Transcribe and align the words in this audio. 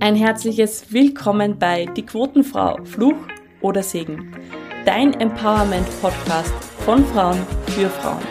Ein 0.00 0.16
herzliches 0.16 0.90
Willkommen 0.90 1.58
bei 1.58 1.84
Die 1.84 2.04
Quotenfrau, 2.04 2.78
Fluch 2.84 3.16
oder 3.60 3.82
Segen. 3.82 4.34
Dein 4.86 5.12
Empowerment-Podcast 5.20 6.54
von 6.84 7.04
Frauen 7.06 7.38
für 7.66 7.90
Frauen. 7.90 8.22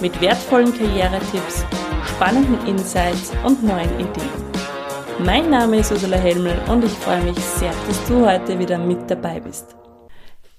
Mit 0.00 0.20
wertvollen 0.20 0.76
Karrieretipps, 0.76 1.64
spannenden 2.04 2.66
Insights 2.66 3.32
und 3.44 3.62
neuen 3.62 3.94
Ideen. 3.94 4.44
Mein 5.24 5.50
Name 5.50 5.78
ist 5.78 5.92
Ursula 5.92 6.16
Helmel 6.16 6.58
und 6.68 6.84
ich 6.84 6.92
freue 6.92 7.22
mich 7.22 7.38
sehr, 7.38 7.72
dass 7.86 8.04
du 8.08 8.26
heute 8.26 8.58
wieder 8.58 8.76
mit 8.76 9.08
dabei 9.08 9.38
bist. 9.38 9.76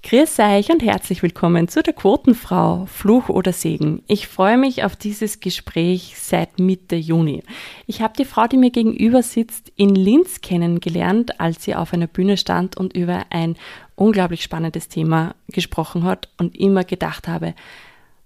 Grüß 0.08 0.38
euch 0.38 0.70
und 0.70 0.84
herzlich 0.84 1.24
willkommen 1.24 1.66
zu 1.66 1.82
der 1.82 1.92
Quotenfrau, 1.92 2.86
Fluch 2.86 3.28
oder 3.28 3.52
Segen. 3.52 4.04
Ich 4.06 4.28
freue 4.28 4.56
mich 4.56 4.84
auf 4.84 4.94
dieses 4.94 5.40
Gespräch 5.40 6.14
seit 6.16 6.60
Mitte 6.60 6.94
Juni. 6.94 7.42
Ich 7.88 8.02
habe 8.02 8.14
die 8.16 8.24
Frau, 8.24 8.46
die 8.46 8.56
mir 8.56 8.70
gegenüber 8.70 9.24
sitzt, 9.24 9.72
in 9.74 9.96
Linz 9.96 10.42
kennengelernt, 10.42 11.40
als 11.40 11.64
sie 11.64 11.74
auf 11.74 11.92
einer 11.92 12.06
Bühne 12.06 12.36
stand 12.36 12.76
und 12.76 12.94
über 12.94 13.24
ein 13.30 13.56
unglaublich 13.96 14.44
spannendes 14.44 14.88
Thema 14.88 15.34
gesprochen 15.48 16.04
hat 16.04 16.28
und 16.38 16.56
immer 16.56 16.84
gedacht 16.84 17.26
habe, 17.26 17.56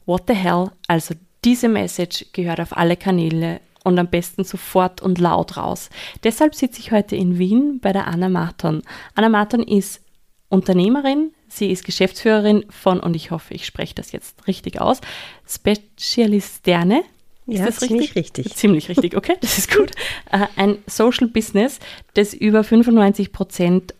what 0.04 0.24
the 0.28 0.34
hell, 0.34 0.72
also 0.86 1.14
diese 1.46 1.70
Message 1.70 2.26
gehört 2.34 2.60
auf 2.60 2.76
alle 2.76 2.98
Kanäle 2.98 3.62
und 3.84 3.98
am 3.98 4.08
besten 4.08 4.44
sofort 4.44 5.00
und 5.00 5.18
laut 5.18 5.56
raus. 5.56 5.88
Deshalb 6.24 6.54
sitze 6.54 6.80
ich 6.80 6.92
heute 6.92 7.16
in 7.16 7.38
Wien 7.38 7.80
bei 7.80 7.94
der 7.94 8.06
Anna 8.06 8.28
Marton. 8.28 8.82
Anna 9.14 9.30
Marton 9.30 9.62
ist 9.62 10.02
Unternehmerin, 10.50 11.30
Sie 11.50 11.70
ist 11.70 11.84
Geschäftsführerin 11.84 12.64
von, 12.70 13.00
und 13.00 13.16
ich 13.16 13.30
hoffe, 13.30 13.54
ich 13.54 13.66
spreche 13.66 13.94
das 13.94 14.12
jetzt 14.12 14.46
richtig 14.46 14.80
aus, 14.80 15.00
Spezialisterne. 15.48 17.02
Ist 17.46 17.58
ja, 17.58 17.66
das 17.66 17.78
ziemlich 17.78 18.14
richtig? 18.14 18.46
richtig? 18.46 18.56
Ziemlich 18.56 18.88
richtig, 18.88 19.16
okay, 19.16 19.36
das 19.40 19.58
ist 19.58 19.76
gut. 19.76 19.90
Äh, 20.32 20.46
ein 20.54 20.78
Social 20.86 21.26
Business, 21.26 21.80
das 22.14 22.34
über 22.34 22.62
95 22.62 23.32
Prozent 23.32 23.94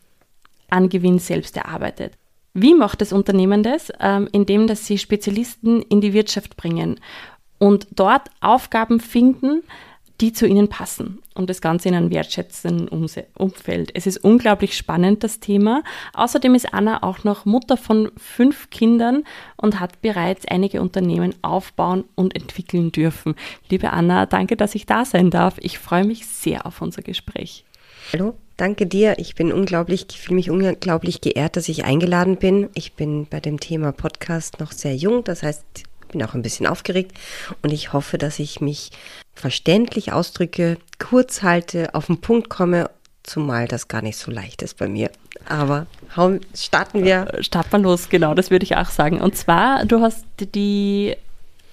an 0.69 0.89
Gewinn 0.89 1.19
selbst 1.19 1.57
erarbeitet. 1.57 2.13
Wie 2.55 2.73
macht 2.73 3.01
das 3.01 3.13
Unternehmen 3.13 3.65
das? 3.65 3.93
Ähm, 3.99 4.29
indem, 4.31 4.69
dass 4.69 4.87
sie 4.87 4.97
Spezialisten 4.97 5.83
in 5.83 6.01
die 6.01 6.13
Wirtschaft 6.13 6.57
bringen 6.57 7.01
und 7.59 7.89
dort 7.91 8.29
Aufgaben 8.41 9.01
finden, 9.01 9.63
die 10.21 10.33
zu 10.33 10.47
ihnen 10.47 10.69
passen 10.69 11.23
und 11.35 11.49
das 11.49 11.61
Ganze 11.61 11.89
in 11.89 11.95
einem 11.95 12.11
wertschätzenden 12.11 12.89
Umfeld. 12.89 13.91
Es 13.95 14.07
ist 14.07 14.19
unglaublich 14.19 14.77
spannend, 14.77 15.25
das 15.25 15.41
Thema. 15.41 15.83
Außerdem 16.13 16.55
ist 16.55 16.75
Anna 16.75 17.03
auch 17.03 17.25
noch 17.25 17.47
Mutter 17.47 17.77
von 17.77 18.13
fünf 18.17 18.69
Kindern 18.71 19.25
und 19.57 19.81
hat 19.81 20.03
bereits 20.03 20.47
einige 20.47 20.83
Unternehmen 20.83 21.35
aufbauen 21.41 22.05
und 22.17 22.37
entwickeln 22.37 22.93
dürfen. 22.93 23.35
Liebe 23.71 23.91
Anna, 23.93 24.27
danke, 24.27 24.57
dass 24.57 24.75
ich 24.75 24.85
da 24.85 25.05
sein 25.05 25.31
darf. 25.31 25.57
Ich 25.61 25.79
freue 25.79 26.05
mich 26.05 26.27
sehr 26.27 26.67
auf 26.67 26.83
unser 26.83 27.03
Gespräch. 27.03 27.65
Hallo, 28.13 28.35
danke 28.57 28.87
dir. 28.87 29.19
Ich 29.19 29.35
bin 29.35 29.53
unglaublich, 29.53 30.07
ich 30.11 30.21
fühle 30.21 30.37
mich 30.37 30.51
unglaublich 30.51 31.21
geehrt, 31.21 31.57
dass 31.57 31.69
ich 31.69 31.85
eingeladen 31.85 32.37
bin. 32.37 32.69
Ich 32.75 32.93
bin 32.93 33.27
bei 33.27 33.41
dem 33.41 33.59
Thema 33.59 33.93
Podcast 33.93 34.61
noch 34.61 34.73
sehr 34.73 34.95
jung, 34.95 35.25
das 35.25 35.43
heißt, 35.43 35.65
bin 36.11 36.23
auch 36.23 36.35
ein 36.35 36.43
bisschen 36.43 36.67
aufgeregt 36.67 37.13
und 37.63 37.73
ich 37.73 37.93
hoffe, 37.93 38.19
dass 38.19 38.39
ich 38.39 38.61
mich 38.61 38.91
verständlich 39.41 40.13
ausdrücke, 40.13 40.79
kurz 40.99 41.43
halte, 41.43 41.95
auf 41.95 42.07
den 42.07 42.21
Punkt 42.21 42.49
komme, 42.49 42.91
zumal 43.23 43.67
das 43.67 43.89
gar 43.89 44.03
nicht 44.03 44.19
so 44.19 44.31
leicht 44.31 44.63
ist 44.63 44.77
bei 44.77 44.89
mir. 44.89 45.11
Aber 45.47 45.87
starten 46.55 47.05
wir. 47.05 47.35
Äh, 47.35 47.43
starten 47.43 47.73
wir 47.73 47.79
los, 47.81 48.09
genau, 48.09 48.35
das 48.35 48.51
würde 48.51 48.65
ich 48.65 48.77
auch 48.77 48.91
sagen. 48.91 49.21
Und 49.21 49.37
zwar, 49.37 49.85
du 49.85 50.01
hast 50.01 50.25
die 50.55 51.17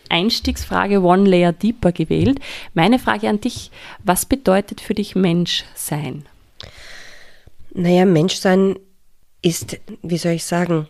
Einstiegsfrage 0.09 1.01
One 1.01 1.29
Layer 1.29 1.53
Deeper 1.53 1.91
gewählt. 1.91 2.39
Meine 2.73 2.99
Frage 2.99 3.27
an 3.29 3.41
dich, 3.41 3.71
was 4.03 4.25
bedeutet 4.25 4.81
für 4.81 4.93
dich 4.93 5.15
Mensch 5.15 5.65
sein? 5.75 6.25
Naja, 7.73 8.05
Menschsein 8.05 8.75
ist, 9.41 9.77
wie 10.01 10.17
soll 10.17 10.33
ich 10.33 10.45
sagen, 10.45 10.87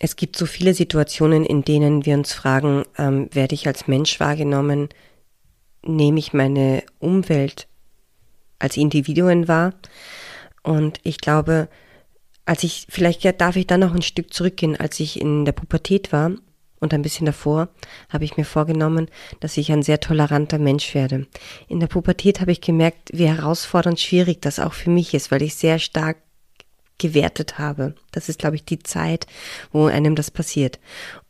es 0.00 0.16
gibt 0.16 0.36
so 0.36 0.46
viele 0.46 0.74
Situationen, 0.74 1.44
in 1.44 1.62
denen 1.62 2.04
wir 2.04 2.14
uns 2.14 2.32
fragen, 2.32 2.84
ähm, 2.98 3.28
werde 3.32 3.54
ich 3.54 3.66
als 3.66 3.88
Mensch 3.88 4.20
wahrgenommen? 4.20 4.88
Nehme 5.82 6.18
ich 6.18 6.32
meine 6.32 6.82
Umwelt 6.98 7.66
als 8.58 8.76
Individuen 8.76 9.48
wahr? 9.48 9.74
Und 10.62 11.00
ich 11.02 11.18
glaube, 11.18 11.68
als 12.44 12.62
ich, 12.62 12.86
vielleicht 12.90 13.24
darf 13.40 13.56
ich 13.56 13.66
dann 13.66 13.80
noch 13.80 13.94
ein 13.94 14.02
Stück 14.02 14.34
zurückgehen, 14.34 14.76
als 14.76 15.00
ich 15.00 15.20
in 15.20 15.44
der 15.44 15.52
Pubertät 15.52 16.12
war 16.12 16.32
und 16.80 16.92
ein 16.92 17.02
bisschen 17.02 17.26
davor, 17.26 17.68
habe 18.10 18.24
ich 18.24 18.36
mir 18.36 18.44
vorgenommen, 18.44 19.08
dass 19.40 19.56
ich 19.56 19.72
ein 19.72 19.82
sehr 19.82 20.00
toleranter 20.00 20.58
Mensch 20.58 20.94
werde. 20.94 21.26
In 21.68 21.80
der 21.80 21.86
Pubertät 21.86 22.40
habe 22.40 22.52
ich 22.52 22.60
gemerkt, 22.60 23.10
wie 23.12 23.28
herausfordernd 23.28 23.98
schwierig 23.98 24.42
das 24.42 24.58
auch 24.58 24.74
für 24.74 24.90
mich 24.90 25.14
ist, 25.14 25.30
weil 25.30 25.42
ich 25.42 25.54
sehr 25.54 25.78
stark 25.78 26.18
gewertet 26.98 27.58
habe. 27.58 27.94
Das 28.12 28.28
ist, 28.28 28.38
glaube 28.38 28.56
ich, 28.56 28.64
die 28.64 28.78
Zeit, 28.78 29.26
wo 29.72 29.86
einem 29.86 30.14
das 30.14 30.30
passiert. 30.30 30.78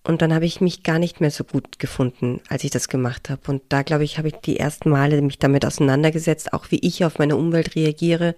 Und 0.04 0.22
dann 0.22 0.32
habe 0.32 0.44
ich 0.44 0.60
mich 0.60 0.84
gar 0.84 0.98
nicht 0.98 1.20
mehr 1.20 1.30
so 1.30 1.42
gut 1.42 1.78
gefunden, 1.78 2.40
als 2.48 2.62
ich 2.64 2.70
das 2.70 2.88
gemacht 2.88 3.28
habe. 3.28 3.40
Und 3.48 3.62
da, 3.68 3.82
glaube 3.82 4.04
ich, 4.04 4.18
habe 4.18 4.28
ich 4.28 4.34
die 4.34 4.58
ersten 4.58 4.90
Male 4.90 5.20
mich 5.22 5.38
damit 5.38 5.64
auseinandergesetzt, 5.64 6.52
auch 6.52 6.70
wie 6.70 6.78
ich 6.78 7.04
auf 7.04 7.18
meine 7.18 7.36
Umwelt 7.36 7.74
reagiere. 7.74 8.36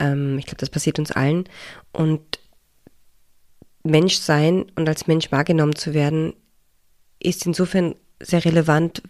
Ähm, 0.00 0.38
ich 0.38 0.46
glaube, 0.46 0.58
das 0.58 0.70
passiert 0.70 0.98
uns 0.98 1.12
allen. 1.12 1.48
Und 1.92 2.40
Mensch 3.84 4.16
sein 4.16 4.66
und 4.74 4.88
als 4.88 5.06
Mensch 5.06 5.30
wahrgenommen 5.30 5.76
zu 5.76 5.94
werden, 5.94 6.34
ist 7.20 7.46
insofern 7.46 7.94
sehr 8.20 8.44
relevant, 8.44 9.02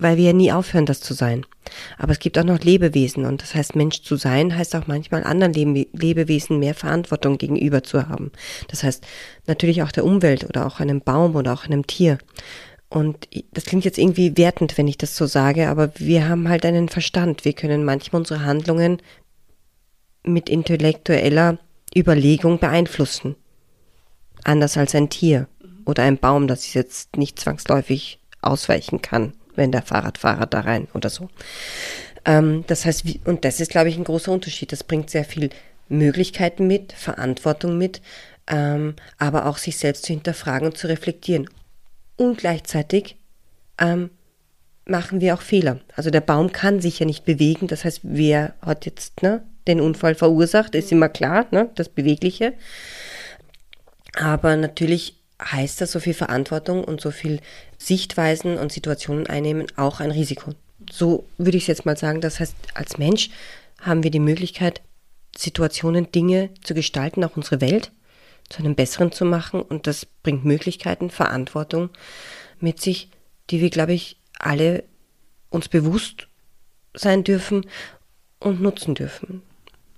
weil 0.00 0.16
wir 0.16 0.24
ja 0.24 0.32
nie 0.32 0.50
aufhören, 0.50 0.86
das 0.86 1.00
zu 1.00 1.14
sein. 1.14 1.46
Aber 1.98 2.12
es 2.12 2.18
gibt 2.18 2.38
auch 2.38 2.44
noch 2.44 2.60
Lebewesen 2.60 3.26
und 3.26 3.42
das 3.42 3.54
heißt, 3.54 3.76
Mensch 3.76 4.02
zu 4.02 4.16
sein 4.16 4.56
heißt 4.56 4.74
auch 4.74 4.86
manchmal 4.86 5.24
anderen 5.24 5.52
Lebewesen 5.54 6.58
mehr 6.58 6.74
Verantwortung 6.74 7.38
gegenüber 7.38 7.82
zu 7.82 8.08
haben. 8.08 8.32
Das 8.68 8.82
heißt 8.82 9.06
natürlich 9.46 9.82
auch 9.82 9.92
der 9.92 10.04
Umwelt 10.04 10.44
oder 10.44 10.66
auch 10.66 10.80
einem 10.80 11.00
Baum 11.02 11.36
oder 11.36 11.52
auch 11.52 11.64
einem 11.64 11.86
Tier. 11.86 12.18
Und 12.88 13.28
das 13.52 13.66
klingt 13.66 13.84
jetzt 13.84 13.98
irgendwie 13.98 14.36
wertend, 14.36 14.76
wenn 14.76 14.88
ich 14.88 14.98
das 14.98 15.16
so 15.16 15.26
sage, 15.26 15.68
aber 15.68 15.92
wir 15.96 16.28
haben 16.28 16.48
halt 16.48 16.64
einen 16.64 16.88
Verstand. 16.88 17.44
Wir 17.44 17.52
können 17.52 17.84
manchmal 17.84 18.20
unsere 18.20 18.44
Handlungen 18.44 19.00
mit 20.24 20.48
intellektueller 20.48 21.58
Überlegung 21.96 22.58
beeinflussen. 22.58 23.36
Anders 24.42 24.76
als 24.76 24.94
ein 24.94 25.08
Tier 25.08 25.46
oder 25.84 26.02
ein 26.02 26.18
Baum, 26.18 26.48
das 26.48 26.74
jetzt 26.74 27.16
nicht 27.16 27.38
zwangsläufig 27.38 28.18
ausweichen 28.42 29.02
kann 29.02 29.34
wenn 29.60 29.70
der 29.70 29.82
Fahrradfahrer 29.82 30.46
da 30.46 30.60
rein 30.60 30.88
oder 30.94 31.10
so. 31.10 31.28
Ähm, 32.24 32.64
das 32.66 32.86
heißt, 32.86 33.04
wie, 33.04 33.20
und 33.26 33.44
das 33.44 33.60
ist, 33.60 33.70
glaube 33.70 33.90
ich, 33.90 33.96
ein 33.96 34.04
großer 34.04 34.32
Unterschied. 34.32 34.72
Das 34.72 34.82
bringt 34.82 35.10
sehr 35.10 35.24
viel 35.24 35.50
Möglichkeiten 35.88 36.66
mit, 36.66 36.92
Verantwortung 36.92 37.76
mit, 37.76 38.00
ähm, 38.48 38.94
aber 39.18 39.46
auch 39.46 39.58
sich 39.58 39.76
selbst 39.76 40.06
zu 40.06 40.14
hinterfragen 40.14 40.66
und 40.66 40.78
zu 40.78 40.88
reflektieren. 40.88 41.48
Und 42.16 42.38
gleichzeitig 42.38 43.16
ähm, 43.78 44.08
machen 44.86 45.20
wir 45.20 45.34
auch 45.34 45.42
Fehler. 45.42 45.80
Also 45.94 46.10
der 46.10 46.22
Baum 46.22 46.52
kann 46.52 46.80
sich 46.80 46.98
ja 46.98 47.06
nicht 47.06 47.26
bewegen. 47.26 47.66
Das 47.66 47.84
heißt, 47.84 48.00
wer 48.02 48.54
hat 48.62 48.86
jetzt 48.86 49.22
ne, 49.22 49.42
den 49.68 49.80
Unfall 49.80 50.14
verursacht, 50.14 50.74
ist 50.74 50.90
immer 50.90 51.10
klar, 51.10 51.46
ne, 51.50 51.68
das 51.74 51.90
Bewegliche. 51.90 52.54
Aber 54.14 54.56
natürlich 54.56 55.19
heißt 55.40 55.80
das 55.80 55.92
so 55.92 56.00
viel 56.00 56.14
Verantwortung 56.14 56.84
und 56.84 57.00
so 57.00 57.10
viel 57.10 57.40
Sichtweisen 57.78 58.58
und 58.58 58.72
Situationen 58.72 59.26
einnehmen 59.26 59.66
auch 59.76 60.00
ein 60.00 60.10
Risiko. 60.10 60.52
So 60.90 61.24
würde 61.38 61.56
ich 61.56 61.64
es 61.64 61.68
jetzt 61.68 61.86
mal 61.86 61.96
sagen. 61.96 62.20
Das 62.20 62.40
heißt, 62.40 62.54
als 62.74 62.98
Mensch 62.98 63.30
haben 63.80 64.02
wir 64.02 64.10
die 64.10 64.20
Möglichkeit, 64.20 64.82
Situationen, 65.36 66.10
Dinge 66.12 66.50
zu 66.62 66.74
gestalten, 66.74 67.24
auch 67.24 67.36
unsere 67.36 67.60
Welt 67.60 67.92
zu 68.48 68.58
einem 68.58 68.74
besseren 68.74 69.12
zu 69.12 69.24
machen. 69.24 69.62
Und 69.62 69.86
das 69.86 70.04
bringt 70.04 70.44
Möglichkeiten, 70.44 71.10
Verantwortung 71.10 71.90
mit 72.58 72.80
sich, 72.80 73.08
die 73.50 73.60
wir, 73.60 73.70
glaube 73.70 73.94
ich, 73.94 74.16
alle 74.38 74.84
uns 75.48 75.68
bewusst 75.68 76.28
sein 76.94 77.24
dürfen 77.24 77.66
und 78.40 78.60
nutzen 78.60 78.94
dürfen 78.94 79.42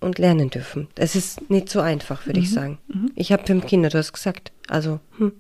und 0.03 0.19
lernen 0.19 0.51
dürfen. 0.51 0.89
Es 0.97 1.15
ist 1.15 1.51
nicht 1.51 1.69
so 1.69 1.81
einfach, 1.81 2.27
würde 2.27 2.41
mhm. 2.41 2.45
ich 2.45 2.51
sagen. 2.51 2.79
Mhm. 2.89 3.13
Ich 3.15 3.33
habe 3.33 3.47
fünf 3.47 3.67
Kinder, 3.67 3.89
du 3.89 3.99
hast 3.99 4.13
gesagt. 4.13 4.53
Also 4.69 5.01
hm. 5.19 5.33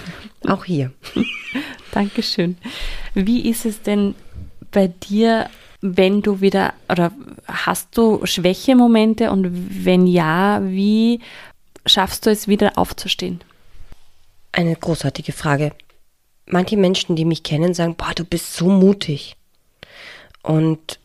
auch 0.48 0.64
hier. 0.64 0.92
Dankeschön. 1.92 2.56
Wie 3.14 3.48
ist 3.48 3.64
es 3.64 3.82
denn 3.82 4.14
bei 4.70 4.88
dir, 4.88 5.48
wenn 5.80 6.22
du 6.22 6.40
wieder, 6.40 6.74
oder 6.88 7.12
hast 7.46 7.96
du 7.96 8.24
Schwächemomente 8.24 9.30
und 9.30 9.84
wenn 9.84 10.06
ja, 10.06 10.60
wie 10.62 11.20
schaffst 11.86 12.26
du 12.26 12.30
es 12.30 12.48
wieder 12.48 12.78
aufzustehen? 12.78 13.40
Eine 14.52 14.76
großartige 14.76 15.32
Frage. 15.32 15.72
Manche 16.46 16.76
Menschen, 16.76 17.16
die 17.16 17.24
mich 17.24 17.42
kennen, 17.42 17.74
sagen, 17.74 17.94
boah, 17.94 18.12
du 18.14 18.24
bist 18.24 18.54
so 18.54 18.68
mutig. 18.68 19.36
Und 20.42 20.98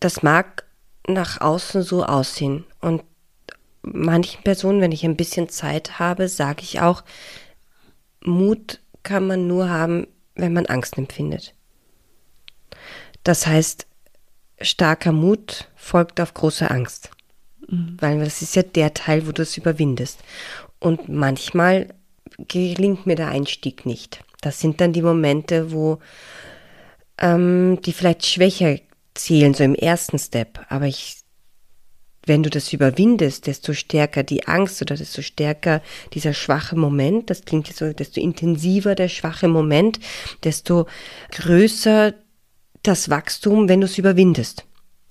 das 0.00 0.22
mag 0.22 0.64
nach 1.06 1.40
außen 1.40 1.82
so 1.82 2.04
aussehen. 2.04 2.64
Und 2.80 3.02
manchen 3.82 4.42
Personen, 4.42 4.80
wenn 4.80 4.92
ich 4.92 5.04
ein 5.04 5.16
bisschen 5.16 5.48
Zeit 5.48 5.98
habe, 5.98 6.28
sage 6.28 6.62
ich 6.62 6.80
auch, 6.80 7.02
Mut 8.24 8.80
kann 9.02 9.26
man 9.26 9.46
nur 9.46 9.68
haben, 9.68 10.06
wenn 10.34 10.52
man 10.52 10.66
Angst 10.66 10.96
empfindet. 10.96 11.54
Das 13.24 13.46
heißt, 13.46 13.86
starker 14.60 15.12
Mut 15.12 15.68
folgt 15.74 16.20
auf 16.20 16.34
große 16.34 16.70
Angst. 16.70 17.10
Mhm. 17.68 17.96
Weil 18.00 18.20
das 18.20 18.42
ist 18.42 18.54
ja 18.54 18.62
der 18.62 18.94
Teil, 18.94 19.26
wo 19.26 19.32
du 19.32 19.42
es 19.42 19.56
überwindest. 19.56 20.20
Und 20.78 21.08
manchmal 21.08 21.88
gelingt 22.48 23.06
mir 23.06 23.16
der 23.16 23.28
Einstieg 23.28 23.86
nicht. 23.86 24.24
Das 24.40 24.60
sind 24.60 24.80
dann 24.80 24.92
die 24.92 25.02
Momente, 25.02 25.72
wo 25.72 25.98
ähm, 27.18 27.78
die 27.84 27.92
vielleicht 27.92 28.26
schwächer 28.26 28.78
zählen, 29.14 29.54
so 29.54 29.64
im 29.64 29.74
ersten 29.74 30.18
Step. 30.18 30.60
Aber 30.68 30.86
ich, 30.86 31.18
wenn 32.26 32.42
du 32.42 32.50
das 32.50 32.72
überwindest, 32.72 33.46
desto 33.46 33.72
stärker 33.72 34.22
die 34.22 34.46
Angst 34.46 34.80
oder 34.82 34.96
desto 34.96 35.22
stärker 35.22 35.82
dieser 36.14 36.34
schwache 36.34 36.76
Moment, 36.76 37.30
das 37.30 37.44
klingt 37.44 37.68
jetzt 37.68 37.78
so, 37.78 37.92
desto 37.92 38.20
intensiver 38.20 38.94
der 38.94 39.08
schwache 39.08 39.48
Moment, 39.48 39.98
desto 40.44 40.86
größer 41.32 42.14
das 42.82 43.10
Wachstum, 43.10 43.68
wenn 43.68 43.80
du 43.80 43.86
es 43.86 43.98
überwindest. 43.98 44.64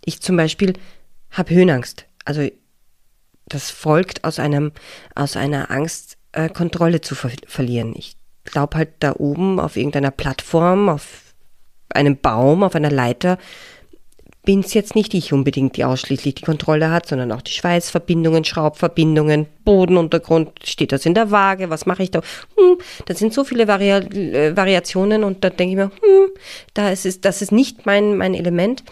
Ich 0.04 0.21
zum 0.21 0.36
Beispiel 0.36 0.74
habe 1.31 1.54
Höhenangst. 1.54 2.06
Also 2.25 2.50
das 3.45 3.69
folgt 3.71 4.24
aus 4.24 4.39
einem, 4.39 4.71
aus 5.15 5.36
einer 5.36 5.71
Angst, 5.71 6.18
äh, 6.31 6.50
Kontrolle 6.50 7.01
zu 7.01 7.15
ver 7.15 7.31
verlieren. 7.47 7.94
Ich 7.95 8.15
glaube 8.44 8.77
halt 8.77 8.89
da 9.00 9.13
oben 9.18 9.59
auf 9.59 9.77
irgendeiner 9.77 10.12
Plattform, 10.12 10.89
auf 10.89 11.33
einem 11.89 12.18
Baum, 12.18 12.63
auf 12.63 12.75
einer 12.75 12.92
Leiter, 12.92 13.38
bin 14.43 14.61
es 14.61 14.73
jetzt 14.73 14.95
nicht 14.95 15.13
ich 15.13 15.33
unbedingt, 15.33 15.77
die 15.77 15.85
ausschließlich 15.85 16.35
die 16.35 16.43
Kontrolle 16.43 16.89
hat, 16.89 17.07
sondern 17.07 17.31
auch 17.31 17.41
die 17.41 17.51
Schweißverbindungen, 17.51 18.43
Schraubverbindungen, 18.43 19.45
Bodenuntergrund, 19.63 20.51
steht 20.63 20.91
das 20.91 21.05
in 21.05 21.13
der 21.13 21.29
Waage, 21.29 21.69
was 21.69 21.85
mache 21.85 22.03
ich 22.03 22.11
da? 22.11 22.21
Hm, 22.57 22.77
das 23.05 23.19
sind 23.19 23.33
so 23.33 23.43
viele 23.43 23.67
Vari 23.67 23.89
äh, 23.91 24.55
Variationen 24.55 25.23
und 25.23 25.43
da 25.43 25.49
denke 25.49 25.71
ich 25.71 25.77
mir, 25.77 25.91
hm, 25.91 26.29
da 26.73 26.89
ist 26.89 27.05
es, 27.05 27.21
das 27.21 27.41
ist 27.41 27.51
nicht 27.51 27.85
mein, 27.85 28.17
mein 28.17 28.33
Element. 28.33 28.83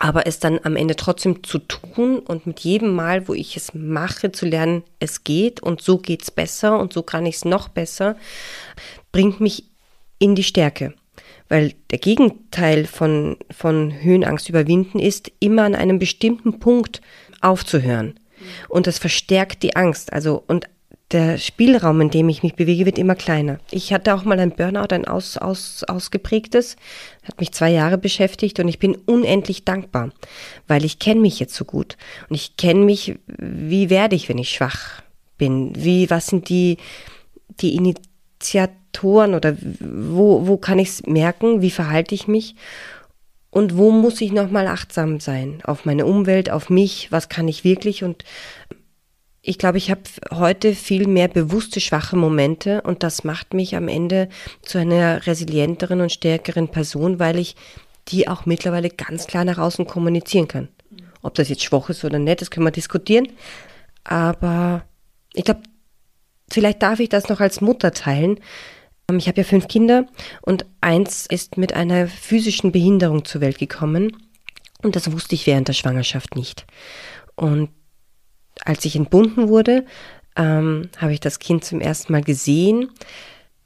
Aber 0.00 0.28
es 0.28 0.38
dann 0.38 0.60
am 0.62 0.76
Ende 0.76 0.94
trotzdem 0.94 1.42
zu 1.42 1.58
tun 1.58 2.20
und 2.20 2.46
mit 2.46 2.60
jedem 2.60 2.94
Mal, 2.94 3.26
wo 3.26 3.34
ich 3.34 3.56
es 3.56 3.74
mache, 3.74 4.30
zu 4.30 4.46
lernen, 4.46 4.84
es 5.00 5.24
geht 5.24 5.60
und 5.60 5.82
so 5.82 5.98
geht's 5.98 6.30
besser 6.30 6.78
und 6.78 6.92
so 6.92 7.02
kann 7.02 7.26
ich 7.26 7.36
es 7.36 7.44
noch 7.44 7.68
besser, 7.68 8.16
bringt 9.10 9.40
mich 9.40 9.64
in 10.20 10.36
die 10.36 10.44
Stärke. 10.44 10.94
Weil 11.48 11.74
der 11.90 11.98
Gegenteil 11.98 12.86
von, 12.86 13.36
von 13.50 13.92
Höhenangst 14.02 14.48
überwinden 14.48 14.98
ist, 14.98 15.32
immer 15.40 15.62
an 15.64 15.74
einem 15.74 15.98
bestimmten 15.98 16.58
Punkt 16.58 17.00
aufzuhören. 17.40 18.18
Und 18.68 18.86
das 18.86 18.98
verstärkt 18.98 19.62
die 19.62 19.76
Angst. 19.76 20.12
Also, 20.12 20.42
und 20.46 20.68
der 21.10 21.38
Spielraum, 21.38 22.00
in 22.02 22.10
dem 22.10 22.28
ich 22.28 22.42
mich 22.42 22.54
bewege, 22.54 22.84
wird 22.84 22.98
immer 22.98 23.14
kleiner. 23.14 23.58
Ich 23.70 23.92
hatte 23.92 24.14
auch 24.14 24.24
mal 24.24 24.38
ein 24.38 24.50
Burnout, 24.50 24.88
ein 24.94 25.06
aus, 25.06 25.38
aus, 25.38 25.84
ausgeprägtes, 25.84 26.76
hat 27.24 27.40
mich 27.40 27.52
zwei 27.52 27.70
Jahre 27.70 27.96
beschäftigt 27.96 28.60
und 28.60 28.68
ich 28.68 28.78
bin 28.78 28.94
unendlich 28.94 29.64
dankbar, 29.64 30.10
weil 30.66 30.84
ich 30.84 30.98
kenne 30.98 31.20
mich 31.20 31.40
jetzt 31.40 31.54
so 31.54 31.64
gut 31.64 31.96
und 32.28 32.36
ich 32.36 32.56
kenne 32.56 32.80
mich, 32.80 33.18
wie 33.38 33.88
werde 33.88 34.16
ich, 34.16 34.28
wenn 34.28 34.38
ich 34.38 34.50
schwach 34.50 35.02
bin, 35.38 35.72
wie, 35.74 36.10
was 36.10 36.26
sind 36.26 36.50
die, 36.50 36.76
die 37.60 37.74
Initiatoren 38.88 39.34
oder 39.34 39.56
wo, 39.80 40.46
wo 40.46 40.56
kann 40.56 40.78
ich 40.78 40.88
es 40.88 41.06
merken, 41.06 41.62
wie 41.62 41.70
verhalte 41.70 42.14
ich 42.14 42.28
mich 42.28 42.54
und 43.50 43.76
wo 43.76 43.90
muss 43.90 44.20
ich 44.20 44.32
nochmal 44.32 44.66
achtsam 44.66 45.20
sein? 45.20 45.60
Auf 45.64 45.84
meine 45.84 46.06
Umwelt, 46.06 46.50
auf 46.50 46.70
mich, 46.70 47.10
was 47.10 47.28
kann 47.28 47.48
ich 47.48 47.64
wirklich 47.64 48.04
und 48.04 48.24
ich 49.40 49.56
glaube, 49.56 49.78
ich 49.78 49.90
habe 49.90 50.02
heute 50.32 50.74
viel 50.74 51.06
mehr 51.06 51.28
bewusste 51.28 51.80
schwache 51.80 52.16
Momente 52.16 52.82
und 52.82 53.02
das 53.02 53.24
macht 53.24 53.54
mich 53.54 53.76
am 53.76 53.88
Ende 53.88 54.28
zu 54.62 54.78
einer 54.78 55.26
resilienteren 55.26 56.00
und 56.00 56.12
stärkeren 56.12 56.68
Person, 56.68 57.18
weil 57.18 57.38
ich 57.38 57.56
die 58.08 58.28
auch 58.28 58.46
mittlerweile 58.46 58.90
ganz 58.90 59.26
klar 59.26 59.44
nach 59.44 59.58
außen 59.58 59.86
kommunizieren 59.86 60.48
kann. 60.48 60.68
Ob 61.22 61.34
das 61.34 61.48
jetzt 61.48 61.62
schwach 61.62 61.88
ist 61.88 62.04
oder 62.04 62.18
nicht, 62.18 62.40
das 62.40 62.50
können 62.50 62.66
wir 62.66 62.72
diskutieren. 62.72 63.28
Aber 64.04 64.84
ich 65.34 65.44
glaube, 65.44 65.62
vielleicht 66.50 66.82
darf 66.82 67.00
ich 67.00 67.08
das 67.08 67.28
noch 67.28 67.40
als 67.40 67.60
Mutter 67.60 67.92
teilen. 67.92 68.40
Ich 69.16 69.26
habe 69.26 69.38
ja 69.38 69.44
fünf 69.44 69.68
Kinder 69.68 70.06
und 70.42 70.66
eins 70.82 71.24
ist 71.24 71.56
mit 71.56 71.72
einer 71.72 72.08
physischen 72.08 72.72
Behinderung 72.72 73.24
zur 73.24 73.40
Welt 73.40 73.58
gekommen. 73.58 74.14
Und 74.82 74.96
das 74.96 75.10
wusste 75.10 75.34
ich 75.34 75.46
während 75.46 75.66
der 75.66 75.72
Schwangerschaft 75.72 76.36
nicht. 76.36 76.66
Und 77.34 77.70
als 78.64 78.84
ich 78.84 78.96
entbunden 78.96 79.48
wurde, 79.48 79.86
ähm, 80.36 80.90
habe 80.98 81.14
ich 81.14 81.20
das 81.20 81.38
Kind 81.38 81.64
zum 81.64 81.80
ersten 81.80 82.12
Mal 82.12 82.22
gesehen 82.22 82.90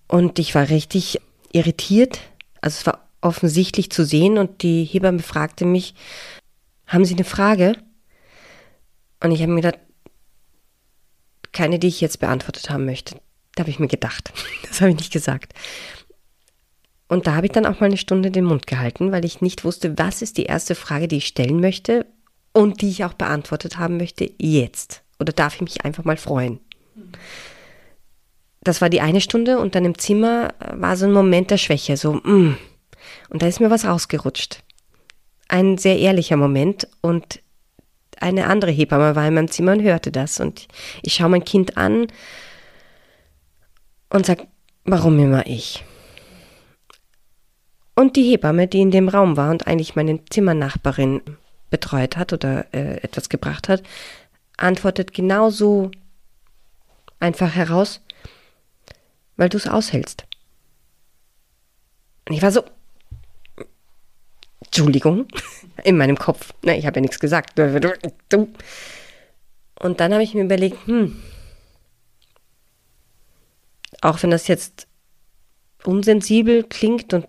und 0.06 0.38
ich 0.38 0.54
war 0.54 0.68
richtig 0.68 1.18
irritiert. 1.50 2.20
Also 2.60 2.76
es 2.78 2.86
war 2.86 3.08
offensichtlich 3.20 3.90
zu 3.90 4.04
sehen 4.04 4.38
und 4.38 4.62
die 4.62 4.84
Hebamme 4.84 5.20
fragte 5.20 5.64
mich, 5.64 5.94
haben 6.86 7.04
Sie 7.04 7.14
eine 7.14 7.24
Frage? 7.24 7.76
Und 9.20 9.32
ich 9.32 9.42
habe 9.42 9.52
mir 9.52 9.62
gedacht, 9.62 9.80
keine, 11.50 11.80
die 11.80 11.88
ich 11.88 12.00
jetzt 12.00 12.20
beantwortet 12.20 12.70
haben 12.70 12.84
möchte. 12.84 13.16
Da 13.54 13.62
habe 13.62 13.70
ich 13.70 13.78
mir 13.78 13.88
gedacht. 13.88 14.32
Das 14.68 14.80
habe 14.80 14.90
ich 14.90 14.96
nicht 14.96 15.12
gesagt. 15.12 15.52
Und 17.08 17.26
da 17.26 17.34
habe 17.34 17.44
ich 17.44 17.52
dann 17.52 17.66
auch 17.66 17.78
mal 17.78 17.86
eine 17.86 17.98
Stunde 17.98 18.30
den 18.30 18.46
Mund 18.46 18.66
gehalten, 18.66 19.12
weil 19.12 19.26
ich 19.26 19.42
nicht 19.42 19.64
wusste, 19.64 19.98
was 19.98 20.22
ist 20.22 20.38
die 20.38 20.44
erste 20.44 20.74
Frage, 20.74 21.08
die 21.08 21.18
ich 21.18 21.26
stellen 21.26 21.60
möchte, 21.60 22.06
und 22.52 22.82
die 22.82 22.90
ich 22.90 23.04
auch 23.04 23.14
beantwortet 23.14 23.78
haben 23.78 23.96
möchte 23.96 24.30
jetzt. 24.38 25.02
Oder 25.18 25.32
darf 25.32 25.56
ich 25.56 25.60
mich 25.62 25.84
einfach 25.84 26.04
mal 26.04 26.16
freuen? 26.16 26.60
Das 28.62 28.80
war 28.80 28.90
die 28.90 29.00
eine 29.00 29.20
Stunde 29.20 29.58
und 29.58 29.74
dann 29.74 29.84
im 29.84 29.98
Zimmer 29.98 30.54
war 30.72 30.96
so 30.96 31.06
ein 31.06 31.12
Moment 31.12 31.50
der 31.50 31.56
Schwäche, 31.56 31.96
so, 31.96 32.14
mm. 32.14 32.56
und 33.30 33.42
da 33.42 33.46
ist 33.46 33.60
mir 33.60 33.70
was 33.70 33.84
rausgerutscht. 33.84 34.62
Ein 35.48 35.78
sehr 35.78 35.98
ehrlicher 35.98 36.36
Moment 36.36 36.86
und 37.00 37.40
eine 38.20 38.46
andere 38.46 38.70
Hebamme 38.70 39.16
war 39.16 39.26
in 39.26 39.34
meinem 39.34 39.50
Zimmer 39.50 39.72
und 39.72 39.82
hörte 39.82 40.12
das 40.12 40.38
und 40.38 40.68
ich 41.02 41.14
schaue 41.14 41.30
mein 41.30 41.44
Kind 41.44 41.76
an 41.76 42.06
und 44.12 44.26
sage, 44.26 44.46
warum 44.84 45.18
immer 45.18 45.46
ich? 45.46 45.84
Und 47.94 48.16
die 48.16 48.30
Hebamme, 48.30 48.68
die 48.68 48.80
in 48.80 48.90
dem 48.90 49.08
Raum 49.08 49.36
war 49.36 49.50
und 49.50 49.66
eigentlich 49.66 49.96
meine 49.96 50.24
Zimmernachbarin 50.26 51.20
betreut 51.70 52.16
hat 52.16 52.32
oder 52.32 52.72
äh, 52.74 53.02
etwas 53.02 53.28
gebracht 53.28 53.68
hat, 53.68 53.82
antwortet 54.56 55.14
genauso 55.14 55.90
einfach 57.20 57.54
heraus, 57.54 58.00
weil 59.36 59.48
du 59.48 59.56
es 59.56 59.66
aushältst. 59.66 60.24
Und 62.28 62.34
ich 62.34 62.42
war 62.42 62.52
so, 62.52 62.62
Entschuldigung, 64.64 65.26
in 65.84 65.96
meinem 65.96 66.18
Kopf. 66.18 66.52
Ne, 66.62 66.78
ich 66.78 66.86
habe 66.86 66.96
ja 66.96 67.02
nichts 67.02 67.18
gesagt. 67.18 67.58
Und 67.58 70.00
dann 70.00 70.12
habe 70.12 70.22
ich 70.22 70.34
mir 70.34 70.44
überlegt, 70.44 70.86
hm, 70.86 71.20
auch 74.00 74.22
wenn 74.22 74.30
das 74.30 74.48
jetzt 74.48 74.86
unsensibel 75.84 76.64
klingt 76.64 77.12
und 77.12 77.26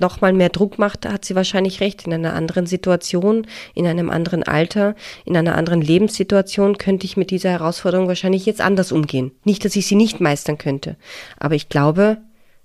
nochmal 0.00 0.32
mehr 0.32 0.48
Druck 0.48 0.78
macht, 0.78 1.06
hat 1.06 1.24
sie 1.24 1.34
wahrscheinlich 1.34 1.80
recht. 1.80 2.06
In 2.06 2.12
einer 2.12 2.34
anderen 2.34 2.66
Situation, 2.66 3.46
in 3.74 3.86
einem 3.86 4.10
anderen 4.10 4.42
Alter, 4.42 4.94
in 5.24 5.36
einer 5.36 5.56
anderen 5.56 5.80
Lebenssituation 5.80 6.78
könnte 6.78 7.06
ich 7.06 7.16
mit 7.16 7.30
dieser 7.30 7.50
Herausforderung 7.50 8.08
wahrscheinlich 8.08 8.46
jetzt 8.46 8.60
anders 8.60 8.92
umgehen. 8.92 9.32
Nicht, 9.44 9.64
dass 9.64 9.76
ich 9.76 9.86
sie 9.86 9.96
nicht 9.96 10.20
meistern 10.20 10.58
könnte. 10.58 10.96
Aber 11.38 11.54
ich 11.54 11.68
glaube, 11.68 12.18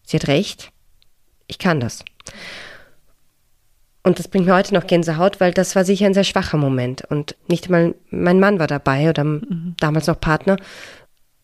sie 0.04 0.18
hat 0.18 0.28
recht. 0.28 0.72
Ich 1.48 1.60
kann 1.60 1.80
das. 1.80 2.04
Und 4.02 4.18
das 4.18 4.28
bringt 4.28 4.46
mir 4.46 4.56
heute 4.56 4.74
noch 4.74 4.88
Gänsehaut, 4.88 5.42
weil 5.42 5.52
das 5.52 5.76
war 5.76 5.84
sicher 5.84 6.06
ein 6.06 6.14
sehr 6.14 6.24
schwacher 6.24 6.58
Moment. 6.58 7.04
Und 7.10 7.36
nicht 7.48 7.70
mal 7.70 7.96
mein 8.10 8.40
Mann 8.40 8.58
war 8.60 8.68
dabei 8.68 9.10
oder 9.10 9.24
mhm. 9.24 9.76
damals 9.80 10.08
noch 10.08 10.20
Partner. 10.20 10.58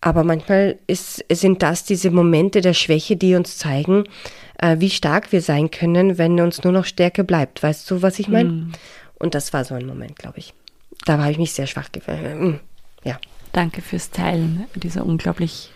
Aber 0.06 0.24
manchmal 0.24 0.78
ist, 0.86 1.26
sind 1.32 1.64
das 1.64 1.84
diese 1.84 2.12
Momente 2.12 2.62
der 2.62 2.76
Schwäche, 2.76 3.18
die 3.18 3.34
uns 3.34 3.58
zeigen, 3.58 4.04
äh, 4.60 4.76
wie 4.78 4.92
stark 4.92 5.32
wir 5.32 5.42
sein 5.42 5.72
können, 5.72 6.20
wenn 6.20 6.40
uns 6.40 6.64
nur 6.64 6.72
noch 6.72 6.86
Stärke 6.86 7.24
bleibt. 7.24 7.64
Weißt 7.64 7.90
du, 7.90 8.04
was 8.04 8.20
ich 8.20 8.28
meine? 8.28 8.50
Mm. 8.50 8.72
Und 9.18 9.34
das 9.34 9.52
war 9.52 9.66
so 9.66 9.74
ein 9.74 9.88
Moment, 9.88 10.20
glaube 10.20 10.38
ich. 10.38 10.54
Da 11.06 11.18
habe 11.18 11.32
ich 11.32 11.40
mich 11.40 11.54
sehr 11.54 11.66
schwach 11.66 11.92
gefühlt. 11.92 12.40
Mm. 12.40 12.60
Ja. 13.04 13.18
Danke 13.52 13.82
fürs 13.82 14.12
Teilen 14.12 14.66
dieser 14.76 15.08
unglaublich 15.08 15.72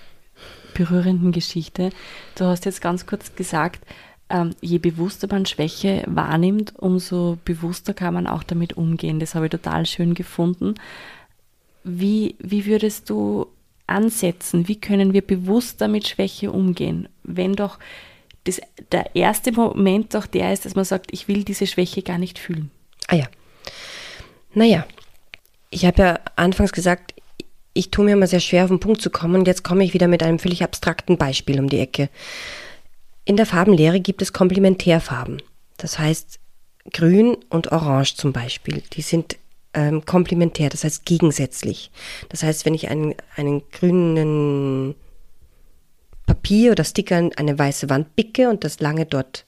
berührenden 0.75 1.31
Geschichte. 1.31 1.89
Du 2.35 2.45
hast 2.45 2.65
jetzt 2.65 2.81
ganz 2.81 3.07
kurz 3.07 3.33
gesagt, 3.33 3.83
ähm, 4.29 4.51
je 4.61 4.77
bewusster 4.77 5.27
man 5.27 5.47
Schwäche 5.47 6.03
wahrnimmt, 6.05 6.73
umso 6.77 7.39
bewusster 7.45 7.95
kann 7.95 8.13
man 8.13 8.27
auch 8.27 8.43
damit 8.43 8.77
umgehen. 8.77 9.19
Das 9.19 9.33
habe 9.33 9.47
ich 9.47 9.51
total 9.51 9.87
schön 9.87 10.13
gefunden. 10.13 10.75
Wie, 11.83 12.35
wie 12.37 12.67
würdest 12.67 13.09
du 13.09 13.47
ansetzen? 13.89 14.67
Wie 14.67 14.79
können 14.79 15.13
wir 15.13 15.21
bewusster 15.21 15.87
mit 15.87 16.07
Schwäche 16.07 16.51
umgehen? 16.51 17.09
Wenn 17.23 17.53
doch 17.53 17.79
das, 18.45 18.61
der 18.91 19.15
erste 19.15 19.51
Moment 19.51 20.13
doch 20.13 20.25
der 20.25 20.53
ist, 20.53 20.65
dass 20.65 20.75
man 20.75 20.85
sagt, 20.85 21.11
ich 21.11 21.27
will 21.27 21.43
diese 21.43 21.67
Schwäche 21.67 22.01
gar 22.01 22.17
nicht 22.17 22.39
fühlen. 22.39 22.71
Ah 23.07 23.15
ja. 23.15 23.25
Naja, 24.53 24.85
ich 25.69 25.85
habe 25.85 26.01
ja 26.01 26.19
anfangs 26.35 26.71
gesagt, 26.71 27.13
ich 27.73 27.91
tue 27.91 28.05
mir 28.05 28.13
immer 28.13 28.27
sehr 28.27 28.39
schwer, 28.39 28.63
auf 28.63 28.69
den 28.69 28.79
Punkt 28.79 29.01
zu 29.01 29.09
kommen 29.09 29.35
und 29.35 29.47
jetzt 29.47 29.63
komme 29.63 29.83
ich 29.83 29.93
wieder 29.93 30.07
mit 30.07 30.23
einem 30.23 30.39
völlig 30.39 30.63
abstrakten 30.63 31.17
Beispiel 31.17 31.59
um 31.59 31.69
die 31.69 31.79
Ecke. 31.79 32.09
In 33.25 33.37
der 33.37 33.45
Farbenlehre 33.45 33.99
gibt 33.99 34.21
es 34.21 34.33
Komplementärfarben. 34.33 35.41
Das 35.77 35.99
heißt, 35.99 36.39
Grün 36.91 37.37
und 37.49 37.71
Orange 37.71 38.15
zum 38.15 38.33
Beispiel, 38.33 38.81
die 38.93 39.01
sind 39.01 39.37
ähm, 39.73 40.05
komplementär, 40.05 40.69
das 40.69 40.83
heißt 40.83 41.05
gegensätzlich. 41.05 41.91
Das 42.29 42.43
heißt, 42.43 42.65
wenn 42.65 42.73
ich 42.73 42.89
einen, 42.89 43.15
einen 43.35 43.61
grünen 43.69 44.95
Papier 46.25 46.71
oder 46.71 46.83
Sticker 46.83 47.17
an 47.17 47.31
eine 47.35 47.57
weiße 47.57 47.89
Wand 47.89 48.15
bicke 48.15 48.49
und 48.49 48.63
das 48.63 48.79
lange 48.79 49.05
dort 49.05 49.45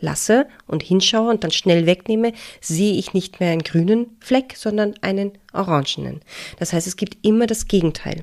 lasse 0.00 0.46
und 0.66 0.82
hinschaue 0.82 1.30
und 1.30 1.44
dann 1.44 1.50
schnell 1.50 1.86
wegnehme, 1.86 2.32
sehe 2.60 2.94
ich 2.94 3.14
nicht 3.14 3.40
mehr 3.40 3.52
einen 3.52 3.62
grünen 3.62 4.16
Fleck, 4.20 4.54
sondern 4.56 4.94
einen 5.00 5.32
orangenen. 5.52 6.20
Das 6.58 6.72
heißt, 6.72 6.86
es 6.86 6.96
gibt 6.96 7.24
immer 7.24 7.46
das 7.46 7.68
Gegenteil. 7.68 8.22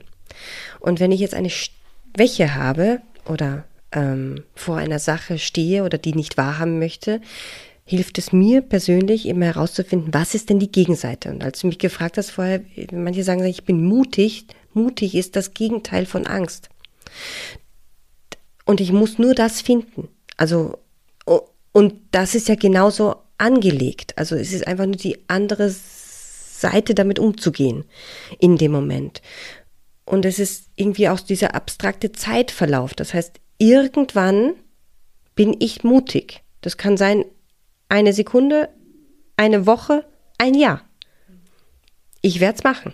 Und 0.80 1.00
wenn 1.00 1.12
ich 1.12 1.20
jetzt 1.20 1.34
eine 1.34 1.50
Schwäche 1.50 2.56
habe 2.56 3.02
oder 3.26 3.66
ähm, 3.92 4.44
vor 4.56 4.78
einer 4.78 5.00
Sache 5.00 5.40
stehe 5.40 5.84
oder 5.84 5.98
die 5.98 6.14
nicht 6.14 6.38
wahrhaben 6.38 6.80
möchte, 6.80 7.22
hilft 7.92 8.18
es 8.18 8.32
mir 8.32 8.62
persönlich 8.62 9.28
immer 9.28 9.48
herauszufinden, 9.48 10.14
was 10.14 10.34
ist 10.34 10.50
denn 10.50 10.60
die 10.60 10.72
Gegenseite. 10.72 11.30
Und 11.30 11.44
als 11.44 11.60
du 11.60 11.68
mich 11.68 11.78
gefragt 11.78 12.18
hast 12.18 12.32
vorher, 12.32 12.62
manche 12.94 13.26
sagen, 13.26 13.44
ich 13.44 13.66
bin 13.66 13.84
mutig. 13.84 14.46
Mutig 14.74 15.14
ist 15.14 15.36
das 15.36 15.54
Gegenteil 15.54 16.06
von 16.06 16.26
Angst. 16.26 16.70
Und 18.66 18.80
ich 18.80 18.94
muss 18.94 19.20
nur 19.20 19.36
das 19.36 19.60
finden. 19.60 20.08
Also, 20.38 20.78
und 21.74 21.96
das 22.12 22.34
ist 22.34 22.48
ja 22.48 22.56
genauso 22.56 23.18
angelegt. 23.38 24.18
Also 24.18 24.38
es 24.38 24.54
ist 24.54 24.66
einfach 24.68 24.86
nur 24.86 24.96
die 24.96 25.18
andere 25.28 25.70
Seite 25.70 26.96
damit 26.96 27.20
umzugehen 27.20 27.84
in 28.40 28.58
dem 28.58 28.72
Moment. 28.72 29.22
Und 30.06 30.26
es 30.26 30.40
ist 30.40 30.70
irgendwie 30.78 31.10
auch 31.10 31.20
dieser 31.20 31.56
abstrakte 31.56 32.14
Zeitverlauf. 32.14 32.94
Das 32.94 33.14
heißt, 33.14 33.42
irgendwann 33.58 34.54
bin 35.36 35.58
ich 35.60 35.84
mutig. 35.84 36.42
Das 36.62 36.78
kann 36.78 36.96
sein 36.96 37.26
eine 37.92 38.14
Sekunde, 38.14 38.70
eine 39.36 39.68
Woche, 39.68 40.06
ein 40.38 40.54
Jahr. 40.54 40.82
Ich 42.22 42.40
werde 42.40 42.58
es 42.58 42.64
machen. 42.64 42.94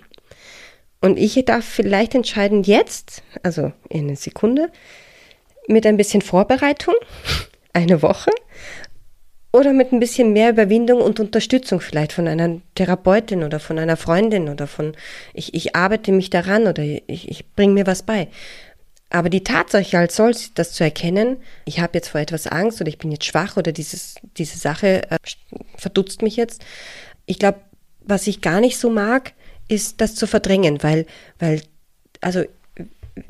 Und 1.02 1.20
ich 1.20 1.46
darf 1.46 1.64
vielleicht 1.64 2.16
entscheiden 2.16 2.64
jetzt, 2.64 3.22
also 3.44 3.72
in 3.90 4.08
einer 4.08 4.16
Sekunde, 4.16 4.72
mit 5.68 5.86
ein 5.86 5.98
bisschen 5.98 6.24
Vorbereitung, 6.24 6.96
eine 7.74 8.02
Woche, 8.02 8.32
oder 9.52 9.72
mit 9.72 9.92
ein 9.92 10.00
bisschen 10.00 10.34
mehr 10.34 10.50
Überwindung 10.50 11.02
und 11.02 11.20
Unterstützung 11.20 11.80
vielleicht 11.80 12.12
von 12.12 12.28
einer 12.28 12.60
Therapeutin 12.74 13.44
oder 13.44 13.60
von 13.60 13.78
einer 13.78 13.98
Freundin 13.98 14.50
oder 14.50 14.66
von, 14.66 14.96
ich, 15.34 15.54
ich 15.54 15.76
arbeite 15.76 16.12
mich 16.12 16.32
daran 16.32 16.66
oder 16.66 16.82
ich, 16.82 17.30
ich 17.30 17.54
bringe 17.54 17.74
mir 17.74 17.86
was 17.86 18.02
bei. 18.02 18.30
Aber 19.10 19.30
die 19.30 19.44
Tatsache 19.44 19.98
als 19.98 20.18
solch, 20.18 20.52
das 20.54 20.74
zu 20.74 20.84
erkennen, 20.84 21.38
ich 21.66 21.80
habe 21.80 21.94
jetzt 21.96 22.10
vor 22.10 22.20
etwas 22.20 22.46
Angst 22.46 22.82
oder 22.82 22.90
ich 22.90 22.98
bin 22.98 23.12
jetzt 23.12 23.26
schwach 23.26 23.56
oder 23.56 23.72
dieses, 23.72 24.16
diese 24.38 24.58
Sache 24.58 25.10
äh, 25.10 25.18
verdutzt 25.78 26.22
mich 26.22 26.36
jetzt. 26.36 26.64
Ich 27.26 27.40
glaube, 27.40 27.60
was 28.02 28.28
ich 28.28 28.42
gar 28.42 28.60
nicht 28.60 28.78
so 28.78 28.90
mag, 28.90 29.34
ist 29.70 30.02
das 30.02 30.16
zu 30.16 30.28
verdrängen, 30.28 30.84
weil, 30.84 31.06
weil, 31.40 31.62
also 32.22 32.44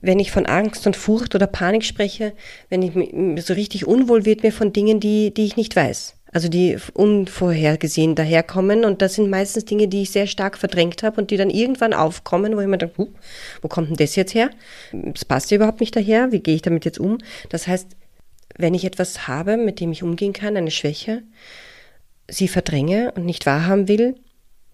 wenn 0.01 0.19
ich 0.19 0.31
von 0.31 0.45
Angst 0.45 0.85
und 0.85 0.95
Furcht 0.95 1.35
oder 1.35 1.47
Panik 1.47 1.85
spreche, 1.85 2.33
wenn 2.69 2.81
ich 2.81 2.93
mir 2.93 3.41
so 3.41 3.53
richtig 3.53 3.85
unwohl 3.85 4.25
wird 4.25 4.43
mir 4.43 4.51
von 4.51 4.73
Dingen, 4.73 4.99
die, 4.99 5.33
die 5.33 5.45
ich 5.45 5.57
nicht 5.57 5.75
weiß. 5.75 6.16
Also 6.37 6.49
die 6.49 6.77
unvorhergesehen 6.93 8.13
daherkommen 8.13 8.85
und 8.85 9.01
das 9.01 9.15
sind 9.15 9.27
meistens 9.27 9.65
Dinge, 9.65 9.87
die 9.87 10.03
ich 10.03 10.11
sehr 10.11 10.27
stark 10.27 10.55
verdrängt 10.55 11.01
habe 11.01 11.19
und 11.19 11.31
die 11.31 11.37
dann 11.37 11.49
irgendwann 11.49 11.95
aufkommen, 11.95 12.55
wo 12.55 12.59
ich 12.59 12.67
mir 12.67 12.77
denke, 12.77 13.07
wo 13.63 13.67
kommt 13.67 13.89
denn 13.89 13.95
das 13.95 14.15
jetzt 14.15 14.35
her? 14.35 14.51
Das 14.91 15.25
passt 15.25 15.49
ja 15.49 15.55
überhaupt 15.55 15.79
nicht 15.79 15.95
daher, 15.95 16.31
wie 16.31 16.39
gehe 16.39 16.53
ich 16.53 16.61
damit 16.61 16.85
jetzt 16.85 16.99
um? 16.99 17.17
Das 17.49 17.65
heißt, 17.65 17.87
wenn 18.55 18.75
ich 18.75 18.85
etwas 18.85 19.27
habe, 19.27 19.57
mit 19.57 19.79
dem 19.79 19.91
ich 19.91 20.03
umgehen 20.03 20.31
kann, 20.31 20.55
eine 20.55 20.69
Schwäche, 20.69 21.23
sie 22.27 22.47
verdränge 22.47 23.13
und 23.13 23.25
nicht 23.25 23.47
wahrhaben 23.47 23.87
will, 23.87 24.13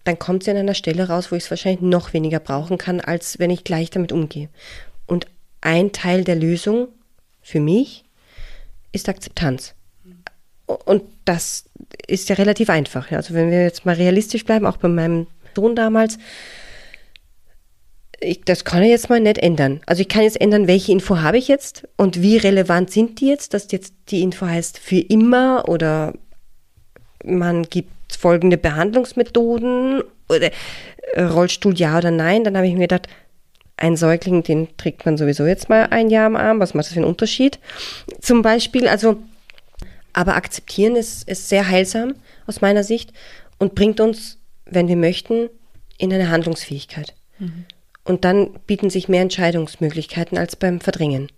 dann 0.04 0.18
kommt 0.18 0.44
sie 0.44 0.50
an 0.50 0.58
einer 0.58 0.74
Stelle 0.74 1.08
raus, 1.08 1.32
wo 1.32 1.36
ich 1.36 1.44
es 1.44 1.50
wahrscheinlich 1.50 1.80
noch 1.80 2.12
weniger 2.12 2.40
brauchen 2.40 2.76
kann, 2.76 3.00
als 3.00 3.38
wenn 3.38 3.48
ich 3.48 3.64
gleich 3.64 3.88
damit 3.88 4.12
umgehe. 4.12 4.50
Und 5.06 5.28
ein 5.62 5.92
Teil 5.92 6.24
der 6.24 6.36
Lösung 6.36 6.88
für 7.40 7.60
mich 7.60 8.04
ist 8.92 9.08
Akzeptanz. 9.08 9.73
Und 10.66 11.02
das 11.24 11.64
ist 12.06 12.28
ja 12.28 12.36
relativ 12.36 12.70
einfach. 12.70 13.10
Also 13.12 13.34
wenn 13.34 13.50
wir 13.50 13.62
jetzt 13.62 13.84
mal 13.84 13.94
realistisch 13.94 14.44
bleiben, 14.44 14.66
auch 14.66 14.78
bei 14.78 14.88
meinem 14.88 15.26
Sohn 15.54 15.76
damals, 15.76 16.18
ich, 18.20 18.42
das 18.44 18.64
kann 18.64 18.82
ich 18.82 18.90
jetzt 18.90 19.10
mal 19.10 19.20
nicht 19.20 19.38
ändern. 19.38 19.80
Also 19.86 20.00
ich 20.00 20.08
kann 20.08 20.22
jetzt 20.22 20.40
ändern, 20.40 20.66
welche 20.66 20.92
Info 20.92 21.20
habe 21.20 21.38
ich 21.38 21.48
jetzt 21.48 21.86
und 21.96 22.22
wie 22.22 22.38
relevant 22.38 22.90
sind 22.90 23.20
die 23.20 23.28
jetzt, 23.28 23.54
dass 23.54 23.70
jetzt 23.72 23.94
die 24.08 24.22
Info 24.22 24.46
heißt 24.46 24.78
für 24.78 24.98
immer 24.98 25.68
oder 25.68 26.14
man 27.24 27.64
gibt 27.64 27.90
folgende 28.16 28.56
Behandlungsmethoden 28.56 30.02
oder 30.28 30.50
Rollstuhl 31.16 31.78
ja 31.78 31.98
oder 31.98 32.10
nein. 32.10 32.44
Dann 32.44 32.56
habe 32.56 32.66
ich 32.66 32.74
mir 32.74 32.80
gedacht, 32.80 33.08
ein 33.76 33.96
Säugling, 33.96 34.42
den 34.42 34.68
trägt 34.76 35.04
man 35.04 35.16
sowieso 35.16 35.46
jetzt 35.46 35.68
mal 35.68 35.88
ein 35.90 36.10
Jahr 36.10 36.26
am 36.26 36.36
Arm. 36.36 36.60
Was 36.60 36.74
macht 36.74 36.86
das 36.86 36.92
für 36.92 37.00
einen 37.00 37.08
Unterschied? 37.08 37.58
Zum 38.20 38.42
Beispiel, 38.42 38.88
also, 38.88 39.16
aber 40.14 40.36
akzeptieren 40.36 40.96
ist, 40.96 41.28
ist 41.28 41.48
sehr 41.48 41.68
heilsam 41.68 42.14
aus 42.46 42.62
meiner 42.62 42.84
Sicht 42.84 43.12
und 43.58 43.74
bringt 43.74 44.00
uns, 44.00 44.38
wenn 44.64 44.88
wir 44.88 44.96
möchten, 44.96 45.50
in 45.98 46.12
eine 46.12 46.30
Handlungsfähigkeit. 46.30 47.14
Mhm. 47.38 47.66
Und 48.04 48.24
dann 48.24 48.54
bieten 48.66 48.90
sich 48.90 49.08
mehr 49.08 49.22
Entscheidungsmöglichkeiten 49.22 50.38
als 50.38 50.56
beim 50.56 50.80
Verdrängen. 50.80 51.30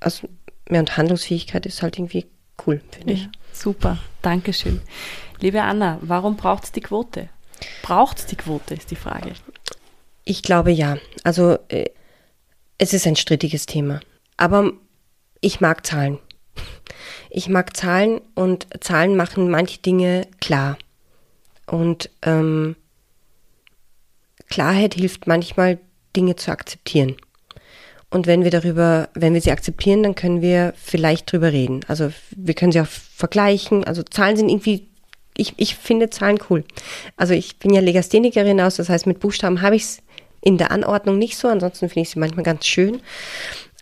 Also 0.00 0.28
mehr 0.68 0.80
und 0.80 0.96
Handlungsfähigkeit 0.96 1.64
ist 1.66 1.82
halt 1.82 1.98
irgendwie 1.98 2.26
cool, 2.66 2.80
finde 2.90 3.14
ja, 3.14 3.18
ich. 3.18 3.28
Super, 3.58 3.98
Dankeschön. 4.22 4.80
Liebe 5.40 5.62
Anna, 5.62 5.98
warum 6.02 6.36
braucht 6.36 6.64
es 6.64 6.72
die 6.72 6.80
Quote? 6.80 7.28
Braucht 7.82 8.18
es 8.18 8.26
die 8.26 8.36
Quote, 8.36 8.74
ist 8.74 8.90
die 8.90 8.96
Frage. 8.96 9.32
Ich 10.24 10.42
glaube 10.42 10.70
ja. 10.72 10.98
Also 11.22 11.58
äh, 11.68 11.90
es 12.78 12.92
ist 12.92 13.06
ein 13.06 13.16
strittiges 13.16 13.66
Thema. 13.66 14.00
Aber 14.36 14.72
ich 15.40 15.60
mag 15.60 15.86
Zahlen. 15.86 16.18
Ich 17.30 17.48
mag 17.48 17.76
Zahlen 17.76 18.20
und 18.34 18.66
Zahlen 18.80 19.16
machen 19.16 19.50
manche 19.50 19.78
Dinge 19.78 20.26
klar. 20.40 20.76
Und 21.66 22.10
ähm, 22.22 22.76
Klarheit 24.50 24.94
hilft 24.94 25.26
manchmal, 25.26 25.78
Dinge 26.14 26.36
zu 26.36 26.50
akzeptieren. 26.50 27.16
Und 28.10 28.26
wenn 28.26 28.44
wir 28.44 28.50
darüber, 28.50 29.08
wenn 29.14 29.32
wir 29.32 29.40
sie 29.40 29.50
akzeptieren, 29.50 30.02
dann 30.02 30.14
können 30.14 30.42
wir 30.42 30.74
vielleicht 30.76 31.32
drüber 31.32 31.50
reden. 31.50 31.80
Also 31.88 32.12
wir 32.36 32.52
können 32.52 32.70
sie 32.70 32.80
auch 32.82 32.86
vergleichen. 32.86 33.84
Also 33.84 34.02
Zahlen 34.02 34.36
sind 34.36 34.50
irgendwie, 34.50 34.86
ich, 35.34 35.54
ich 35.56 35.76
finde 35.76 36.10
Zahlen 36.10 36.38
cool. 36.50 36.64
Also 37.16 37.32
ich 37.32 37.58
bin 37.58 37.72
ja 37.72 37.80
Legasthenikerin 37.80 38.60
aus, 38.60 38.76
das 38.76 38.90
heißt 38.90 39.06
mit 39.06 39.20
Buchstaben 39.20 39.62
habe 39.62 39.76
ich 39.76 39.84
es 39.84 40.02
in 40.42 40.58
der 40.58 40.70
Anordnung 40.70 41.16
nicht 41.16 41.38
so, 41.38 41.48
ansonsten 41.48 41.88
finde 41.88 42.02
ich 42.02 42.10
sie 42.10 42.18
manchmal 42.18 42.44
ganz 42.44 42.66
schön. 42.66 43.00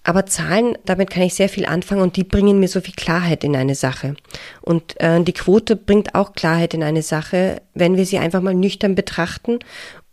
Aber 0.02 0.26
Zahlen, 0.26 0.78
damit 0.86 1.10
kann 1.10 1.24
ich 1.24 1.34
sehr 1.34 1.48
viel 1.48 1.66
anfangen 1.66 2.00
und 2.00 2.16
die 2.16 2.24
bringen 2.24 2.58
mir 2.58 2.68
so 2.68 2.80
viel 2.80 2.94
Klarheit 2.94 3.44
in 3.44 3.54
eine 3.54 3.74
Sache. 3.74 4.14
Und 4.62 4.98
äh, 5.00 5.22
die 5.22 5.32
Quote 5.32 5.76
bringt 5.76 6.14
auch 6.14 6.32
Klarheit 6.32 6.72
in 6.72 6.82
eine 6.82 7.02
Sache, 7.02 7.60
wenn 7.74 7.96
wir 7.96 8.06
sie 8.06 8.18
einfach 8.18 8.40
mal 8.40 8.54
nüchtern 8.54 8.94
betrachten 8.94 9.58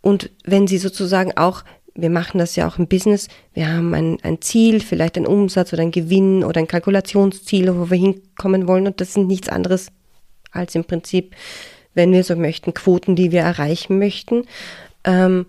und 0.00 0.30
wenn 0.44 0.66
sie 0.66 0.78
sozusagen 0.78 1.36
auch, 1.36 1.64
wir 1.94 2.10
machen 2.10 2.38
das 2.38 2.54
ja 2.54 2.68
auch 2.68 2.78
im 2.78 2.86
Business, 2.86 3.28
wir 3.54 3.68
haben 3.68 3.94
ein, 3.94 4.18
ein 4.22 4.40
Ziel, 4.40 4.80
vielleicht 4.80 5.16
ein 5.16 5.26
Umsatz 5.26 5.72
oder 5.72 5.82
ein 5.82 5.90
Gewinn 5.90 6.44
oder 6.44 6.60
ein 6.60 6.68
Kalkulationsziel, 6.68 7.74
wo 7.74 7.90
wir 7.90 7.98
hinkommen 7.98 8.68
wollen 8.68 8.86
und 8.86 9.00
das 9.00 9.14
sind 9.14 9.26
nichts 9.26 9.48
anderes 9.48 9.88
als 10.50 10.74
im 10.74 10.84
Prinzip, 10.84 11.34
wenn 11.94 12.12
wir 12.12 12.24
so 12.24 12.36
möchten, 12.36 12.74
Quoten, 12.74 13.16
die 13.16 13.32
wir 13.32 13.40
erreichen 13.40 13.98
möchten. 13.98 14.44
Ähm, 15.04 15.46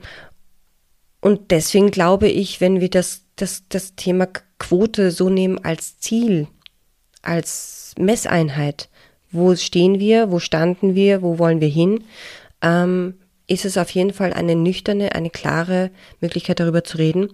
und 1.22 1.51
deswegen 1.51 1.91
glaube 1.91 2.27
ich, 2.27 2.62
wenn 2.62 2.79
wir 2.79 2.89
das, 2.89 3.24
das, 3.41 3.63
das 3.69 3.96
Thema 3.96 4.27
Quote 4.58 5.12
so 5.12 5.29
nehmen 5.29 5.63
als 5.63 6.00
Ziel, 6.00 6.48
als 7.22 7.93
Messeinheit, 7.98 8.89
wo 9.31 9.55
stehen 9.55 10.00
wir, 10.00 10.31
wo 10.31 10.39
standen 10.39 10.96
wir, 10.96 11.22
wo 11.22 11.39
wollen 11.39 11.62
wir 11.62 11.67
hin, 11.67 12.03
ähm, 12.62 13.15
ist 13.48 13.65
es 13.65 13.77
auf 13.77 13.89
jeden 13.91 14.13
Fall 14.13 14.34
eine 14.34 14.55
nüchterne, 14.55 15.15
eine 15.15 15.29
klare 15.29 15.91
Möglichkeit 16.22 16.60
darüber 16.60 16.84
zu 16.84 16.98
reden 16.98 17.29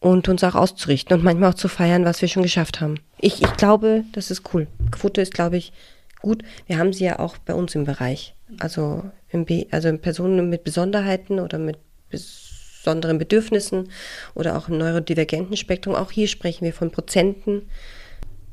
und 0.00 0.28
uns 0.28 0.42
auch 0.42 0.54
auszurichten 0.54 1.16
und 1.16 1.24
manchmal 1.24 1.50
auch 1.50 1.54
zu 1.54 1.68
feiern, 1.68 2.04
was 2.04 2.20
wir 2.20 2.28
schon 2.28 2.42
geschafft 2.42 2.80
haben. 2.80 2.96
Ich, 3.20 3.42
ich 3.42 3.56
glaube, 3.56 4.04
das 4.12 4.30
ist 4.30 4.52
cool. 4.52 4.66
Quote 4.90 5.20
ist, 5.20 5.34
glaube 5.34 5.56
ich, 5.56 5.72
gut. 6.20 6.42
Wir 6.66 6.78
haben 6.78 6.92
sie 6.92 7.04
ja 7.04 7.20
auch 7.20 7.38
bei 7.38 7.54
uns 7.54 7.74
im 7.74 7.84
Bereich. 7.84 8.34
Also, 8.58 9.04
im 9.30 9.44
Be 9.44 9.66
also 9.70 9.96
Personen 9.96 10.50
mit 10.50 10.64
Besonderheiten 10.64 11.38
oder 11.38 11.58
mit 11.58 11.78
Bes 12.10 12.41
besonderen 12.82 13.18
Bedürfnissen 13.18 13.90
oder 14.34 14.56
auch 14.56 14.68
im 14.68 14.78
neurodivergenten 14.78 15.56
Spektrum. 15.56 15.94
Auch 15.94 16.10
hier 16.10 16.26
sprechen 16.26 16.64
wir 16.64 16.72
von 16.72 16.90
Prozenten, 16.90 17.68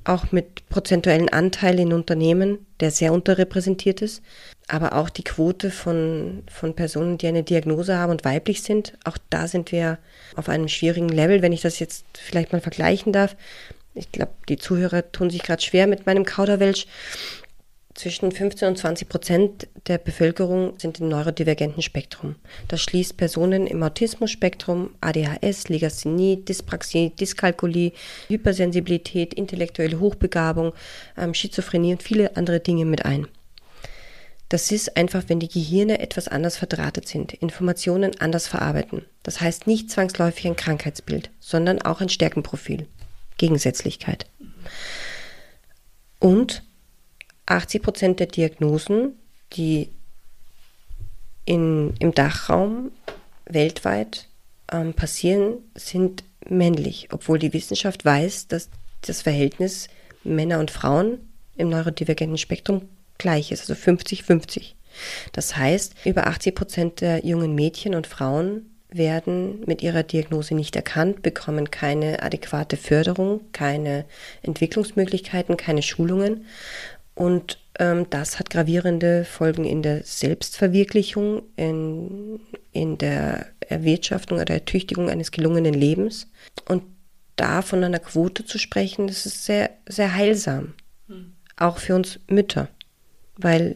auch 0.04 0.32
mit 0.32 0.68
prozentuellen 0.70 1.30
Anteilen 1.30 1.80
in 1.80 1.94
Unternehmen, 1.94 2.66
der 2.80 2.92
sehr 2.92 3.12
unterrepräsentiert 3.12 4.02
ist. 4.02 4.22
Aber 4.68 4.94
auch 4.96 5.10
die 5.10 5.24
Quote 5.24 5.72
von, 5.72 6.44
von 6.50 6.76
Personen, 6.76 7.18
die 7.18 7.28
eine 7.28 7.44
Diagnose 7.44 7.98
haben 7.98 8.12
und 8.12 8.24
weiblich 8.24 8.62
sind, 8.62 8.94
auch 9.04 9.18
da 9.30 9.48
sind 9.48 9.72
wir 9.72 9.98
auf 10.36 10.48
einem 10.48 10.68
schwierigen 10.68 11.10
Level, 11.10 11.42
wenn 11.42 11.54
ich 11.54 11.62
das 11.62 11.80
jetzt 11.80 12.06
vielleicht 12.14 12.54
mal 12.54 12.62
vergleichen 12.62 13.12
darf. 13.12 13.36
Ich 13.96 14.12
glaube, 14.12 14.32
die 14.48 14.58
Zuhörer 14.58 15.12
tun 15.12 15.32
sich 15.32 15.42
gerade 15.42 15.62
schwer 15.62 15.88
mit 15.88 16.06
meinem 16.06 16.24
Kauderwelsch. 16.24 16.86
Zwischen 17.96 18.32
15 18.32 18.68
und 18.68 18.78
20 18.78 19.10
Prozent 19.10 19.68
der 19.88 19.98
Bevölkerung 19.98 20.74
sind 20.78 21.00
im 21.00 21.10
neurodivergenten 21.10 21.82
Spektrum. 21.82 22.36
Das 22.68 22.82
schließt 22.82 23.18
Personen 23.18 23.68
im 23.68 23.82
Autismus-Spektrum, 23.84 24.92
ADHS, 25.02 25.70
Legasthenie, 25.70 26.44
Dyspraxie, 26.46 27.12
Dyskalkulie, 27.20 27.92
Hypersensibilität, 28.28 29.34
intellektuelle 29.34 30.00
Hochbegabung, 30.00 30.74
ähm, 31.18 31.34
Schizophrenie 31.34 31.94
und 31.94 32.04
viele 32.04 32.38
andere 32.38 32.60
Dinge 32.60 32.86
mit 32.86 33.06
ein. 33.06 33.28
Das 34.50 34.72
ist 34.72 34.98
einfach, 34.98 35.24
wenn 35.28 35.40
die 35.40 35.48
Gehirne 35.48 36.00
etwas 36.00 36.28
anders 36.28 36.58
verdrahtet 36.58 37.08
sind, 37.08 37.34
Informationen 37.34 38.20
anders 38.20 38.48
verarbeiten. 38.48 39.06
Das 39.22 39.42
heißt 39.42 39.68
nicht 39.68 39.92
zwangsläufig 39.92 40.48
ein 40.48 40.56
Krankheitsbild, 40.56 41.30
sondern 41.40 41.82
auch 41.84 42.02
ein 42.02 42.10
Stärkenprofil, 42.10 42.88
Gegensätzlichkeit. 43.38 44.26
Und 46.20 46.64
80 47.50 47.82
Prozent 47.82 48.20
der 48.20 48.28
Diagnosen, 48.28 49.14
die 49.54 49.90
in, 51.46 51.94
im 52.00 52.14
Dachraum 52.14 52.92
weltweit 53.46 54.28
ähm, 54.72 54.94
passieren, 54.94 55.58
sind 55.76 56.24
männlich, 56.48 57.10
obwohl 57.12 57.40
die 57.40 57.54
Wissenschaft 57.54 58.06
weiß, 58.06 58.48
dass 58.48 58.70
das 59.02 59.22
Verhältnis 59.22 59.88
Männer 60.24 60.60
und 60.60 60.72
Frauen 60.72 61.20
im 61.56 61.70
neurodivergenten 61.70 62.38
Spektrum 62.38 62.88
gleich 63.18 63.52
ist, 63.52 63.70
also 63.70 63.74
50-50. 63.74 64.74
Das 65.34 65.58
heißt, 65.58 65.96
über 66.06 66.28
80 66.28 66.56
Prozent 66.56 67.02
der 67.02 67.26
jungen 67.26 67.56
Mädchen 67.56 67.96
und 67.96 68.08
Frauen 68.08 68.70
werden 68.90 69.62
mit 69.66 69.84
ihrer 69.84 70.04
Diagnose 70.04 70.56
nicht 70.56 70.76
erkannt, 70.76 71.22
bekommen 71.22 71.70
keine 71.70 72.24
adäquate 72.24 72.76
Förderung, 72.76 73.42
keine 73.52 74.06
Entwicklungsmöglichkeiten, 74.42 75.58
keine 75.58 75.84
Schulungen 75.84 76.46
und 77.20 77.60
ähm, 77.78 78.10
das 78.10 78.40
hat 78.40 78.50
gravierende 78.50 79.26
Folgen 79.26 79.66
in 79.66 79.82
der 79.82 80.06
Selbstverwirklichung, 80.06 81.44
in, 81.58 82.40
in 82.72 82.98
der 82.98 83.48
Erwirtschaftung 83.60 84.40
oder 84.40 84.54
Ertüchtigung 84.54 85.10
eines 85.10 85.32
gelungenen 85.32 85.74
Lebens. 85.74 86.32
Und 86.70 86.82
da 87.36 87.62
von 87.62 87.84
einer 87.84 88.00
Quote 88.00 88.46
zu 88.46 88.58
sprechen, 88.58 89.08
das 89.08 89.26
ist 89.26 89.44
sehr, 89.44 89.72
sehr 89.86 90.16
heilsam. 90.16 90.76
Mhm. 91.10 91.34
Auch 91.58 91.80
für 91.80 91.94
uns 91.94 92.22
Mütter. 92.30 92.70
Weil 93.36 93.76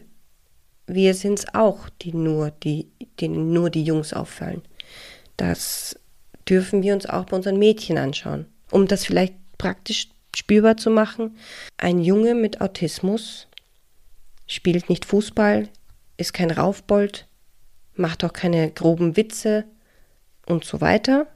wir 0.86 1.12
sind 1.12 1.40
es 1.40 1.54
auch, 1.54 1.90
die 2.00 2.14
nur 2.14 2.50
die, 2.50 2.88
denen 3.20 3.52
nur 3.52 3.68
die 3.68 3.84
Jungs 3.84 4.14
auffallen. 4.14 4.62
Das 5.36 6.00
dürfen 6.48 6.82
wir 6.82 6.94
uns 6.94 7.04
auch 7.04 7.26
bei 7.26 7.36
unseren 7.36 7.58
Mädchen 7.58 7.98
anschauen. 7.98 8.46
Um 8.70 8.86
das 8.88 9.04
vielleicht 9.04 9.34
praktisch 9.58 10.08
spürbar 10.36 10.76
zu 10.76 10.90
machen. 10.90 11.36
Ein 11.76 12.00
Junge 12.00 12.34
mit 12.34 12.60
Autismus 12.60 13.48
spielt 14.46 14.88
nicht 14.88 15.04
Fußball, 15.04 15.68
ist 16.16 16.32
kein 16.32 16.50
Raufbold, 16.50 17.26
macht 17.94 18.24
auch 18.24 18.32
keine 18.32 18.70
groben 18.70 19.16
Witze 19.16 19.64
und 20.46 20.64
so 20.64 20.80
weiter, 20.80 21.26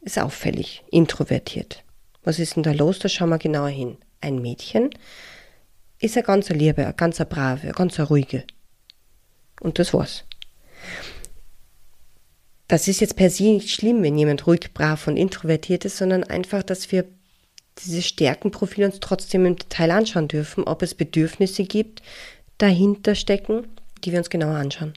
ist 0.00 0.18
auffällig, 0.18 0.82
introvertiert. 0.90 1.82
Was 2.22 2.38
ist 2.38 2.56
denn 2.56 2.62
da 2.62 2.72
los? 2.72 2.98
Da 2.98 3.08
schauen 3.08 3.28
wir 3.28 3.38
genauer 3.38 3.68
hin. 3.68 3.98
Ein 4.20 4.40
Mädchen 4.40 4.90
ist 6.00 6.16
ein 6.16 6.22
ganzer 6.22 6.54
Liebe, 6.54 6.86
ein 6.86 6.96
ganzer 6.96 7.24
Brave, 7.24 7.68
ein 7.68 7.72
ganzer 7.72 8.04
Ruhige. 8.04 8.44
Und 9.60 9.78
das 9.78 9.92
war's. 9.92 10.24
Das 12.68 12.88
ist 12.88 13.00
jetzt 13.00 13.16
per 13.16 13.30
se 13.30 13.44
nicht 13.44 13.70
schlimm, 13.70 14.02
wenn 14.02 14.16
jemand 14.16 14.46
ruhig, 14.46 14.72
brav 14.72 15.06
und 15.06 15.16
introvertiert 15.16 15.84
ist, 15.84 15.98
sondern 15.98 16.24
einfach, 16.24 16.62
dass 16.62 16.90
wir 16.92 17.04
diese 17.78 18.02
Stärkenprofile 18.02 18.86
uns 18.86 19.00
trotzdem 19.00 19.46
im 19.46 19.56
Detail 19.56 19.90
anschauen 19.90 20.28
dürfen, 20.28 20.64
ob 20.64 20.82
es 20.82 20.94
Bedürfnisse 20.94 21.64
gibt, 21.64 22.02
dahinter 22.58 23.14
stecken, 23.14 23.66
die 24.04 24.12
wir 24.12 24.18
uns 24.18 24.30
genauer 24.30 24.56
anschauen. 24.56 24.94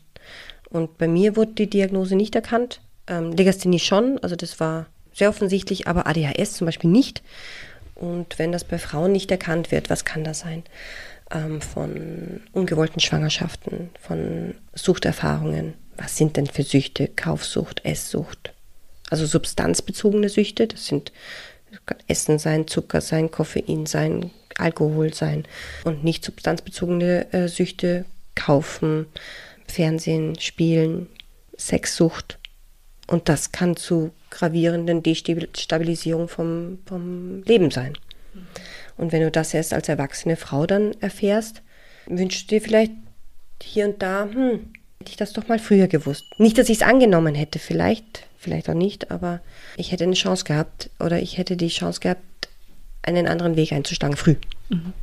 Und 0.70 0.98
bei 0.98 1.08
mir 1.08 1.36
wurde 1.36 1.54
die 1.54 1.70
Diagnose 1.70 2.16
nicht 2.16 2.36
erkannt, 2.36 2.82
ähm, 3.08 3.32
Legasthenie 3.32 3.80
schon, 3.80 4.20
also 4.20 4.36
das 4.36 4.60
war 4.60 4.88
sehr 5.14 5.30
offensichtlich, 5.30 5.88
aber 5.88 6.08
ADHS 6.08 6.54
zum 6.54 6.66
Beispiel 6.66 6.90
nicht. 6.90 7.24
Und 7.96 8.38
wenn 8.38 8.52
das 8.52 8.64
bei 8.64 8.78
Frauen 8.78 9.12
nicht 9.12 9.32
erkannt 9.32 9.72
wird, 9.72 9.90
was 9.90 10.06
kann 10.06 10.24
das 10.24 10.40
sein? 10.40 10.64
Ähm, 11.32 11.62
von 11.62 12.42
ungewollten 12.52 13.00
Schwangerschaften, 13.00 13.90
von 14.00 14.54
Suchterfahrungen. 14.74 15.74
Was 15.98 16.16
sind 16.16 16.38
denn 16.38 16.46
für 16.46 16.64
Süchte? 16.64 17.08
Kaufsucht, 17.08 17.84
Esssucht. 17.84 18.54
Also 19.10 19.26
substanzbezogene 19.26 20.30
Süchte, 20.30 20.68
das 20.68 20.86
sind 20.86 21.12
kann 21.88 21.98
Essen 22.08 22.38
sein, 22.38 22.68
Zucker 22.68 23.02
sein, 23.02 23.32
Koffein 23.32 23.88
sein, 23.88 24.30
Alkohol 24.58 25.14
sein 25.14 25.46
und 25.84 26.04
nicht 26.04 26.24
substanzbezogene 26.24 27.34
äh, 27.34 27.48
Süchte 27.48 28.06
kaufen, 28.36 29.08
Fernsehen, 29.68 30.40
Spielen, 30.40 31.08
Sexsucht. 31.58 32.38
Und 33.08 33.30
das 33.30 33.52
kann 33.52 33.76
zu 33.76 34.12
gravierenden 34.30 35.02
Destabilisierung 35.02 36.28
vom, 36.28 36.80
vom 36.86 37.42
Leben 37.44 37.72
sein. 37.72 37.98
Und 38.98 39.12
wenn 39.12 39.22
du 39.22 39.32
das 39.32 39.54
erst 39.54 39.74
als 39.74 39.90
erwachsene 39.90 40.36
Frau 40.36 40.66
dann 40.66 40.94
erfährst, 41.00 41.62
wünschst 42.08 42.52
du 42.52 42.56
dir 42.56 42.62
vielleicht 42.62 42.92
hier 43.62 43.86
und 43.86 44.02
da, 44.02 44.30
hm, 44.32 44.74
hätte 45.00 45.12
ich 45.12 45.18
das 45.18 45.34
doch 45.34 45.48
mal 45.48 45.60
früher 45.60 45.88
gewusst. 45.88 46.26
Nicht, 46.38 46.58
dass 46.58 46.70
ich 46.70 46.78
es 46.78 46.84
angenommen 46.84 47.36
hätte, 47.36 47.60
vielleicht, 47.60 48.27
vielleicht 48.38 48.70
auch 48.70 48.76
nicht, 48.76 49.12
aber 49.12 49.42
ich 49.76 49.92
hätte 49.92 50.04
eine 50.04 50.14
Chance 50.14 50.46
gehabt 50.46 50.90
oder 51.00 51.22
ich 51.22 51.38
hätte 51.38 51.58
die 51.58 51.68
Chance 51.68 52.00
gehabt, 52.00 52.22
einen 53.02 53.28
anderen 53.28 53.56
Weg 53.56 53.72
einzuschlagen, 53.72 54.18
früh. 54.18 54.36
Mhm. 54.70 54.94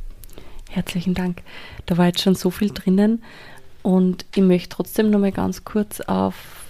Herzlichen 0.69 1.13
Dank. 1.13 1.41
Da 1.85 1.97
war 1.97 2.07
jetzt 2.07 2.21
schon 2.21 2.35
so 2.35 2.49
viel 2.51 2.69
drinnen 2.69 3.23
und 3.81 4.25
ich 4.35 4.41
möchte 4.41 4.69
trotzdem 4.69 5.09
noch 5.09 5.19
mal 5.19 5.31
ganz 5.31 5.63
kurz 5.63 6.01
auf 6.01 6.65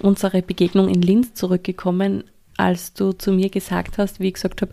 unsere 0.00 0.42
Begegnung 0.42 0.88
in 0.88 1.02
Linz 1.02 1.34
zurückgekommen, 1.34 2.24
als 2.56 2.92
du 2.92 3.12
zu 3.12 3.32
mir 3.32 3.50
gesagt 3.50 3.98
hast, 3.98 4.20
wie 4.20 4.28
ich 4.28 4.34
gesagt 4.34 4.62
habe, 4.62 4.72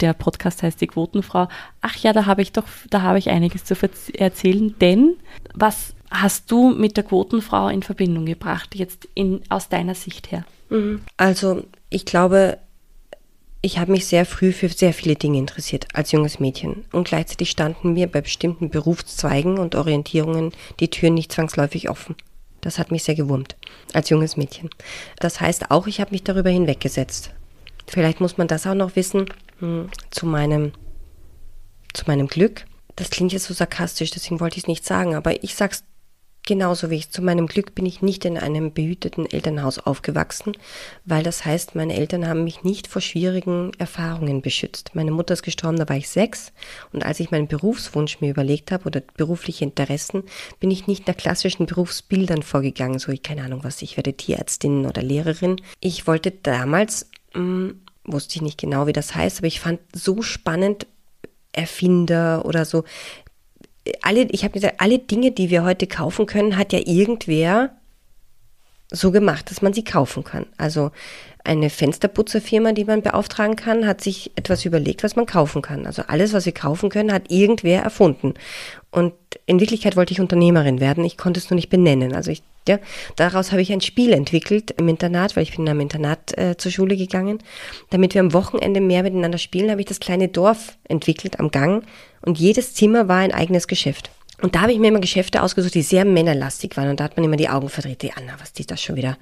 der 0.00 0.12
Podcast 0.12 0.62
heißt 0.62 0.80
die 0.80 0.86
Quotenfrau. 0.86 1.48
Ach 1.80 1.96
ja, 1.96 2.12
da 2.12 2.26
habe 2.26 2.42
ich 2.42 2.52
doch, 2.52 2.64
da 2.90 3.02
habe 3.02 3.18
ich 3.18 3.30
einiges 3.30 3.64
zu 3.64 3.74
erzählen, 4.14 4.74
denn 4.80 5.16
was 5.54 5.94
hast 6.10 6.50
du 6.50 6.70
mit 6.70 6.96
der 6.96 7.04
Quotenfrau 7.04 7.68
in 7.68 7.82
Verbindung 7.82 8.26
gebracht, 8.26 8.74
jetzt 8.74 9.08
in, 9.14 9.42
aus 9.48 9.68
deiner 9.68 9.94
Sicht 9.94 10.32
her? 10.32 10.44
Mhm. 10.70 11.02
Also 11.16 11.64
ich 11.90 12.04
glaube, 12.04 12.58
ich 13.60 13.78
habe 13.78 13.92
mich 13.92 14.06
sehr 14.06 14.24
früh 14.24 14.52
für 14.52 14.68
sehr 14.68 14.92
viele 14.92 15.16
Dinge 15.16 15.38
interessiert 15.38 15.88
als 15.92 16.12
junges 16.12 16.38
Mädchen 16.38 16.84
und 16.92 17.08
gleichzeitig 17.08 17.50
standen 17.50 17.94
mir 17.94 18.06
bei 18.06 18.20
bestimmten 18.20 18.70
Berufszweigen 18.70 19.58
und 19.58 19.74
Orientierungen 19.74 20.52
die 20.80 20.88
Türen 20.88 21.14
nicht 21.14 21.32
zwangsläufig 21.32 21.90
offen. 21.90 22.14
Das 22.60 22.78
hat 22.78 22.90
mich 22.90 23.04
sehr 23.04 23.14
gewurmt 23.14 23.56
als 23.92 24.10
junges 24.10 24.36
Mädchen. 24.36 24.70
Das 25.18 25.40
heißt 25.40 25.70
auch, 25.70 25.86
ich 25.86 26.00
habe 26.00 26.12
mich 26.12 26.24
darüber 26.24 26.50
hinweggesetzt. 26.50 27.30
Vielleicht 27.86 28.20
muss 28.20 28.36
man 28.36 28.48
das 28.48 28.66
auch 28.66 28.74
noch 28.74 28.96
wissen 28.96 29.26
hm, 29.60 29.88
zu 30.10 30.26
meinem 30.26 30.72
zu 31.94 32.04
meinem 32.06 32.26
Glück. 32.26 32.64
Das 32.96 33.10
klingt 33.10 33.32
jetzt 33.32 33.44
so 33.44 33.54
sarkastisch, 33.54 34.10
deswegen 34.10 34.40
wollte 34.40 34.56
ich 34.56 34.64
es 34.64 34.68
nicht 34.68 34.84
sagen, 34.84 35.14
aber 35.14 35.42
ich 35.42 35.54
sag's 35.54 35.84
Genauso 36.46 36.88
wie 36.88 36.96
ich. 36.96 37.10
Zu 37.10 37.20
meinem 37.20 37.46
Glück 37.46 37.74
bin 37.74 37.84
ich 37.84 38.00
nicht 38.00 38.24
in 38.24 38.38
einem 38.38 38.72
behüteten 38.72 39.30
Elternhaus 39.30 39.78
aufgewachsen, 39.78 40.52
weil 41.04 41.22
das 41.22 41.44
heißt, 41.44 41.74
meine 41.74 41.94
Eltern 41.94 42.26
haben 42.26 42.44
mich 42.44 42.62
nicht 42.62 42.86
vor 42.86 43.02
schwierigen 43.02 43.72
Erfahrungen 43.78 44.40
beschützt. 44.40 44.94
Meine 44.94 45.10
Mutter 45.10 45.34
ist 45.34 45.42
gestorben, 45.42 45.76
da 45.76 45.88
war 45.88 45.96
ich 45.96 46.08
sechs. 46.08 46.52
Und 46.92 47.04
als 47.04 47.20
ich 47.20 47.30
meinen 47.30 47.48
Berufswunsch 47.48 48.20
mir 48.20 48.30
überlegt 48.30 48.72
habe 48.72 48.86
oder 48.86 49.02
berufliche 49.16 49.64
Interessen, 49.64 50.22
bin 50.58 50.70
ich 50.70 50.86
nicht 50.86 51.06
nach 51.06 51.16
klassischen 51.16 51.66
Berufsbildern 51.66 52.42
vorgegangen. 52.42 52.98
So, 52.98 53.12
ich 53.12 53.22
keine 53.22 53.42
Ahnung 53.42 53.62
was, 53.62 53.82
ich 53.82 53.98
werde 53.98 54.14
Tierärztin 54.14 54.86
oder 54.86 55.02
Lehrerin. 55.02 55.60
Ich 55.80 56.06
wollte 56.06 56.30
damals, 56.30 57.10
mh, 57.34 57.40
hm, 57.40 57.80
wusste 58.04 58.36
ich 58.36 58.42
nicht 58.42 58.58
genau, 58.58 58.86
wie 58.86 58.94
das 58.94 59.14
heißt, 59.14 59.38
aber 59.38 59.48
ich 59.48 59.60
fand 59.60 59.80
so 59.94 60.22
spannend, 60.22 60.86
Erfinder 61.52 62.44
oder 62.44 62.64
so 62.64 62.84
alle, 64.02 64.22
ich 64.30 64.44
habe 64.44 64.52
gesagt, 64.52 64.80
alle 64.80 64.98
Dinge, 64.98 65.30
die 65.30 65.50
wir 65.50 65.64
heute 65.64 65.86
kaufen 65.86 66.26
können, 66.26 66.56
hat 66.56 66.72
ja 66.72 66.80
irgendwer 66.84 67.70
so 68.90 69.10
gemacht, 69.10 69.50
dass 69.50 69.62
man 69.62 69.72
sie 69.72 69.84
kaufen 69.84 70.24
kann. 70.24 70.46
Also 70.56 70.90
eine 71.44 71.70
Fensterputzerfirma, 71.70 72.72
die 72.72 72.84
man 72.84 73.02
beauftragen 73.02 73.56
kann, 73.56 73.86
hat 73.86 74.00
sich 74.00 74.32
etwas 74.36 74.64
überlegt, 74.64 75.02
was 75.02 75.16
man 75.16 75.26
kaufen 75.26 75.62
kann. 75.62 75.86
Also 75.86 76.02
alles, 76.06 76.32
was 76.32 76.46
wir 76.46 76.52
kaufen 76.52 76.90
können, 76.90 77.12
hat 77.12 77.30
irgendwer 77.30 77.82
erfunden. 77.82 78.34
Und 78.90 79.14
in 79.46 79.60
Wirklichkeit 79.60 79.96
wollte 79.96 80.12
ich 80.12 80.20
Unternehmerin 80.20 80.80
werden. 80.80 81.04
Ich 81.04 81.16
konnte 81.16 81.38
es 81.38 81.50
nur 81.50 81.56
nicht 81.56 81.70
benennen. 81.70 82.14
Also 82.14 82.30
ich, 82.30 82.42
ja, 82.68 82.78
daraus 83.16 83.50
habe 83.50 83.62
ich 83.62 83.72
ein 83.72 83.80
Spiel 83.80 84.12
entwickelt 84.12 84.72
im 84.72 84.88
Internat, 84.88 85.34
weil 85.34 85.42
ich 85.42 85.52
bin 85.52 85.62
in 85.62 85.70
einem 85.70 85.80
Internat 85.80 86.36
äh, 86.38 86.56
zur 86.56 86.70
Schule 86.70 86.96
gegangen. 86.96 87.38
Damit 87.90 88.14
wir 88.14 88.20
am 88.20 88.32
Wochenende 88.32 88.80
mehr 88.80 89.02
miteinander 89.02 89.38
spielen, 89.38 89.70
habe 89.70 89.80
ich 89.80 89.86
das 89.86 90.00
kleine 90.00 90.28
Dorf 90.28 90.78
entwickelt 90.84 91.40
am 91.40 91.50
Gang. 91.50 91.84
Und 92.20 92.38
jedes 92.38 92.74
Zimmer 92.74 93.08
war 93.08 93.18
ein 93.18 93.32
eigenes 93.32 93.66
Geschäft. 93.66 94.10
Und 94.40 94.54
da 94.54 94.60
habe 94.60 94.72
ich 94.72 94.78
mir 94.78 94.88
immer 94.88 95.00
Geschäfte 95.00 95.42
ausgesucht, 95.42 95.74
die 95.74 95.82
sehr 95.82 96.04
männerlastig 96.04 96.76
waren. 96.76 96.90
Und 96.90 97.00
da 97.00 97.04
hat 97.04 97.16
man 97.16 97.24
immer 97.24 97.36
die 97.36 97.48
Augen 97.48 97.68
verdreht. 97.68 98.02
Die 98.02 98.12
Anna, 98.12 98.34
was 98.38 98.50
ist 98.50 98.70
das 98.70 98.80
schon 98.80 98.96
wieder? 98.96 99.18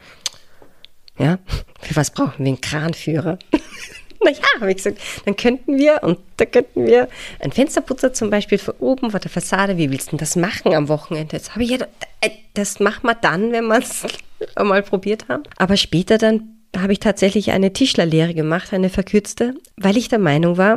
Ja, 1.19 1.39
für 1.81 1.97
was 1.97 2.11
brauchen 2.11 2.45
wir 2.45 2.47
einen 2.47 2.61
Kranführer? 2.61 3.39
naja, 4.27 4.39
habe 4.61 4.71
ich 4.71 4.77
gesagt, 4.77 4.99
dann 5.25 5.37
könnten 5.37 5.79
wir 5.79 6.03
und 6.03 6.19
da 6.37 6.45
könnten 6.45 6.87
wir 6.87 7.09
einen 7.41 7.53
Fensterputzer 7.53 8.13
zum 8.13 8.31
Beispiel 8.31 8.59
von 8.59 8.75
oben 8.79 9.11
vor 9.11 9.21
der 9.21 9.31
Fassade, 9.31 9.79
wie 9.79 9.91
willst 9.91 10.09
du 10.09 10.11
denn 10.13 10.19
das 10.19 10.37
machen 10.37 10.75
am 10.75 10.89
Wochenende? 10.89 11.39
Das 11.39 11.53
habe 11.53 11.65
ich 11.65 11.71
ja, 11.71 11.79
äh, 12.21 12.31
das 12.55 12.81
machen 12.81 13.07
wir 13.07 13.15
dann, 13.15 13.53
wenn 13.53 13.67
wir 13.67 13.79
es 13.79 14.05
einmal 14.55 14.83
probiert 14.83 15.29
haben. 15.29 15.45
Aber 15.57 15.77
später 15.77 16.19
dann 16.19 16.57
habe 16.77 16.93
ich 16.93 17.01
tatsächlich 17.01 17.53
eine 17.53 17.73
Tischlerlehre 17.73 18.35
gemacht, 18.35 18.73
eine 18.73 18.91
verkürzte, 18.91 19.55
weil 19.77 19.97
ich 19.97 20.09
der 20.09 20.19
Meinung 20.19 20.59
war, 20.59 20.77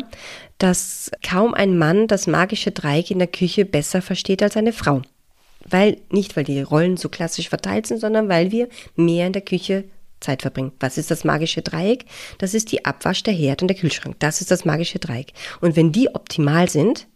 dass 0.58 1.12
kaum 1.28 1.54
ein 1.54 1.78
Mann 1.78 2.08
das 2.08 2.28
magische 2.28 2.72
Dreieck 2.72 3.12
in 3.12 3.20
der 3.20 3.28
Küche 3.28 3.66
besser 3.66 4.02
versteht 4.02 4.44
als 4.44 4.56
eine 4.56 4.72
Frau. 4.72 5.02
Weil, 5.66 5.98
nicht 6.10 6.38
weil 6.38 6.46
die 6.46 6.62
Rollen 6.62 6.96
so 6.96 7.10
klassisch 7.10 7.50
verteilt 7.50 7.86
sind, 7.86 8.00
sondern 8.00 8.30
weil 8.30 8.52
wir 8.52 8.70
mehr 8.96 9.28
in 9.28 9.34
der 9.34 9.42
Küche 9.42 9.86
Zeit 10.20 10.42
verbringen. 10.42 10.72
Was 10.80 10.98
ist 10.98 11.12
das 11.12 11.24
magische 11.24 11.62
Dreieck? 11.62 12.06
Das 12.38 12.54
ist 12.54 12.72
die 12.72 12.86
Abwasch, 12.86 13.24
der 13.24 13.34
Herd 13.34 13.62
und 13.62 13.68
der 13.68 13.78
Kühlschrank. 13.78 14.16
Das 14.20 14.42
ist 14.42 14.52
das 14.52 14.66
magische 14.66 15.00
Dreieck. 15.00 15.34
Und 15.62 15.76
wenn 15.76 15.92
die 15.92 16.14
optimal 16.14 16.70
sind, 16.70 17.08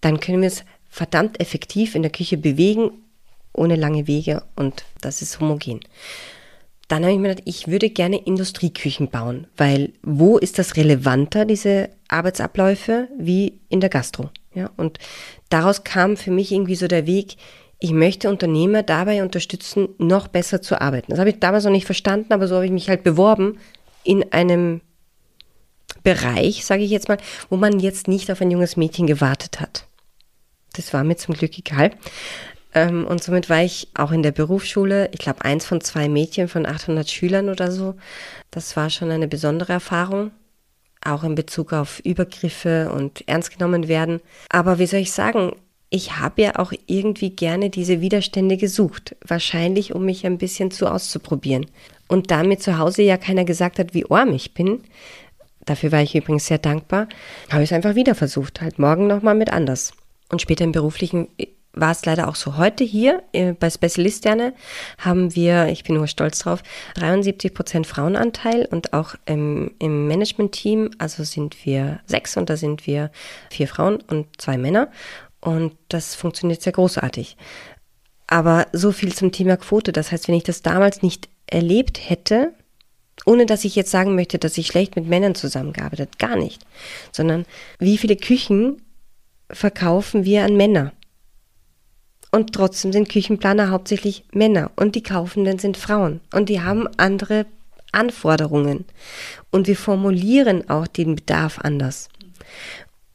dann 0.00 0.20
können 0.20 0.42
wir 0.42 0.48
es 0.48 0.64
verdammt 0.88 1.40
effektiv 1.40 1.94
in 1.94 2.02
der 2.02 2.12
Küche 2.12 2.36
bewegen, 2.36 2.90
ohne 3.54 3.76
lange 3.76 4.06
Wege 4.06 4.42
und 4.56 4.84
das 5.00 5.22
ist 5.22 5.40
homogen. 5.40 5.80
Dann 6.88 7.04
habe 7.04 7.12
ich 7.12 7.18
mir 7.18 7.28
gedacht, 7.28 7.48
ich 7.48 7.68
würde 7.68 7.88
gerne 7.88 8.18
Industrieküchen 8.18 9.08
bauen, 9.08 9.46
weil 9.56 9.92
wo 10.02 10.36
ist 10.36 10.58
das 10.58 10.76
relevanter, 10.76 11.46
diese 11.46 11.88
Arbeitsabläufe, 12.08 13.08
wie 13.18 13.60
in 13.70 13.80
der 13.80 13.88
Gastro? 13.88 14.30
Ja, 14.54 14.70
und 14.76 14.98
daraus 15.48 15.84
kam 15.84 16.18
für 16.18 16.30
mich 16.30 16.52
irgendwie 16.52 16.74
so 16.74 16.88
der 16.88 17.06
Weg, 17.06 17.36
ich 17.82 17.90
möchte 17.90 18.28
Unternehmer 18.28 18.84
dabei 18.84 19.24
unterstützen, 19.24 19.88
noch 19.98 20.28
besser 20.28 20.62
zu 20.62 20.80
arbeiten. 20.80 21.10
Das 21.10 21.18
habe 21.18 21.30
ich 21.30 21.40
damals 21.40 21.64
noch 21.64 21.72
nicht 21.72 21.84
verstanden, 21.86 22.32
aber 22.32 22.46
so 22.46 22.54
habe 22.54 22.64
ich 22.64 22.70
mich 22.70 22.88
halt 22.88 23.02
beworben 23.02 23.58
in 24.04 24.32
einem 24.32 24.82
Bereich, 26.04 26.64
sage 26.64 26.84
ich 26.84 26.92
jetzt 26.92 27.08
mal, 27.08 27.18
wo 27.50 27.56
man 27.56 27.80
jetzt 27.80 28.06
nicht 28.06 28.30
auf 28.30 28.40
ein 28.40 28.52
junges 28.52 28.76
Mädchen 28.76 29.08
gewartet 29.08 29.60
hat. 29.60 29.86
Das 30.74 30.94
war 30.94 31.02
mir 31.02 31.16
zum 31.16 31.34
Glück 31.34 31.58
egal. 31.58 31.90
Ähm, 32.72 33.04
und 33.04 33.22
somit 33.22 33.50
war 33.50 33.64
ich 33.64 33.88
auch 33.94 34.12
in 34.12 34.22
der 34.22 34.32
Berufsschule, 34.32 35.10
ich 35.12 35.18
glaube, 35.18 35.44
eins 35.44 35.66
von 35.66 35.80
zwei 35.80 36.08
Mädchen 36.08 36.46
von 36.46 36.66
800 36.66 37.10
Schülern 37.10 37.48
oder 37.48 37.72
so. 37.72 37.96
Das 38.52 38.76
war 38.76 38.90
schon 38.90 39.10
eine 39.10 39.26
besondere 39.26 39.72
Erfahrung, 39.72 40.30
auch 41.04 41.24
in 41.24 41.34
Bezug 41.34 41.72
auf 41.72 41.98
Übergriffe 41.98 42.92
und 42.92 43.26
ernst 43.26 43.50
genommen 43.50 43.88
werden. 43.88 44.20
Aber 44.50 44.78
wie 44.78 44.86
soll 44.86 45.00
ich 45.00 45.10
sagen, 45.10 45.56
ich 45.92 46.16
habe 46.16 46.40
ja 46.40 46.56
auch 46.56 46.72
irgendwie 46.86 47.30
gerne 47.30 47.68
diese 47.68 48.00
Widerstände 48.00 48.56
gesucht, 48.56 49.14
wahrscheinlich 49.26 49.94
um 49.94 50.06
mich 50.06 50.24
ein 50.24 50.38
bisschen 50.38 50.70
zu 50.70 50.90
auszuprobieren. 50.90 51.66
Und 52.08 52.30
da 52.30 52.42
mir 52.42 52.58
zu 52.58 52.78
Hause 52.78 53.02
ja 53.02 53.18
keiner 53.18 53.44
gesagt 53.44 53.78
hat, 53.78 53.92
wie 53.92 54.10
arm 54.10 54.32
ich 54.32 54.54
bin, 54.54 54.80
dafür 55.66 55.92
war 55.92 56.00
ich 56.00 56.14
übrigens 56.14 56.46
sehr 56.46 56.56
dankbar, 56.56 57.08
habe 57.50 57.62
ich 57.62 57.68
es 57.70 57.76
einfach 57.76 57.94
wieder 57.94 58.14
versucht, 58.14 58.62
halt 58.62 58.78
morgen 58.78 59.06
nochmal 59.06 59.34
mit 59.34 59.52
anders. 59.52 59.92
Und 60.30 60.40
später 60.40 60.64
im 60.64 60.72
beruflichen 60.72 61.28
äh, 61.36 61.48
war 61.74 61.92
es 61.92 62.04
leider 62.06 62.28
auch 62.28 62.36
so. 62.36 62.56
Heute 62.56 62.84
hier 62.84 63.22
äh, 63.32 63.52
bei 63.52 63.68
Spezialisterne 63.68 64.54
haben 64.98 65.34
wir, 65.34 65.66
ich 65.68 65.84
bin 65.84 65.96
nur 65.96 66.06
stolz 66.06 66.38
drauf, 66.38 66.62
73 66.94 67.52
Prozent 67.52 67.86
Frauenanteil 67.86 68.66
und 68.70 68.94
auch 68.94 69.14
im, 69.26 69.72
im 69.78 70.06
Management-Team, 70.06 70.90
also 70.96 71.22
sind 71.24 71.66
wir 71.66 72.00
sechs 72.06 72.36
und 72.38 72.48
da 72.48 72.56
sind 72.56 72.86
wir 72.86 73.10
vier 73.50 73.68
Frauen 73.68 74.00
und 74.08 74.26
zwei 74.40 74.56
Männer. 74.56 74.88
Und 75.42 75.76
das 75.88 76.14
funktioniert 76.14 76.62
sehr 76.62 76.72
großartig. 76.72 77.36
Aber 78.26 78.68
so 78.72 78.92
viel 78.92 79.12
zum 79.12 79.32
Thema 79.32 79.58
Quote. 79.58 79.92
Das 79.92 80.10
heißt, 80.10 80.28
wenn 80.28 80.36
ich 80.36 80.44
das 80.44 80.62
damals 80.62 81.02
nicht 81.02 81.28
erlebt 81.46 82.08
hätte, 82.08 82.54
ohne 83.26 83.44
dass 83.44 83.64
ich 83.64 83.76
jetzt 83.76 83.90
sagen 83.90 84.14
möchte, 84.14 84.38
dass 84.38 84.56
ich 84.56 84.68
schlecht 84.68 84.96
mit 84.96 85.06
Männern 85.06 85.34
zusammengearbeitet, 85.34 86.18
gar 86.18 86.36
nicht, 86.36 86.64
sondern 87.12 87.44
wie 87.78 87.98
viele 87.98 88.16
Küchen 88.16 88.80
verkaufen 89.50 90.24
wir 90.24 90.44
an 90.44 90.56
Männer? 90.56 90.92
Und 92.30 92.54
trotzdem 92.54 92.92
sind 92.92 93.10
Küchenplaner 93.10 93.70
hauptsächlich 93.70 94.24
Männer 94.32 94.70
und 94.76 94.94
die 94.94 95.02
Kaufenden 95.02 95.58
sind 95.58 95.76
Frauen 95.76 96.20
und 96.32 96.48
die 96.48 96.62
haben 96.62 96.88
andere 96.96 97.44
Anforderungen 97.92 98.86
und 99.50 99.66
wir 99.66 99.76
formulieren 99.76 100.70
auch 100.70 100.86
den 100.86 101.16
Bedarf 101.16 101.58
anders. 101.58 102.08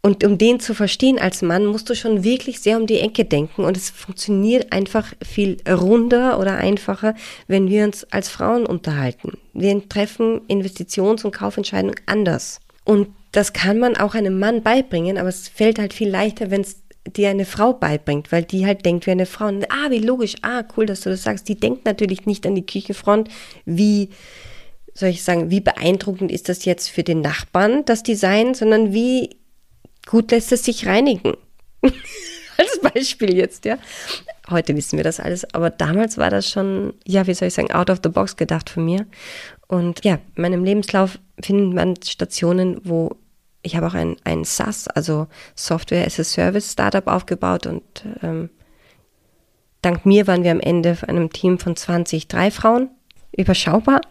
Und 0.07 0.23
um 0.23 0.37
den 0.37 0.61
zu 0.61 0.73
verstehen 0.73 1.19
als 1.19 1.41
Mann, 1.41 1.65
musst 1.65 1.89
du 1.89 1.93
schon 1.93 2.23
wirklich 2.23 2.61
sehr 2.61 2.77
um 2.77 2.87
die 2.87 3.01
Ecke 3.01 3.25
denken. 3.25 3.65
Und 3.65 3.75
es 3.75 3.89
funktioniert 3.89 4.71
einfach 4.71 5.13
viel 5.21 5.57
runder 5.69 6.39
oder 6.39 6.55
einfacher, 6.55 7.13
wenn 7.49 7.69
wir 7.69 7.83
uns 7.83 8.05
als 8.05 8.29
Frauen 8.29 8.65
unterhalten. 8.65 9.33
Wir 9.53 9.89
treffen 9.89 10.39
Investitions- 10.47 11.25
und 11.25 11.33
Kaufentscheidungen 11.35 11.95
anders. 12.05 12.61
Und 12.85 13.09
das 13.33 13.51
kann 13.51 13.79
man 13.79 13.97
auch 13.97 14.15
einem 14.15 14.39
Mann 14.39 14.63
beibringen, 14.63 15.17
aber 15.17 15.27
es 15.27 15.49
fällt 15.49 15.77
halt 15.77 15.91
viel 15.93 16.07
leichter, 16.07 16.51
wenn 16.51 16.61
es 16.61 16.77
dir 17.05 17.27
eine 17.27 17.43
Frau 17.43 17.73
beibringt, 17.73 18.31
weil 18.31 18.43
die 18.43 18.65
halt 18.65 18.85
denkt 18.85 19.07
wie 19.07 19.11
eine 19.11 19.25
Frau. 19.25 19.47
Und, 19.47 19.69
ah, 19.69 19.89
wie 19.89 19.99
logisch, 19.99 20.35
ah, 20.41 20.63
cool, 20.77 20.85
dass 20.85 21.01
du 21.01 21.09
das 21.09 21.23
sagst. 21.23 21.49
Die 21.49 21.59
denkt 21.59 21.83
natürlich 21.83 22.25
nicht 22.25 22.47
an 22.47 22.55
die 22.55 22.65
Küchenfront, 22.65 23.27
wie 23.65 24.07
soll 24.93 25.09
ich 25.09 25.21
sagen, 25.21 25.51
wie 25.51 25.59
beeindruckend 25.59 26.31
ist 26.31 26.47
das 26.47 26.63
jetzt 26.63 26.87
für 26.87 27.03
den 27.03 27.19
Nachbarn, 27.19 27.83
das 27.83 28.03
Design, 28.03 28.53
sondern 28.53 28.93
wie 28.93 29.31
gut 30.07 30.31
lässt 30.31 30.51
es 30.51 30.65
sich 30.65 30.87
reinigen. 30.87 31.33
Als 31.83 32.79
Beispiel 32.81 33.35
jetzt, 33.35 33.65
ja. 33.65 33.77
Heute 34.49 34.75
wissen 34.75 34.97
wir 34.97 35.03
das 35.03 35.19
alles, 35.19 35.53
aber 35.53 35.69
damals 35.69 36.17
war 36.17 36.31
das 36.31 36.49
schon, 36.49 36.93
ja, 37.05 37.27
wie 37.27 37.33
soll 37.35 37.49
ich 37.49 37.53
sagen, 37.53 37.71
out 37.71 37.91
of 37.91 37.99
the 38.01 38.09
box 38.09 38.35
gedacht 38.35 38.69
von 38.69 38.85
mir. 38.85 39.05
Und 39.67 40.03
ja, 40.03 40.15
in 40.35 40.41
meinem 40.41 40.63
Lebenslauf 40.63 41.19
findet 41.39 41.75
man 41.75 41.95
Stationen, 42.01 42.81
wo 42.83 43.17
ich 43.61 43.75
habe 43.75 43.87
auch 43.87 43.93
ein, 43.93 44.15
ein 44.23 44.45
SaaS, 44.45 44.87
also 44.87 45.27
Software 45.55 46.05
as 46.05 46.19
a 46.19 46.23
Service 46.23 46.71
Startup 46.71 47.05
aufgebaut 47.05 47.67
und 47.67 47.83
ähm, 48.23 48.49
dank 49.81 50.05
mir 50.05 50.25
waren 50.25 50.43
wir 50.43 50.51
am 50.51 50.61
Ende 50.61 50.97
einem 51.05 51.31
Team 51.31 51.59
von 51.59 51.75
20, 51.75 52.27
drei 52.27 52.49
Frauen, 52.49 52.89
überschaubar. 53.37 54.01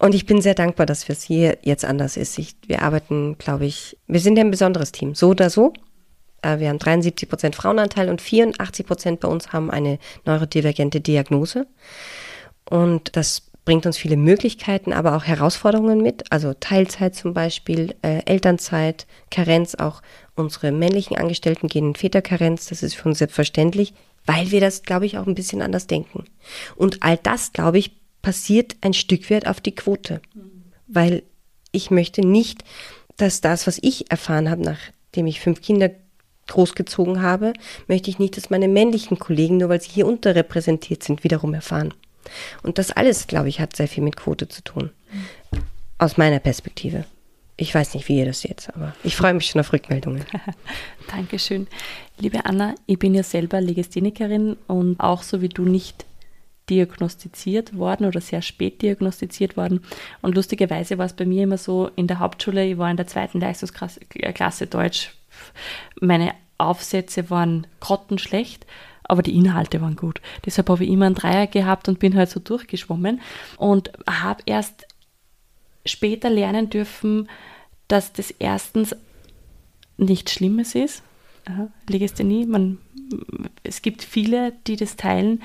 Und 0.00 0.14
ich 0.14 0.26
bin 0.26 0.40
sehr 0.40 0.54
dankbar, 0.54 0.86
dass 0.86 1.08
es 1.08 1.22
hier 1.22 1.58
jetzt 1.62 1.84
anders 1.84 2.16
ist. 2.16 2.38
Ich, 2.38 2.56
wir 2.66 2.82
arbeiten, 2.82 3.36
glaube 3.38 3.66
ich, 3.66 3.96
wir 4.06 4.20
sind 4.20 4.36
ja 4.36 4.44
ein 4.44 4.50
besonderes 4.50 4.92
Team, 4.92 5.14
so 5.14 5.28
oder 5.28 5.50
so. 5.50 5.72
Äh, 6.42 6.58
wir 6.58 6.68
haben 6.68 6.78
73 6.78 7.28
Prozent 7.28 7.56
Frauenanteil 7.56 8.08
und 8.08 8.20
84 8.20 8.86
Prozent 8.86 9.20
bei 9.20 9.28
uns 9.28 9.52
haben 9.52 9.70
eine 9.70 9.98
neurodivergente 10.24 11.00
Diagnose. 11.00 11.66
Und 12.68 13.16
das 13.16 13.42
bringt 13.64 13.86
uns 13.86 13.96
viele 13.96 14.16
Möglichkeiten, 14.16 14.92
aber 14.92 15.16
auch 15.16 15.24
Herausforderungen 15.24 16.02
mit. 16.02 16.30
Also 16.32 16.52
Teilzeit 16.54 17.14
zum 17.14 17.32
Beispiel, 17.32 17.94
äh, 18.02 18.22
Elternzeit, 18.24 19.06
Karenz, 19.30 19.76
auch 19.76 20.02
unsere 20.34 20.72
männlichen 20.72 21.16
Angestellten 21.16 21.68
gehen 21.68 21.88
in 21.88 21.94
Väterkarenz. 21.94 22.66
Das 22.66 22.82
ist 22.82 22.94
für 22.94 23.08
uns 23.08 23.18
selbstverständlich, 23.18 23.94
weil 24.26 24.50
wir 24.50 24.60
das, 24.60 24.82
glaube 24.82 25.06
ich, 25.06 25.18
auch 25.18 25.26
ein 25.26 25.34
bisschen 25.34 25.62
anders 25.62 25.86
denken. 25.86 26.24
Und 26.74 27.02
all 27.02 27.18
das, 27.18 27.52
glaube 27.52 27.78
ich, 27.78 28.01
passiert 28.22 28.76
ein 28.80 28.94
Stück 28.94 29.30
weit 29.30 29.46
auf 29.46 29.60
die 29.60 29.74
Quote. 29.74 30.20
Weil 30.86 31.22
ich 31.72 31.90
möchte 31.90 32.26
nicht, 32.26 32.64
dass 33.16 33.40
das, 33.40 33.66
was 33.66 33.78
ich 33.82 34.10
erfahren 34.10 34.48
habe, 34.48 34.62
nachdem 34.62 35.26
ich 35.26 35.40
fünf 35.40 35.60
Kinder 35.60 35.90
großgezogen 36.48 37.22
habe, 37.22 37.52
möchte 37.86 38.10
ich 38.10 38.18
nicht, 38.18 38.36
dass 38.36 38.50
meine 38.50 38.68
männlichen 38.68 39.18
Kollegen, 39.18 39.58
nur 39.58 39.68
weil 39.68 39.80
sie 39.80 39.90
hier 39.90 40.06
unterrepräsentiert 40.06 41.02
sind, 41.02 41.24
wiederum 41.24 41.54
erfahren. 41.54 41.94
Und 42.62 42.78
das 42.78 42.90
alles, 42.90 43.26
glaube 43.26 43.48
ich, 43.48 43.60
hat 43.60 43.76
sehr 43.76 43.88
viel 43.88 44.02
mit 44.02 44.16
Quote 44.16 44.48
zu 44.48 44.62
tun. 44.62 44.90
Aus 45.98 46.16
meiner 46.16 46.38
Perspektive. 46.38 47.04
Ich 47.56 47.74
weiß 47.74 47.94
nicht, 47.94 48.08
wie 48.08 48.18
ihr 48.18 48.26
das 48.26 48.40
seht, 48.40 48.68
aber 48.74 48.94
ich 49.04 49.14
freue 49.14 49.34
mich 49.34 49.46
schon 49.46 49.60
auf 49.60 49.72
Rückmeldungen. 49.72 50.24
Dankeschön. 51.10 51.68
Liebe 52.18 52.44
Anna, 52.44 52.74
ich 52.86 52.98
bin 52.98 53.14
ja 53.14 53.22
selber 53.22 53.60
Legasthenikerin 53.60 54.56
und 54.66 54.98
auch 54.98 55.22
so 55.22 55.42
wie 55.42 55.48
du 55.48 55.62
nicht 55.64 56.04
diagnostiziert 56.70 57.76
worden 57.76 58.06
oder 58.06 58.20
sehr 58.20 58.42
spät 58.42 58.82
diagnostiziert 58.82 59.56
worden. 59.56 59.80
Und 60.20 60.34
lustigerweise 60.34 60.98
war 60.98 61.06
es 61.06 61.12
bei 61.12 61.26
mir 61.26 61.44
immer 61.44 61.58
so, 61.58 61.90
in 61.96 62.06
der 62.06 62.18
Hauptschule, 62.18 62.64
ich 62.64 62.78
war 62.78 62.90
in 62.90 62.96
der 62.96 63.06
zweiten 63.06 63.40
Leistungsklasse 63.40 64.66
Deutsch, 64.66 65.12
meine 66.00 66.34
Aufsätze 66.58 67.30
waren 67.30 67.66
grottenschlecht, 67.80 68.66
aber 69.04 69.22
die 69.22 69.36
Inhalte 69.36 69.80
waren 69.80 69.96
gut. 69.96 70.20
Deshalb 70.46 70.70
habe 70.70 70.84
ich 70.84 70.90
immer 70.90 71.06
einen 71.06 71.14
Dreier 71.14 71.46
gehabt 71.46 71.88
und 71.88 71.98
bin 71.98 72.16
halt 72.16 72.30
so 72.30 72.40
durchgeschwommen 72.40 73.20
und 73.56 73.90
habe 74.08 74.42
erst 74.46 74.86
später 75.84 76.30
lernen 76.30 76.70
dürfen, 76.70 77.28
dass 77.88 78.12
das 78.12 78.30
erstens 78.30 78.94
nichts 79.96 80.32
Schlimmes 80.32 80.74
ist. 80.74 81.02
Legasthenie, 81.88 82.46
man, 82.46 82.78
es 83.64 83.82
gibt 83.82 84.02
viele, 84.02 84.52
die 84.66 84.76
das 84.76 84.96
teilen, 84.96 85.42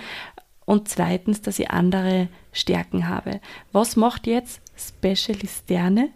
und 0.67 0.89
zweitens, 0.89 1.41
dass 1.41 1.59
ich 1.59 1.71
andere 1.71 2.27
Stärken 2.51 3.07
habe. 3.07 3.39
Was 3.71 3.95
macht 3.95 4.27
jetzt 4.27 4.61
Specialisterne? 4.77 6.09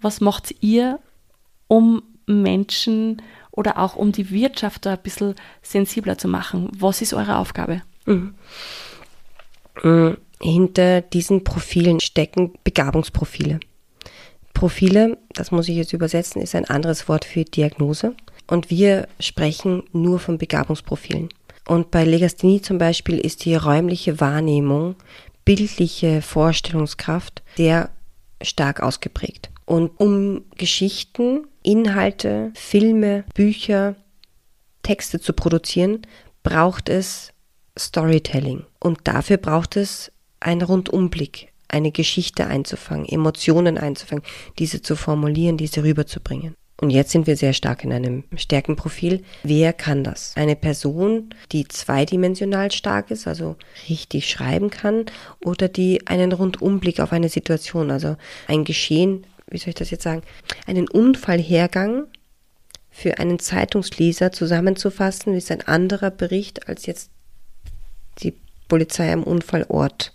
Was 0.00 0.20
macht 0.20 0.52
ihr, 0.60 0.98
um 1.68 2.02
Menschen 2.26 3.22
oder 3.52 3.78
auch 3.78 3.94
um 3.94 4.10
die 4.10 4.30
Wirtschaft 4.30 4.84
da 4.84 4.94
ein 4.94 5.02
bisschen 5.02 5.36
sensibler 5.62 6.18
zu 6.18 6.26
machen? 6.26 6.70
Was 6.76 7.02
ist 7.02 7.14
eure 7.14 7.36
Aufgabe? 7.38 7.82
Mhm. 8.04 8.34
Hinter 10.42 11.00
diesen 11.00 11.44
Profilen 11.44 12.00
stecken 12.00 12.52
Begabungsprofile. 12.64 13.60
Profile, 14.54 15.18
das 15.34 15.52
muss 15.52 15.68
ich 15.68 15.76
jetzt 15.76 15.92
übersetzen, 15.92 16.42
ist 16.42 16.56
ein 16.56 16.64
anderes 16.64 17.08
Wort 17.08 17.24
für 17.24 17.44
Diagnose. 17.44 18.16
Und 18.48 18.70
wir 18.70 19.06
sprechen 19.20 19.84
nur 19.92 20.18
von 20.18 20.36
Begabungsprofilen. 20.36 21.28
Und 21.66 21.90
bei 21.90 22.04
Legasthenie 22.04 22.60
zum 22.60 22.78
Beispiel 22.78 23.18
ist 23.18 23.44
die 23.44 23.54
räumliche 23.54 24.20
Wahrnehmung, 24.20 24.96
bildliche 25.44 26.22
Vorstellungskraft 26.22 27.42
sehr 27.56 27.90
stark 28.42 28.80
ausgeprägt. 28.80 29.50
Und 29.64 29.98
um 29.98 30.44
Geschichten, 30.56 31.46
Inhalte, 31.62 32.52
Filme, 32.54 33.24
Bücher, 33.34 33.96
Texte 34.82 35.20
zu 35.20 35.32
produzieren, 35.32 36.02
braucht 36.42 36.88
es 36.90 37.32
Storytelling. 37.78 38.64
Und 38.78 39.00
dafür 39.04 39.38
braucht 39.38 39.76
es 39.76 40.12
einen 40.40 40.62
Rundumblick, 40.62 41.52
eine 41.68 41.90
Geschichte 41.90 42.46
einzufangen, 42.46 43.06
Emotionen 43.06 43.78
einzufangen, 43.78 44.24
diese 44.58 44.82
zu 44.82 44.94
formulieren, 44.94 45.56
diese 45.56 45.82
rüberzubringen. 45.82 46.54
Und 46.80 46.90
jetzt 46.90 47.12
sind 47.12 47.26
wir 47.26 47.36
sehr 47.36 47.52
stark 47.52 47.84
in 47.84 47.92
einem 47.92 48.24
Stärkenprofil. 48.36 49.22
Wer 49.44 49.72
kann 49.72 50.02
das? 50.02 50.32
Eine 50.36 50.56
Person, 50.56 51.30
die 51.52 51.68
zweidimensional 51.68 52.72
stark 52.72 53.10
ist, 53.10 53.28
also 53.28 53.56
richtig 53.88 54.28
schreiben 54.28 54.70
kann, 54.70 55.06
oder 55.44 55.68
die 55.68 56.06
einen 56.06 56.32
Rundumblick 56.32 56.98
auf 57.00 57.12
eine 57.12 57.28
Situation, 57.28 57.90
also 57.90 58.16
ein 58.48 58.64
Geschehen, 58.64 59.24
wie 59.48 59.58
soll 59.58 59.68
ich 59.68 59.74
das 59.76 59.90
jetzt 59.90 60.02
sagen, 60.02 60.22
einen 60.66 60.88
Unfallhergang 60.88 62.06
für 62.90 63.18
einen 63.18 63.38
Zeitungsleser 63.38 64.32
zusammenzufassen, 64.32 65.34
ist 65.34 65.50
ein 65.50 65.62
anderer 65.62 66.10
Bericht 66.10 66.68
als 66.68 66.86
jetzt 66.86 67.10
die 68.18 68.34
Polizei 68.68 69.12
am 69.12 69.22
Unfallort 69.22 70.12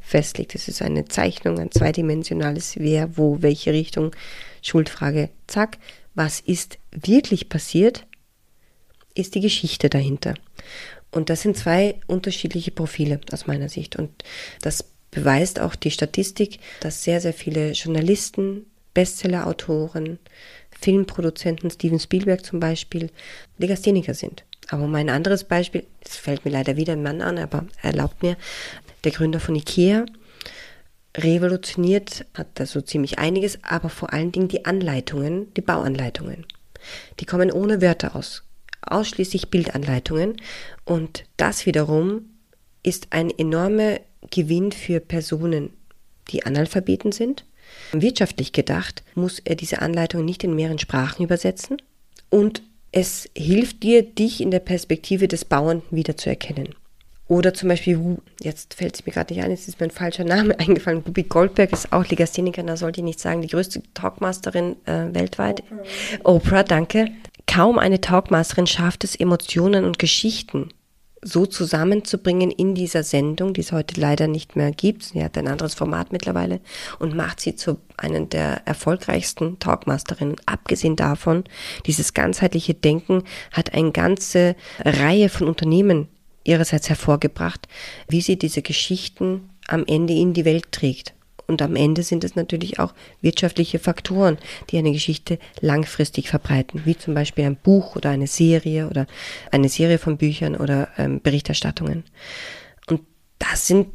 festlegt. 0.00 0.54
Es 0.54 0.68
ist 0.68 0.82
eine 0.82 1.06
Zeichnung, 1.06 1.58
ein 1.58 1.70
zweidimensionales 1.70 2.74
Wer, 2.76 3.16
wo, 3.16 3.38
welche 3.40 3.72
Richtung, 3.72 4.14
Schuldfrage, 4.62 5.28
zack. 5.46 5.78
Was 6.14 6.40
ist 6.40 6.78
wirklich 6.90 7.48
passiert, 7.48 8.06
ist 9.14 9.34
die 9.34 9.40
Geschichte 9.40 9.90
dahinter. 9.90 10.34
Und 11.10 11.28
das 11.28 11.42
sind 11.42 11.56
zwei 11.56 12.00
unterschiedliche 12.06 12.70
Profile 12.70 13.20
aus 13.30 13.46
meiner 13.46 13.68
Sicht. 13.68 13.96
Und 13.96 14.10
das 14.62 14.84
beweist 15.10 15.60
auch 15.60 15.74
die 15.74 15.90
Statistik, 15.90 16.58
dass 16.80 17.04
sehr, 17.04 17.20
sehr 17.20 17.34
viele 17.34 17.72
Journalisten, 17.72 18.66
Bestsellerautoren, 18.94 20.18
Filmproduzenten, 20.70 21.70
Steven 21.70 22.00
Spielberg 22.00 22.44
zum 22.44 22.60
Beispiel, 22.60 23.10
Legastheniker 23.58 24.14
sind. 24.14 24.44
Aber 24.68 24.84
um 24.84 24.94
ein 24.94 25.10
anderes 25.10 25.44
Beispiel, 25.44 25.84
es 26.00 26.16
fällt 26.16 26.44
mir 26.44 26.50
leider 26.50 26.76
wieder 26.76 26.94
ein 26.94 27.02
Mann 27.02 27.20
an, 27.20 27.38
aber 27.38 27.66
erlaubt 27.82 28.22
mir, 28.22 28.36
der 29.04 29.12
Gründer 29.12 29.40
von 29.40 29.54
IKEA, 29.54 30.06
revolutioniert, 31.16 32.24
hat 32.34 32.48
da 32.54 32.66
so 32.66 32.80
ziemlich 32.80 33.18
einiges, 33.18 33.58
aber 33.62 33.88
vor 33.88 34.12
allen 34.12 34.32
Dingen 34.32 34.48
die 34.48 34.64
Anleitungen, 34.64 35.52
die 35.54 35.60
Bauanleitungen. 35.60 36.46
Die 37.20 37.26
kommen 37.26 37.52
ohne 37.52 37.80
Wörter 37.80 38.16
aus, 38.16 38.42
ausschließlich 38.82 39.50
Bildanleitungen 39.50 40.36
und 40.84 41.24
das 41.36 41.66
wiederum 41.66 42.30
ist 42.82 43.08
ein 43.10 43.30
enormer 43.30 44.00
Gewinn 44.30 44.72
für 44.72 45.00
Personen, 45.00 45.70
die 46.30 46.44
Analphabeten 46.44 47.12
sind. 47.12 47.44
Wirtschaftlich 47.92 48.52
gedacht 48.52 49.02
muss 49.14 49.38
er 49.38 49.54
diese 49.54 49.80
Anleitungen 49.80 50.26
nicht 50.26 50.44
in 50.44 50.54
mehreren 50.54 50.78
Sprachen 50.78 51.24
übersetzen 51.24 51.76
und 52.30 52.62
es 52.90 53.30
hilft 53.36 53.82
dir, 53.82 54.02
dich 54.02 54.40
in 54.40 54.50
der 54.50 54.60
Perspektive 54.60 55.26
des 55.26 55.44
Bauern 55.44 55.82
wiederzuerkennen. 55.90 56.74
Oder 57.32 57.54
zum 57.54 57.70
Beispiel, 57.70 58.18
jetzt 58.42 58.74
fällt 58.74 58.94
es 58.94 59.06
mir 59.06 59.12
gerade 59.12 59.32
nicht 59.32 59.42
ein, 59.42 59.50
jetzt 59.50 59.66
ist 59.66 59.80
mir 59.80 59.86
ein 59.86 59.90
falscher 59.90 60.24
Name 60.24 60.58
eingefallen. 60.60 61.02
Ruby 61.06 61.22
Goldberg 61.22 61.72
ist 61.72 61.90
auch 61.90 62.06
Legastheniker, 62.06 62.62
da 62.62 62.76
sollte 62.76 63.00
ich 63.00 63.04
nicht 63.04 63.20
sagen, 63.20 63.40
die 63.40 63.48
größte 63.48 63.82
Talkmasterin 63.94 64.76
äh, 64.84 65.14
weltweit. 65.14 65.62
Oprah. 66.24 66.34
Oprah, 66.34 66.62
danke. 66.62 67.08
Kaum 67.46 67.78
eine 67.78 68.02
Talkmasterin 68.02 68.66
schafft 68.66 69.04
es, 69.04 69.16
Emotionen 69.16 69.86
und 69.86 69.98
Geschichten 69.98 70.68
so 71.22 71.46
zusammenzubringen 71.46 72.50
in 72.50 72.74
dieser 72.74 73.02
Sendung, 73.02 73.54
die 73.54 73.60
es 73.62 73.72
heute 73.72 73.98
leider 73.98 74.26
nicht 74.26 74.56
mehr 74.56 74.70
gibt. 74.70 75.04
Sie 75.04 75.24
hat 75.24 75.38
ein 75.38 75.48
anderes 75.48 75.72
Format 75.72 76.12
mittlerweile 76.12 76.60
und 76.98 77.16
macht 77.16 77.40
sie 77.40 77.56
zu 77.56 77.78
einer 77.96 78.20
der 78.26 78.66
erfolgreichsten 78.66 79.58
Talkmasterinnen. 79.58 80.36
Abgesehen 80.44 80.96
davon, 80.96 81.44
dieses 81.86 82.12
ganzheitliche 82.12 82.74
Denken 82.74 83.22
hat 83.52 83.72
eine 83.72 83.92
ganze 83.92 84.54
Reihe 84.84 85.30
von 85.30 85.46
Unternehmen 85.48 86.08
ihrerseits 86.44 86.88
hervorgebracht, 86.88 87.68
wie 88.08 88.20
sie 88.20 88.38
diese 88.38 88.62
Geschichten 88.62 89.50
am 89.68 89.84
Ende 89.86 90.14
in 90.14 90.34
die 90.34 90.44
Welt 90.44 90.72
trägt. 90.72 91.14
Und 91.46 91.60
am 91.60 91.76
Ende 91.76 92.02
sind 92.02 92.24
es 92.24 92.36
natürlich 92.36 92.78
auch 92.78 92.94
wirtschaftliche 93.20 93.78
Faktoren, 93.78 94.38
die 94.70 94.78
eine 94.78 94.92
Geschichte 94.92 95.38
langfristig 95.60 96.28
verbreiten, 96.28 96.82
wie 96.84 96.96
zum 96.96 97.14
Beispiel 97.14 97.44
ein 97.44 97.56
Buch 97.56 97.96
oder 97.96 98.10
eine 98.10 98.26
Serie 98.26 98.88
oder 98.88 99.06
eine 99.50 99.68
Serie 99.68 99.98
von 99.98 100.16
Büchern 100.16 100.56
oder 100.56 100.88
ähm, 100.96 101.20
Berichterstattungen. 101.20 102.04
Und 102.88 103.02
das 103.38 103.66
sind, 103.66 103.88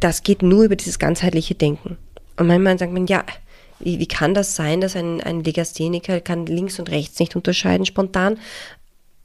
das 0.00 0.22
geht 0.24 0.42
nur 0.42 0.64
über 0.64 0.76
dieses 0.76 0.98
ganzheitliche 0.98 1.54
Denken. 1.54 1.96
Und 2.36 2.48
manchmal 2.48 2.78
sagt 2.78 2.92
man, 2.92 3.06
ja, 3.06 3.24
wie, 3.80 3.98
wie 3.98 4.08
kann 4.08 4.34
das 4.34 4.56
sein, 4.56 4.80
dass 4.80 4.96
ein, 4.96 5.20
ein 5.20 5.44
Legastheniker 5.44 6.20
kann 6.20 6.46
links 6.46 6.78
und 6.78 6.90
rechts 6.90 7.18
nicht 7.20 7.36
unterscheiden 7.36 7.86
spontan? 7.86 8.38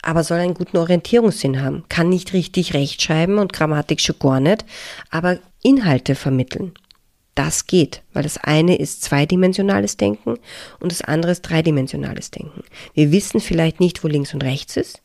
Aber 0.03 0.23
soll 0.23 0.37
einen 0.37 0.53
guten 0.53 0.77
Orientierungssinn 0.77 1.61
haben. 1.61 1.83
Kann 1.89 2.09
nicht 2.09 2.33
richtig 2.33 2.73
rechtschreiben 2.73 3.39
und 3.39 3.53
Grammatik 3.53 4.01
schon 4.01 4.19
gar 4.19 4.39
nicht, 4.39 4.65
aber 5.09 5.39
Inhalte 5.63 6.13
vermitteln. 6.13 6.73
Das 7.35 7.65
geht, 7.65 8.03
weil 8.13 8.21
das 8.21 8.37
eine 8.37 8.75
ist 8.75 9.01
zweidimensionales 9.01 9.97
Denken 9.97 10.35
und 10.79 10.91
das 10.91 11.01
andere 11.01 11.31
ist 11.31 11.41
dreidimensionales 11.41 12.29
Denken. 12.29 12.63
Wir 12.93 13.11
wissen 13.11 13.39
vielleicht 13.39 13.79
nicht, 13.79 14.03
wo 14.03 14.07
links 14.07 14.35
und 14.35 14.43
rechts 14.43 14.77
ist, 14.77 15.01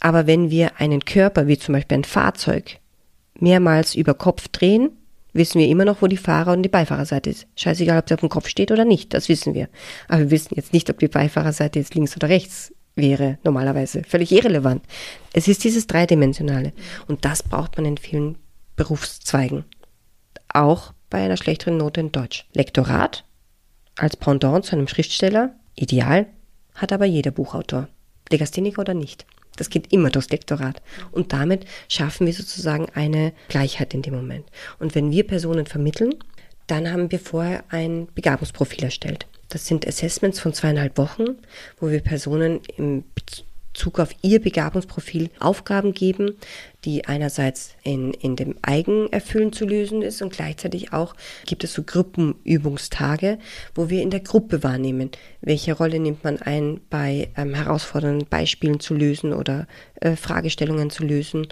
aber 0.00 0.26
wenn 0.26 0.50
wir 0.50 0.78
einen 0.78 1.06
Körper, 1.06 1.46
wie 1.46 1.56
zum 1.56 1.72
Beispiel 1.72 1.98
ein 1.98 2.04
Fahrzeug, 2.04 2.80
mehrmals 3.38 3.94
über 3.94 4.12
Kopf 4.12 4.48
drehen, 4.48 4.90
wissen 5.32 5.58
wir 5.58 5.68
immer 5.68 5.86
noch, 5.86 6.02
wo 6.02 6.06
die 6.06 6.18
Fahrer- 6.18 6.52
und 6.52 6.62
die 6.62 6.68
Beifahrerseite 6.68 7.30
ist. 7.30 7.46
Scheißegal, 7.56 7.98
ob 7.98 8.08
sie 8.08 8.14
auf 8.14 8.20
dem 8.20 8.28
Kopf 8.28 8.48
steht 8.48 8.70
oder 8.70 8.84
nicht, 8.84 9.14
das 9.14 9.28
wissen 9.28 9.54
wir. 9.54 9.68
Aber 10.08 10.20
wir 10.20 10.30
wissen 10.30 10.54
jetzt 10.56 10.72
nicht, 10.72 10.90
ob 10.90 10.98
die 10.98 11.08
Beifahrerseite 11.08 11.78
jetzt 11.78 11.94
links 11.94 12.14
oder 12.16 12.28
rechts 12.28 12.72
wäre 12.96 13.38
normalerweise. 13.44 14.02
Völlig 14.04 14.32
irrelevant. 14.32 14.84
Es 15.32 15.48
ist 15.48 15.64
dieses 15.64 15.86
Dreidimensionale. 15.86 16.72
Und 17.06 17.24
das 17.24 17.42
braucht 17.42 17.76
man 17.76 17.86
in 17.86 17.96
vielen 17.96 18.36
Berufszweigen. 18.76 19.64
Auch 20.48 20.92
bei 21.10 21.24
einer 21.24 21.36
schlechteren 21.36 21.76
Note 21.76 22.00
in 22.00 22.12
Deutsch. 22.12 22.46
Lektorat 22.52 23.24
als 23.96 24.16
Pendant 24.16 24.64
zu 24.64 24.76
einem 24.76 24.88
Schriftsteller, 24.88 25.54
ideal, 25.76 26.26
hat 26.74 26.92
aber 26.92 27.04
jeder 27.04 27.30
Buchautor. 27.30 27.88
Legastheniker 28.30 28.80
oder 28.80 28.94
nicht. 28.94 29.26
Das 29.56 29.70
geht 29.70 29.92
immer 29.92 30.10
durchs 30.10 30.30
Lektorat. 30.30 30.82
Und 31.12 31.32
damit 31.32 31.64
schaffen 31.88 32.26
wir 32.26 32.34
sozusagen 32.34 32.86
eine 32.94 33.32
Gleichheit 33.48 33.94
in 33.94 34.02
dem 34.02 34.14
Moment. 34.14 34.46
Und 34.78 34.94
wenn 34.94 35.12
wir 35.12 35.26
Personen 35.26 35.66
vermitteln, 35.66 36.14
dann 36.66 36.90
haben 36.90 37.12
wir 37.12 37.20
vorher 37.20 37.64
ein 37.68 38.08
Begabungsprofil 38.14 38.84
erstellt. 38.84 39.26
Das 39.54 39.68
sind 39.68 39.86
Assessments 39.86 40.40
von 40.40 40.52
zweieinhalb 40.52 40.98
Wochen, 40.98 41.36
wo 41.78 41.88
wir 41.88 42.00
Personen 42.00 42.58
im 42.76 43.04
Bezug 43.14 44.00
auf 44.00 44.12
ihr 44.20 44.42
Begabungsprofil 44.42 45.30
Aufgaben 45.38 45.94
geben, 45.94 46.34
die 46.84 47.04
einerseits 47.04 47.76
in, 47.84 48.12
in 48.14 48.34
dem 48.34 48.56
Eigenerfüllen 48.62 49.52
zu 49.52 49.64
lösen 49.64 50.02
ist 50.02 50.22
und 50.22 50.32
gleichzeitig 50.32 50.92
auch 50.92 51.14
gibt 51.46 51.62
es 51.62 51.72
so 51.72 51.84
Gruppenübungstage, 51.84 53.38
wo 53.76 53.90
wir 53.90 54.02
in 54.02 54.10
der 54.10 54.20
Gruppe 54.20 54.64
wahrnehmen, 54.64 55.12
welche 55.40 55.74
Rolle 55.74 56.00
nimmt 56.00 56.24
man 56.24 56.42
ein, 56.42 56.80
bei 56.90 57.28
ähm, 57.36 57.54
herausfordernden 57.54 58.26
Beispielen 58.28 58.80
zu 58.80 58.92
lösen 58.92 59.32
oder 59.32 59.68
äh, 60.00 60.16
Fragestellungen 60.16 60.90
zu 60.90 61.04
lösen 61.04 61.46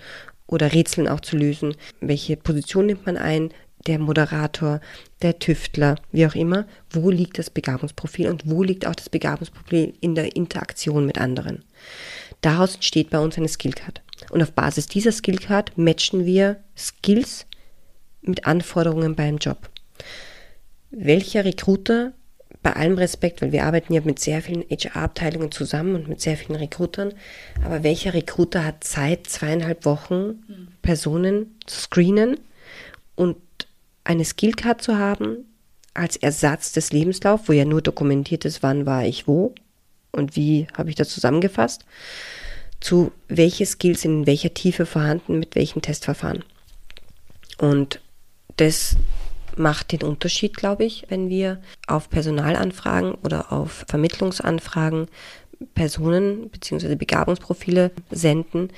oder 0.48 0.72
Rätseln 0.72 1.06
auch 1.06 1.20
zu 1.20 1.36
lösen, 1.36 1.76
welche 2.00 2.36
Position 2.36 2.86
nimmt 2.86 3.06
man 3.06 3.16
ein, 3.16 3.50
der 3.86 3.98
Moderator, 3.98 4.80
der 5.22 5.38
Tüftler, 5.38 5.96
wie 6.10 6.26
auch 6.26 6.34
immer, 6.34 6.66
wo 6.90 7.10
liegt 7.10 7.38
das 7.38 7.50
Begabungsprofil 7.50 8.28
und 8.28 8.48
wo 8.48 8.62
liegt 8.62 8.86
auch 8.86 8.94
das 8.94 9.08
Begabungsprofil 9.08 9.94
in 10.00 10.14
der 10.14 10.36
Interaktion 10.36 11.06
mit 11.06 11.18
anderen. 11.18 11.64
Daraus 12.40 12.74
entsteht 12.74 13.10
bei 13.10 13.18
uns 13.18 13.38
eine 13.38 13.48
Skillcard. 13.48 14.02
Und 14.30 14.42
auf 14.42 14.52
Basis 14.52 14.86
dieser 14.86 15.12
Skillcard 15.12 15.76
matchen 15.76 16.26
wir 16.26 16.58
Skills 16.76 17.46
mit 18.22 18.46
Anforderungen 18.46 19.14
beim 19.14 19.38
Job. 19.38 19.68
Welcher 20.90 21.44
Recruiter, 21.44 22.12
bei 22.62 22.74
allem 22.74 22.96
Respekt, 22.96 23.42
weil 23.42 23.52
wir 23.52 23.64
arbeiten 23.64 23.92
ja 23.92 24.00
mit 24.04 24.20
sehr 24.20 24.40
vielen 24.40 24.62
HR-Abteilungen 24.62 25.50
zusammen 25.50 25.96
und 25.96 26.08
mit 26.08 26.20
sehr 26.20 26.36
vielen 26.36 26.56
Recruitern, 26.56 27.12
aber 27.64 27.82
welcher 27.82 28.14
Recruiter 28.14 28.64
hat 28.64 28.84
Zeit, 28.84 29.26
zweieinhalb 29.26 29.84
Wochen 29.84 30.44
Personen 30.80 31.56
zu 31.66 31.80
screenen 31.80 32.38
und 33.16 33.36
eine 34.04 34.24
Skillcard 34.24 34.82
zu 34.82 34.98
haben 34.98 35.44
als 35.94 36.16
Ersatz 36.16 36.72
des 36.72 36.92
Lebenslaufs, 36.92 37.48
wo 37.48 37.52
ja 37.52 37.64
nur 37.64 37.82
dokumentiert 37.82 38.44
ist, 38.44 38.62
wann 38.62 38.86
war 38.86 39.04
ich 39.04 39.26
wo 39.26 39.54
und 40.10 40.36
wie 40.36 40.66
habe 40.76 40.90
ich 40.90 40.96
das 40.96 41.10
zusammengefasst, 41.10 41.84
zu 42.80 43.12
welche 43.28 43.66
Skills 43.66 44.04
in 44.04 44.26
welcher 44.26 44.54
Tiefe 44.54 44.86
vorhanden, 44.86 45.38
mit 45.38 45.54
welchem 45.54 45.82
Testverfahren. 45.82 46.44
Und 47.58 48.00
das 48.56 48.96
macht 49.56 49.92
den 49.92 50.02
Unterschied, 50.02 50.56
glaube 50.56 50.84
ich, 50.84 51.06
wenn 51.08 51.28
wir 51.28 51.60
auf 51.86 52.08
Personalanfragen 52.10 53.14
oder 53.14 53.52
auf 53.52 53.84
Vermittlungsanfragen 53.86 55.08
Personen 55.74 56.50
bzw. 56.50 56.96
Begabungsprofile 56.96 57.92
senden, 58.10 58.70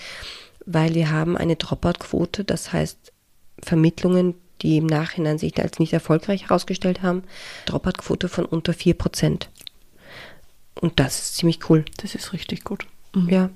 weil 0.67 0.95
wir 0.95 1.11
haben 1.11 1.37
eine 1.37 1.57
Dropout-Quote, 1.57 2.45
das 2.45 2.73
heißt 2.73 3.13
Vermittlungen, 3.63 4.35
die 4.65 4.79
im 4.79 4.87
Nachhinein 4.87 5.39
sich 5.39 5.57
als 5.61 5.79
nicht 5.79 5.93
erfolgreich 5.93 6.45
herausgestellt 6.45 7.03
haben, 7.03 7.23
Dropout-Quote 7.67 8.29
von 8.29 8.47
unter 8.47 8.73
4%. 8.73 9.47
Und 10.81 10.99
das 10.99 11.21
ist 11.21 11.37
ziemlich 11.37 11.69
cool. 11.69 11.85
Das 11.99 12.15
ist 12.15 12.33
richtig 12.33 12.65
gut. 12.65 12.87
Mhm. 13.15 13.29
Ja. 13.29 13.51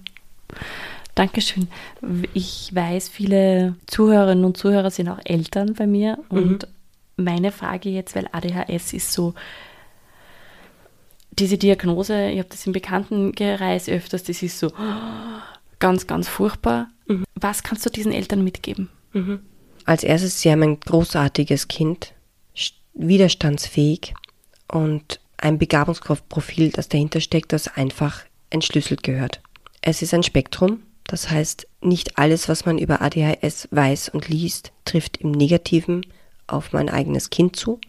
Dankeschön. 1.14 1.68
Ich 2.35 2.71
weiß, 2.75 3.09
viele 3.09 3.75
Zuhörerinnen 3.87 4.44
und 4.44 4.59
Zuhörer 4.59 4.90
sind 4.90 5.09
auch 5.09 5.18
Eltern 5.25 5.73
bei 5.75 5.87
mir. 5.87 6.18
Und 6.29 6.68
mhm. 7.16 7.25
meine 7.25 7.53
Frage 7.53 7.88
jetzt, 7.88 8.14
weil 8.14 8.29
ADHS 8.31 8.92
ist 8.92 9.12
so, 9.12 9.35
diese 11.31 11.57
Diagnose, 11.57 12.29
ich 12.29 12.38
habe 12.38 12.51
das 12.51 12.66
im 12.66 12.73
Bekanntenkreis 12.73 13.88
öfters, 13.88 14.25
das 14.25 14.42
ist 14.42 14.59
so 14.59 14.71
ganz, 15.79 16.07
ganz 16.07 16.29
furchtbar. 16.29 16.90
Mhm. 17.07 17.25
Was 17.35 17.62
kannst 17.62 17.87
du 17.87 17.90
diesen 17.90 18.12
Eltern 18.12 18.44
mitgeben? 18.44 18.90
Mhm. 19.14 19.40
Als 19.88 20.05
erstes, 20.05 20.42
sie 20.42 20.53
haben 20.53 20.62
ein 20.62 20.81
großartiges 20.81 21.66
Kind, 21.66 22.12
widerstandsfähig 22.92 24.12
und 24.70 25.18
ein 25.38 25.57
Begabungsprofil, 25.57 26.72
das 26.72 26.90
dahinter 26.90 27.22
steckt, 27.22 27.55
das 27.55 27.68
einfach 27.68 28.27
entschlüsselt 28.51 29.03
gehört. 29.03 29.40
Es 29.81 30.03
ist 30.03 30.12
ein 30.12 30.22
Spektrum, 30.22 30.83
das 31.05 31.31
heißt, 31.31 31.66
nicht 31.81 32.18
alles, 32.18 32.51
was 32.51 32.66
man 32.66 32.77
über 32.77 33.01
ADHS 33.01 33.68
weiß 33.70 34.11
und 34.11 34.29
liest, 34.29 34.72
trifft 34.85 35.16
im 35.16 35.31
Negativen 35.31 36.05
auf 36.46 36.74
mein 36.74 36.90
eigenes 36.90 37.31
Kind 37.31 37.57
zu 37.57 37.81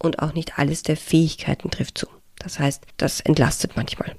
und 0.00 0.18
auch 0.18 0.34
nicht 0.34 0.58
alles 0.58 0.82
der 0.82 0.96
Fähigkeiten 0.96 1.70
trifft 1.70 1.98
zu. 1.98 2.08
Das 2.40 2.58
heißt, 2.58 2.84
das 2.96 3.20
entlastet 3.20 3.76
manchmal. 3.76 4.16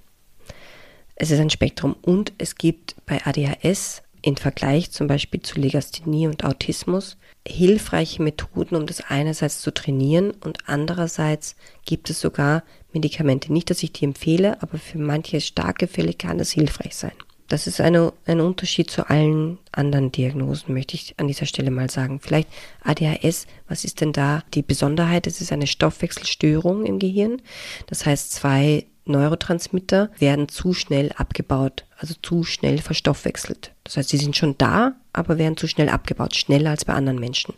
Es 1.16 1.32
ist 1.32 1.40
ein 1.42 1.50
Spektrum 1.50 1.98
und 2.02 2.32
es 2.38 2.56
gibt 2.56 2.96
bei 3.06 3.22
ADHS 3.26 4.04
im 4.22 4.38
Vergleich 4.38 4.92
zum 4.92 5.08
Beispiel 5.08 5.42
zu 5.42 5.60
Legasthenie 5.60 6.28
und 6.28 6.44
Autismus 6.44 7.18
hilfreiche 7.48 8.22
Methoden, 8.22 8.76
um 8.76 8.86
das 8.86 9.02
einerseits 9.02 9.62
zu 9.62 9.74
trainieren 9.74 10.32
und 10.32 10.60
andererseits 10.68 11.56
gibt 11.86 12.10
es 12.10 12.20
sogar 12.22 12.64
Medikamente. 12.94 13.52
Nicht, 13.52 13.70
dass 13.70 13.84
ich 13.84 13.92
die 13.92 14.06
empfehle, 14.06 14.62
aber 14.62 14.78
für 14.78 14.98
manche 14.98 15.42
starke 15.42 15.88
Fälle 15.88 16.14
kann 16.14 16.38
das 16.38 16.52
hilfreich 16.52 16.96
sein. 16.96 17.14
Das 17.48 17.66
ist 17.66 17.82
eine, 17.82 18.14
ein 18.28 18.42
Unterschied 18.42 18.92
zu 18.92 19.10
allen 19.10 19.58
anderen 19.72 20.12
Diagnosen, 20.12 20.74
möchte 20.74 20.94
ich 20.94 21.16
an 21.18 21.28
dieser 21.28 21.48
Stelle 21.48 21.72
mal 21.72 21.90
sagen. 21.90 22.20
Vielleicht 22.22 22.48
ADHS, 22.84 23.48
was 23.68 23.84
ist 23.86 24.02
denn 24.02 24.14
da 24.14 24.44
die 24.54 24.62
Besonderheit? 24.62 25.26
Es 25.26 25.42
ist 25.42 25.52
eine 25.52 25.66
Stoffwechselstörung 25.66 26.86
im 26.86 27.00
Gehirn. 27.00 27.42
Das 27.88 28.06
heißt, 28.06 28.34
zwei 28.34 28.86
Neurotransmitter 29.10 30.10
werden 30.20 30.48
zu 30.48 30.74
schnell 30.74 31.12
abgebaut, 31.18 31.86
also 31.98 32.14
zu 32.22 32.44
schnell 32.44 32.78
verstoffwechselt. 32.78 33.72
Das 33.84 33.98
heißt, 33.98 34.10
sie 34.10 34.18
sind 34.18 34.38
schon 34.38 34.58
da, 34.58 34.94
aber 35.12 35.38
werden 35.38 35.58
zu 35.58 35.68
schnell 35.68 35.90
abgebaut, 35.90 36.36
schneller 36.36 36.70
als 36.70 36.86
bei 36.86 36.94
anderen 36.94 37.20
Menschen. 37.20 37.54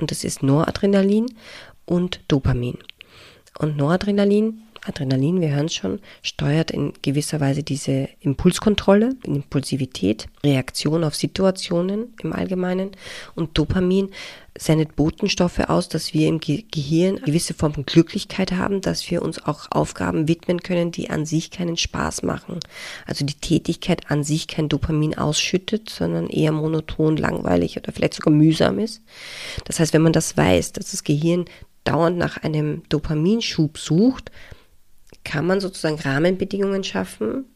Und 0.00 0.10
das 0.10 0.24
ist 0.24 0.42
Noradrenalin 0.42 1.26
und 1.84 2.20
Dopamin. 2.28 2.78
Und 3.58 3.76
Noradrenalin 3.76 4.62
Adrenalin, 4.86 5.40
wir 5.40 5.50
hören 5.50 5.66
es 5.66 5.74
schon, 5.74 6.00
steuert 6.22 6.70
in 6.70 6.92
gewisser 7.02 7.40
Weise 7.40 7.62
diese 7.62 8.08
Impulskontrolle, 8.20 9.16
Impulsivität, 9.24 10.28
Reaktion 10.44 11.04
auf 11.04 11.14
Situationen 11.14 12.14
im 12.22 12.32
Allgemeinen. 12.32 12.92
Und 13.34 13.58
Dopamin 13.58 14.10
sendet 14.58 14.96
Botenstoffe 14.96 15.60
aus, 15.60 15.88
dass 15.88 16.14
wir 16.14 16.28
im 16.28 16.40
Ge 16.40 16.64
Gehirn 16.70 17.16
eine 17.16 17.26
gewisse 17.26 17.54
Form 17.54 17.74
von 17.74 17.86
Glücklichkeit 17.86 18.52
haben, 18.52 18.80
dass 18.80 19.10
wir 19.10 19.22
uns 19.22 19.44
auch 19.44 19.70
Aufgaben 19.70 20.28
widmen 20.28 20.62
können, 20.62 20.92
die 20.92 21.10
an 21.10 21.26
sich 21.26 21.50
keinen 21.50 21.76
Spaß 21.76 22.22
machen. 22.22 22.60
Also 23.06 23.24
die 23.24 23.34
Tätigkeit 23.34 24.10
an 24.10 24.24
sich 24.24 24.48
kein 24.48 24.68
Dopamin 24.68 25.16
ausschüttet, 25.16 25.90
sondern 25.90 26.28
eher 26.28 26.52
monoton, 26.52 27.16
langweilig 27.16 27.76
oder 27.76 27.92
vielleicht 27.92 28.14
sogar 28.14 28.32
mühsam 28.32 28.78
ist. 28.78 29.02
Das 29.64 29.80
heißt, 29.80 29.92
wenn 29.92 30.02
man 30.02 30.12
das 30.12 30.36
weiß, 30.36 30.72
dass 30.72 30.92
das 30.92 31.04
Gehirn 31.04 31.44
dauernd 31.84 32.18
nach 32.18 32.38
einem 32.38 32.82
Dopaminschub 32.88 33.78
sucht, 33.78 34.30
kann 35.26 35.44
man 35.44 35.60
sozusagen 35.60 35.98
Rahmenbedingungen 35.98 36.84
schaffen, 36.84 37.46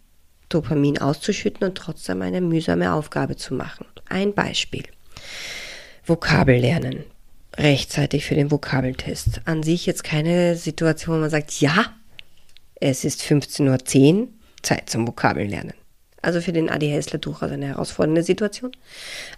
Dopamin 0.49 0.99
auszuschütten 0.99 1.69
und 1.69 1.77
trotzdem 1.77 2.21
eine 2.21 2.41
mühsame 2.41 2.93
Aufgabe 2.93 3.37
zu 3.37 3.55
machen. 3.55 3.87
Ein 4.09 4.35
Beispiel. 4.35 4.83
Vokabel 6.05 6.59
lernen. 6.59 7.05
Rechtzeitig 7.57 8.25
für 8.25 8.35
den 8.35 8.51
Vokabeltest. 8.51 9.43
An 9.45 9.63
sich 9.63 9.87
jetzt 9.87 10.03
keine 10.03 10.57
Situation, 10.57 11.17
wo 11.17 11.21
man 11.21 11.31
sagt, 11.31 11.61
ja, 11.61 11.95
es 12.75 13.05
ist 13.05 13.23
15.10 13.23 13.69
Uhr, 14.19 14.29
Zeit 14.63 14.91
zum 14.91 15.07
Vokabellernen. 15.07 15.75
Also 16.23 16.43
für 16.43 16.53
den 16.53 16.69
ADHSler 16.69 17.19
durchaus 17.19 17.51
eine 17.51 17.69
herausfordernde 17.69 18.23
Situation. 18.23 18.73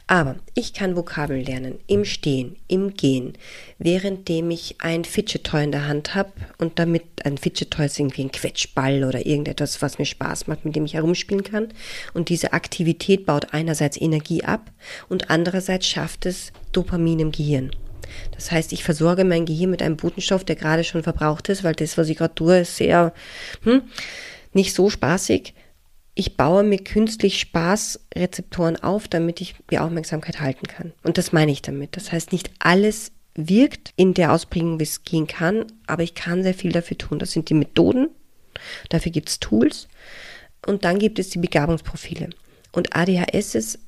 Aber 0.09 0.37
ich 0.55 0.73
kann 0.73 0.97
Vokabel 0.97 1.38
lernen 1.42 1.79
im 1.87 2.05
Stehen, 2.05 2.57
im 2.66 2.95
Gehen, 2.95 3.35
währenddem 3.79 4.51
ich 4.51 4.77
ein 4.81 5.05
Fidget 5.05 5.45
Toy 5.45 5.62
in 5.62 5.71
der 5.71 5.87
Hand 5.87 6.16
habe 6.16 6.33
und 6.59 6.81
damit 6.81 7.05
ein 7.25 7.38
Fidget 7.38 7.71
Toy 7.71 7.87
ist 7.87 8.01
irgendwie 8.01 8.25
ein 8.25 8.33
Quetschball 8.33 9.05
oder 9.05 9.25
irgendetwas, 9.25 9.81
was 9.81 9.99
mir 9.99 10.07
Spaß 10.07 10.49
macht, 10.49 10.64
mit 10.64 10.75
dem 10.75 10.85
ich 10.85 10.95
herumspielen 10.95 11.45
kann. 11.45 11.68
Und 12.14 12.31
diese 12.31 12.53
Aktivität 12.53 13.27
baut 13.27 13.55
einerseits 13.55 14.01
Energie 14.01 14.42
ab 14.42 14.73
und 15.09 15.31
andererseits 15.31 15.87
schafft 15.87 16.27
es 16.27 16.53
Dopamin 16.73 17.21
im 17.21 17.33
Gehirn. 17.33 17.71
Das 18.33 18.51
heißt, 18.51 18.73
ich 18.73 18.83
versorge 18.83 19.25
mein 19.25 19.47
Gehirn 19.47 19.71
mit 19.71 19.83
einem 19.83 19.97
Botenstoff, 19.97 20.45
der 20.45 20.57
gerade 20.57 20.85
schon 20.85 21.03
verbraucht 21.03 21.49
ist, 21.49 21.64
weil 21.64 21.75
das, 21.75 21.97
was 21.97 22.09
ich 22.09 22.18
gerade 22.18 22.35
tue, 22.35 22.59
ist 22.59 22.77
sehr 22.77 23.12
hm, 23.62 23.83
nicht 24.53 24.75
so 24.75 24.90
spaßig 24.90 25.55
ich 26.14 26.37
baue 26.37 26.62
mir 26.62 26.79
künstlich 26.79 27.38
Spaßrezeptoren 27.40 28.77
auf, 28.83 29.09
damit 29.09 29.40
ich 29.40 29.55
die 29.70 29.79
Aufmerksamkeit 29.79 30.40
halten 30.40 30.66
kann. 30.66 30.92
Und 31.03 31.16
das 31.18 31.33
meine 31.33 31.53
ich 31.53 31.62
damit. 31.62 31.96
Das 31.96 32.12
heißt, 32.12 32.33
nicht 32.33 32.51
alles 32.59 33.12
wirkt 33.35 33.92
in 33.96 34.12
der 34.12 34.33
Ausprägung, 34.33 34.79
wie 34.79 34.85
es 34.85 35.05
gehen 35.05 35.27
kann, 35.27 35.64
aber 35.87 36.03
ich 36.03 36.14
kann 36.14 36.42
sehr 36.42 36.55
viel 36.55 36.72
dafür 36.72 36.98
tun. 36.98 37.18
Das 37.18 37.33
sind 37.33 37.48
die 37.48 37.55
Methoden, 37.55 38.09
dafür 38.90 39.11
gibt 39.11 39.31
es 39.31 39.40
Tools 39.40 39.88
und 40.66 40.85
dann 40.85 40.98
gibt 40.98 41.18
es 41.18 41.31
die 41.31 41.38
Begabungsprofile. 41.38 42.29
Und 42.72 42.94
ADHS 42.94 43.55
ist 43.55 43.79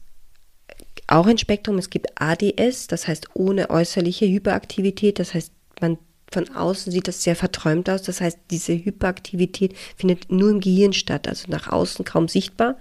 auch 1.06 1.26
ein 1.26 1.38
Spektrum. 1.38 1.76
Es 1.76 1.90
gibt 1.90 2.20
ADS, 2.20 2.86
das 2.86 3.06
heißt 3.06 3.28
ohne 3.34 3.68
äußerliche 3.68 4.26
Hyperaktivität, 4.26 5.18
das 5.18 5.34
heißt 5.34 5.52
man 5.80 5.98
von 6.34 6.54
außen 6.54 6.92
sieht 6.92 7.08
das 7.08 7.22
sehr 7.22 7.36
verträumt 7.36 7.88
aus. 7.88 8.02
Das 8.02 8.20
heißt, 8.20 8.38
diese 8.50 8.74
Hyperaktivität 8.74 9.74
findet 9.96 10.30
nur 10.30 10.50
im 10.50 10.60
Gehirn 10.60 10.92
statt, 10.92 11.26
also 11.26 11.50
nach 11.50 11.68
außen 11.68 12.04
kaum 12.04 12.28
sichtbar. 12.28 12.76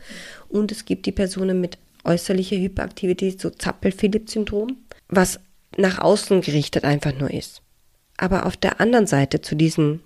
Und 0.49 0.71
es 0.71 0.85
gibt 0.85 1.05
die 1.05 1.11
Personen 1.11 1.61
mit 1.61 1.77
äußerlicher 2.03 2.57
Hyperaktivität, 2.57 3.39
so 3.39 3.49
Zappel-Philipp-Syndrom, 3.49 4.77
was 5.07 5.39
nach 5.77 5.99
außen 5.99 6.41
gerichtet 6.41 6.83
einfach 6.83 7.13
nur 7.17 7.31
ist. 7.31 7.61
Aber 8.17 8.45
auf 8.45 8.57
der 8.57 8.81
anderen 8.81 9.07
Seite 9.07 9.41
zu 9.41 9.55
diesen, 9.55 10.01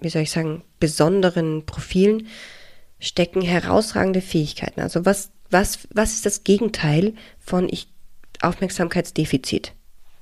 wie 0.00 0.08
soll 0.08 0.22
ich 0.22 0.30
sagen, 0.30 0.62
besonderen 0.80 1.66
Profilen 1.66 2.28
stecken 2.98 3.42
herausragende 3.42 4.20
Fähigkeiten. 4.20 4.80
Also 4.80 5.04
was, 5.04 5.30
was, 5.50 5.80
was 5.92 6.14
ist 6.14 6.26
das 6.26 6.44
Gegenteil 6.44 7.14
von 7.38 7.68
ich, 7.68 7.88
Aufmerksamkeitsdefizit? 8.40 9.72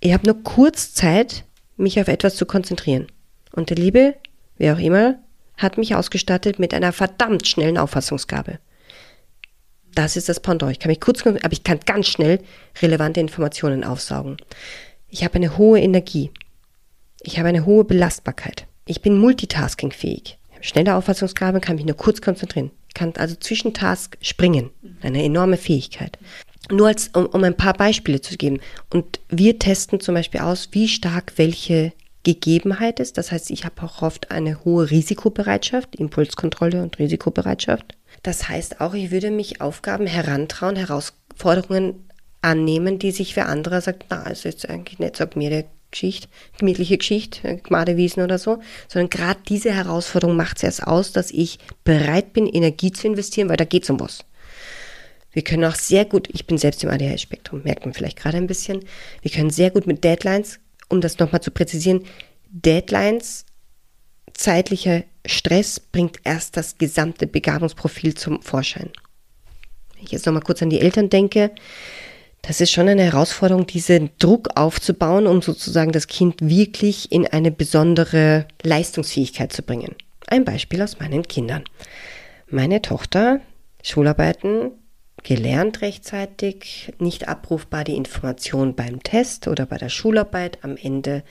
Ich 0.01 0.13
habe 0.13 0.27
nur 0.27 0.43
kurz 0.43 0.95
Zeit, 0.95 1.45
mich 1.77 2.01
auf 2.01 2.09
etwas 2.09 2.37
zu 2.37 2.47
konzentrieren. 2.47 3.07
Und 3.53 3.71
der 3.71 3.77
Liebe, 3.77 4.15
wer 4.59 4.75
auch 4.75 4.79
immer, 4.79 5.19
hat 5.57 5.79
mich 5.79 5.95
ausgestattet 5.95 6.59
mit 6.59 6.75
einer 6.75 6.93
verdammt 6.93 7.47
schnellen 7.47 7.79
Auffassungsgabe. 7.79 8.59
Das 9.95 10.17
ist 10.17 10.29
das 10.29 10.41
Pendant. 10.41 10.73
Ich 10.73 10.79
kann 10.79 10.91
mich 10.91 11.01
kurz, 11.01 11.27
aber 11.27 11.53
ich 11.53 11.65
kann 11.65 11.81
ganz 11.85 12.09
schnell 12.09 12.41
relevante 12.81 13.21
Informationen 13.21 13.85
aufsaugen. 13.85 14.39
Ich 15.09 15.23
habe 15.23 15.35
eine 15.35 15.59
hohe 15.59 15.81
Energie. 15.81 16.31
Ich 17.23 17.39
habe 17.39 17.49
eine 17.49 17.67
hohe 17.67 17.85
Belastbarkeit. 17.85 18.67
Ich 18.87 19.03
bin 19.03 19.19
multitaskingfähig. 19.19 20.39
Schnelle 20.61 20.95
Auffassungsgabe, 20.95 21.61
kann 21.61 21.77
mich 21.77 21.85
nur 21.85 21.97
kurz 21.97 22.21
konzentrieren. 22.21 22.71
Ich 22.89 22.95
kann 22.95 23.13
also 23.17 23.35
zwischen 23.37 23.75
Task 23.75 24.17
springen. 24.23 24.71
Eine 25.03 25.23
enorme 25.23 25.57
Fähigkeit. 25.57 26.19
Nur 26.71 26.89
als, 26.89 27.09
um, 27.09 27.27
um 27.27 27.43
ein 27.45 27.57
paar 27.57 27.75
Beispiele 27.75 28.21
zu 28.21 28.37
geben. 28.37 28.61
Und 28.91 29.21
wir 29.29 29.59
testen 29.59 30.01
zum 30.01 30.15
Beispiel 30.15 30.41
aus, 30.41 30.69
wie 30.73 30.89
stark 30.89 31.33
welche 31.37 31.93
Gegebenheit 32.23 33.01
ist. 33.01 33.19
Das 33.19 33.33
heißt, 33.33 33.51
ich 33.51 33.65
habe 33.65 33.83
auch 33.83 34.03
oft 34.03 34.31
eine 34.31 34.65
hohe 34.65 34.91
Risikobereitschaft, 34.91 35.97
Impulskontrolle 35.97 36.83
und 36.83 36.99
Risikobereitschaft. 36.99 37.97
Das 38.23 38.49
heißt 38.49 38.81
auch, 38.81 38.95
ich 38.95 39.11
würde 39.11 39.31
mich 39.31 39.61
Aufgaben 39.61 40.07
herantrauen, 40.07 40.77
Herausforderungen 40.77 42.09
annehmen, 42.41 42.99
die 42.99 43.11
sich 43.11 43.35
für 43.35 43.47
andere 43.47 43.81
sagt, 43.81 44.07
na, 44.11 44.23
also 44.23 44.49
jetzt 44.49 44.69
eigentlich 44.69 44.99
nicht 44.99 45.17
so 45.17 45.25
mir 45.35 45.65
Geschichte, 45.91 46.29
gemütliche 46.59 46.99
Geschichte, 46.99 47.59
Gmadewiesen 47.59 48.23
oder 48.23 48.39
so, 48.39 48.61
sondern 48.89 49.11
gerade 49.11 49.41
diese 49.47 49.73
Herausforderung 49.73 50.37
macht 50.37 50.57
es 50.57 50.63
erst 50.63 50.87
aus, 50.87 51.13
dass 51.13 51.31
ich 51.31 51.59
bereit 51.85 52.33
bin, 52.33 52.47
Energie 52.47 52.93
zu 52.93 53.07
investieren, 53.07 53.49
weil 53.49 53.59
da 53.59 53.65
geht 53.65 53.85
es 53.85 53.91
um 53.91 54.01
was. 54.01 54.25
Wir 55.33 55.43
können 55.43 55.65
auch 55.65 55.75
sehr 55.75 56.05
gut, 56.05 56.29
ich 56.33 56.47
bin 56.47 56.59
selbst 56.59 56.85
im 56.85 56.91
ADHS-Spektrum, 56.91 57.63
merkt 57.63 57.85
man 57.85 57.95
vielleicht 57.95 58.19
gerade 58.19 58.37
ein 58.37 58.47
bisschen, 58.47 58.85
wir 59.23 59.31
können 59.31 59.51
sehr 59.51 59.71
gut 59.71 59.87
mit 59.87 60.05
Deadlines 60.05 60.61
um 60.93 61.01
das 61.01 61.19
nochmal 61.19 61.41
zu 61.41 61.51
präzisieren, 61.51 62.05
Deadlines, 62.51 63.47
zeitlicher 64.35 65.05
Stress 65.27 65.81
bringt 65.81 66.19
erst 66.25 66.57
das 66.57 66.79
gesamte 66.79 67.27
Begabungsprofil 67.27 68.15
zum 68.15 68.43
Vorschein. 68.43 68.91
Wenn 69.95 70.05
ich 70.05 70.13
jetzt 70.13 70.27
nochmal 70.27 70.43
kurz 70.43 70.63
an 70.63 70.71
die 70.71 70.81
Eltern 70.81 71.09
denke, 71.09 71.51
das 72.43 72.61
ist 72.61 72.73
schon 72.73 72.89
eine 72.89 73.05
Herausforderung, 73.05 73.67
diesen 73.67 74.11
Druck 74.19 74.51
aufzubauen, 74.57 75.27
um 75.27 75.43
sozusagen 75.43 75.93
das 75.93 76.09
Kind 76.09 76.41
wirklich 76.43 77.11
in 77.11 77.27
eine 77.27 77.53
besondere 77.53 78.47
Leistungsfähigkeit 78.63 79.53
zu 79.53 79.63
bringen. 79.63 79.95
Ein 80.27 80.45
Beispiel 80.45 80.83
aus 80.83 80.99
meinen 80.99 81.23
Kindern. 81.23 81.65
Meine 82.51 82.83
Tochter, 82.83 83.41
Schularbeiten, 83.83 84.73
gelernt 85.23 85.83
rechtzeitig, 85.83 86.93
nicht 86.99 87.29
abrufbar 87.29 87.85
die 87.85 87.97
Information 87.97 88.75
beim 88.75 89.03
Test 89.03 89.49
oder 89.49 89.67
bei 89.67 89.79
der 89.79 89.89
Schularbeit. 89.89 90.59
Am 90.63 90.77
Ende 90.77 91.23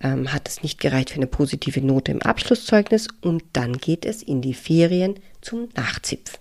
ähm, 0.00 0.32
hat 0.32 0.48
es 0.48 0.62
nicht 0.62 0.80
gereicht 0.80 1.10
für 1.10 1.16
eine 1.16 1.26
positive 1.26 1.80
Note 1.80 2.12
im 2.12 2.22
Abschlusszeugnis 2.22 3.08
und 3.22 3.42
dann 3.52 3.78
geht 3.78 4.04
es 4.04 4.22
in 4.22 4.42
die 4.42 4.54
Ferien 4.54 5.18
zum 5.40 5.68
Nachzipf. 5.74 6.38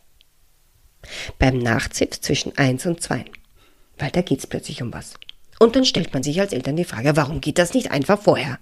Beim 1.39 1.59
Nachzipf 1.59 2.19
zwischen 2.19 2.57
1 2.57 2.85
und 2.85 3.01
2 3.01 3.25
weil 3.97 4.11
da 4.11 4.21
geht 4.21 4.39
es 4.39 4.47
plötzlich 4.47 4.81
um 4.81 4.93
was. 4.93 5.13
Und 5.59 5.75
dann 5.75 5.85
stellt 5.85 6.13
man 6.13 6.23
sich 6.23 6.39
als 6.39 6.53
Eltern 6.53 6.75
die 6.75 6.83
Frage, 6.83 7.15
warum 7.15 7.41
geht 7.41 7.57
das 7.57 7.73
nicht 7.73 7.91
einfach 7.91 8.21
vorher? 8.21 8.59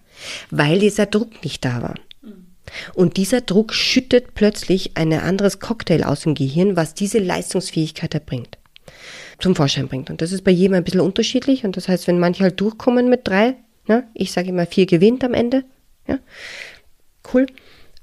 Weil 0.49 0.79
dieser 0.79 1.05
Druck 1.05 1.43
nicht 1.43 1.65
da 1.65 1.81
war. 1.81 1.95
Und 2.93 3.17
dieser 3.17 3.41
Druck 3.41 3.73
schüttet 3.73 4.33
plötzlich 4.33 4.95
ein 4.95 5.13
anderes 5.13 5.59
Cocktail 5.59 6.03
aus 6.03 6.21
dem 6.21 6.35
Gehirn, 6.35 6.75
was 6.75 6.93
diese 6.93 7.19
Leistungsfähigkeit 7.19 8.13
erbringt, 8.13 8.57
zum 9.39 9.55
Vorschein 9.55 9.87
bringt. 9.87 10.09
Und 10.09 10.21
das 10.21 10.31
ist 10.31 10.43
bei 10.43 10.51
jedem 10.51 10.75
ein 10.75 10.83
bisschen 10.83 11.01
unterschiedlich. 11.01 11.65
Und 11.65 11.77
das 11.77 11.87
heißt, 11.87 12.07
wenn 12.07 12.19
manche 12.19 12.43
halt 12.43 12.59
durchkommen 12.59 13.09
mit 13.09 13.27
drei, 13.27 13.55
ne, 13.87 14.07
ich 14.13 14.31
sage 14.31 14.49
immer 14.49 14.65
vier 14.65 14.85
gewinnt 14.85 15.23
am 15.23 15.33
Ende, 15.33 15.63
ja, 16.07 16.19
cool. 17.33 17.47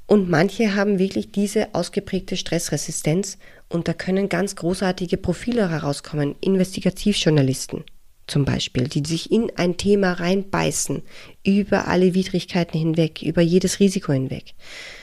Und 0.07 0.29
manche 0.29 0.75
haben 0.75 0.99
wirklich 0.99 1.33
diese 1.33 1.75
ausgeprägte 1.75 2.37
Stressresistenz 2.37 3.39
und 3.69 3.89
da 3.89 3.95
können 3.95 4.29
ganz 4.29 4.57
großartige 4.57 5.17
Profile 5.17 5.71
herauskommen. 5.71 6.35
Investigativjournalisten 6.41 7.85
zum 8.27 8.45
Beispiel, 8.45 8.89
die 8.89 9.03
sich 9.05 9.31
in 9.31 9.51
ein 9.57 9.77
Thema 9.77 10.13
reinbeißen, 10.13 11.03
über 11.45 11.89
alle 11.89 12.15
Widrigkeiten 12.15 12.79
hinweg, 12.79 13.23
über 13.23 13.43
jedes 13.43 13.81
Risiko 13.81 14.13
hinweg. 14.13 14.55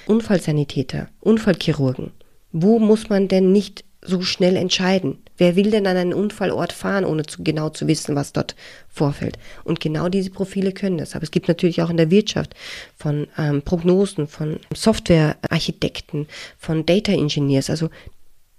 Unfallsanitäter, 0.07 1.09
Unfallchirurgen. 1.20 2.11
Wo 2.51 2.80
muss 2.80 3.09
man 3.09 3.28
denn 3.28 3.51
nicht 3.51 3.84
so 4.01 4.22
schnell 4.22 4.55
entscheiden? 4.55 5.20
Wer 5.38 5.55
will 5.55 5.72
denn 5.72 5.88
an 5.88 5.97
einen 5.97 6.13
Unfallort 6.13 6.74
fahren, 6.74 7.05
ohne 7.05 7.24
zu, 7.26 7.43
genau 7.43 7.70
zu 7.70 7.88
wissen, 7.88 8.15
was 8.15 8.34
dort 8.34 8.55
vorfällt? 8.88 9.38
Und 9.63 9.80
genau 9.80 10.09
diese 10.09 10.32
Profile 10.32 10.72
können 10.72 10.97
das. 10.97 11.15
Aber 11.15 11.24
es 11.24 11.32
gibt 11.32 11.47
natürlich 11.47 11.82
auch 11.82 11.89
in 11.89 11.97
der 11.97 12.11
Wirtschaft 12.11 12.55
von 12.97 13.28
ähm, 13.38 13.61
Prognosen, 13.61 14.28
von 14.28 14.59
Softwarearchitekten, 14.74 16.28
von 16.57 16.86
Data 16.86 17.11
Engineers, 17.11 17.70
also 17.70 17.89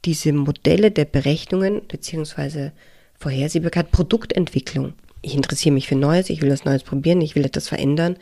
diese 0.04 0.32
Modelle 0.32 0.90
der 0.90 1.04
Berechnungen 1.04 1.82
bzw. 1.86 2.70
Vorhersehbarkeit, 3.20 3.92
Produktentwicklung. 3.92 4.94
Ich 5.20 5.34
interessiere 5.34 5.74
mich 5.74 5.86
für 5.86 5.94
Neues, 5.94 6.30
ich 6.30 6.40
will 6.40 6.48
das 6.48 6.64
Neues 6.64 6.82
probieren, 6.82 7.20
ich 7.20 7.34
will 7.34 7.44
etwas 7.44 7.68
verändern. 7.68 8.16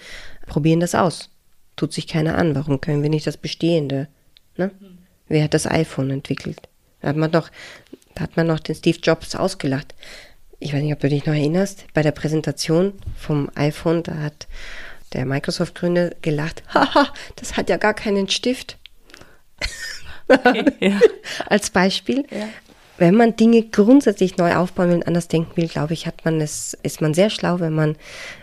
Probieren 0.46 0.80
das 0.80 0.96
aus. 0.96 1.30
Tut 1.76 1.92
sich 1.92 2.09
keiner 2.09 2.36
an. 2.36 2.57
Warum 2.57 2.80
können 2.80 3.05
wir 3.05 3.09
nicht 3.09 3.26
das 3.26 3.36
Bestehende? 3.36 4.09
Ne? 4.57 4.72
Wer 5.28 5.44
hat 5.44 5.55
das 5.55 5.68
iPhone 5.68 6.11
entwickelt? 6.11 6.68
Da 7.01 7.09
hat 7.09 7.16
man 7.16 7.30
doch, 7.30 7.51
da 8.16 8.22
hat 8.22 8.36
man 8.36 8.49
noch 8.49 8.59
den 8.59 8.74
Steve 8.74 8.99
Jobs 9.01 9.36
ausgelacht. 9.36 9.94
Ich 10.59 10.72
weiß 10.72 10.82
nicht, 10.82 10.92
ob 10.92 10.99
du 10.99 11.09
dich 11.09 11.24
noch 11.24 11.34
erinnerst, 11.34 11.84
bei 11.94 12.03
der 12.03 12.11
Präsentation 12.11 12.94
vom 13.16 13.49
iPhone, 13.55 14.03
da 14.03 14.16
hat 14.16 14.49
der 15.12 15.24
Microsoft-Gründer 15.24 16.11
gelacht, 16.20 16.64
haha, 16.74 17.12
das 17.36 17.57
hat 17.57 17.70
ja 17.70 17.76
gar 17.76 17.94
keinen 17.94 18.28
Stift. 18.28 18.76
Okay, 20.26 20.64
ja. 20.80 21.01
Als 21.46 21.70
Beispiel. 21.70 22.26
Ja. 22.30 22.49
Wenn 22.99 23.14
man 23.14 23.36
Dinge 23.36 23.62
grundsätzlich 23.62 24.36
neu 24.36 24.57
aufbauen 24.57 24.88
will 24.88 24.96
und 24.96 25.07
anders 25.07 25.28
denken 25.28 25.57
will, 25.57 25.68
glaube 25.68 25.94
ich, 25.94 26.07
hat 26.07 26.24
man 26.24 26.40
es, 26.40 26.76
ist 26.82 27.01
man 27.01 27.14
sehr 27.14 27.30
schlau, 27.30 27.61
wenn 27.61 27.72
man 27.72 27.96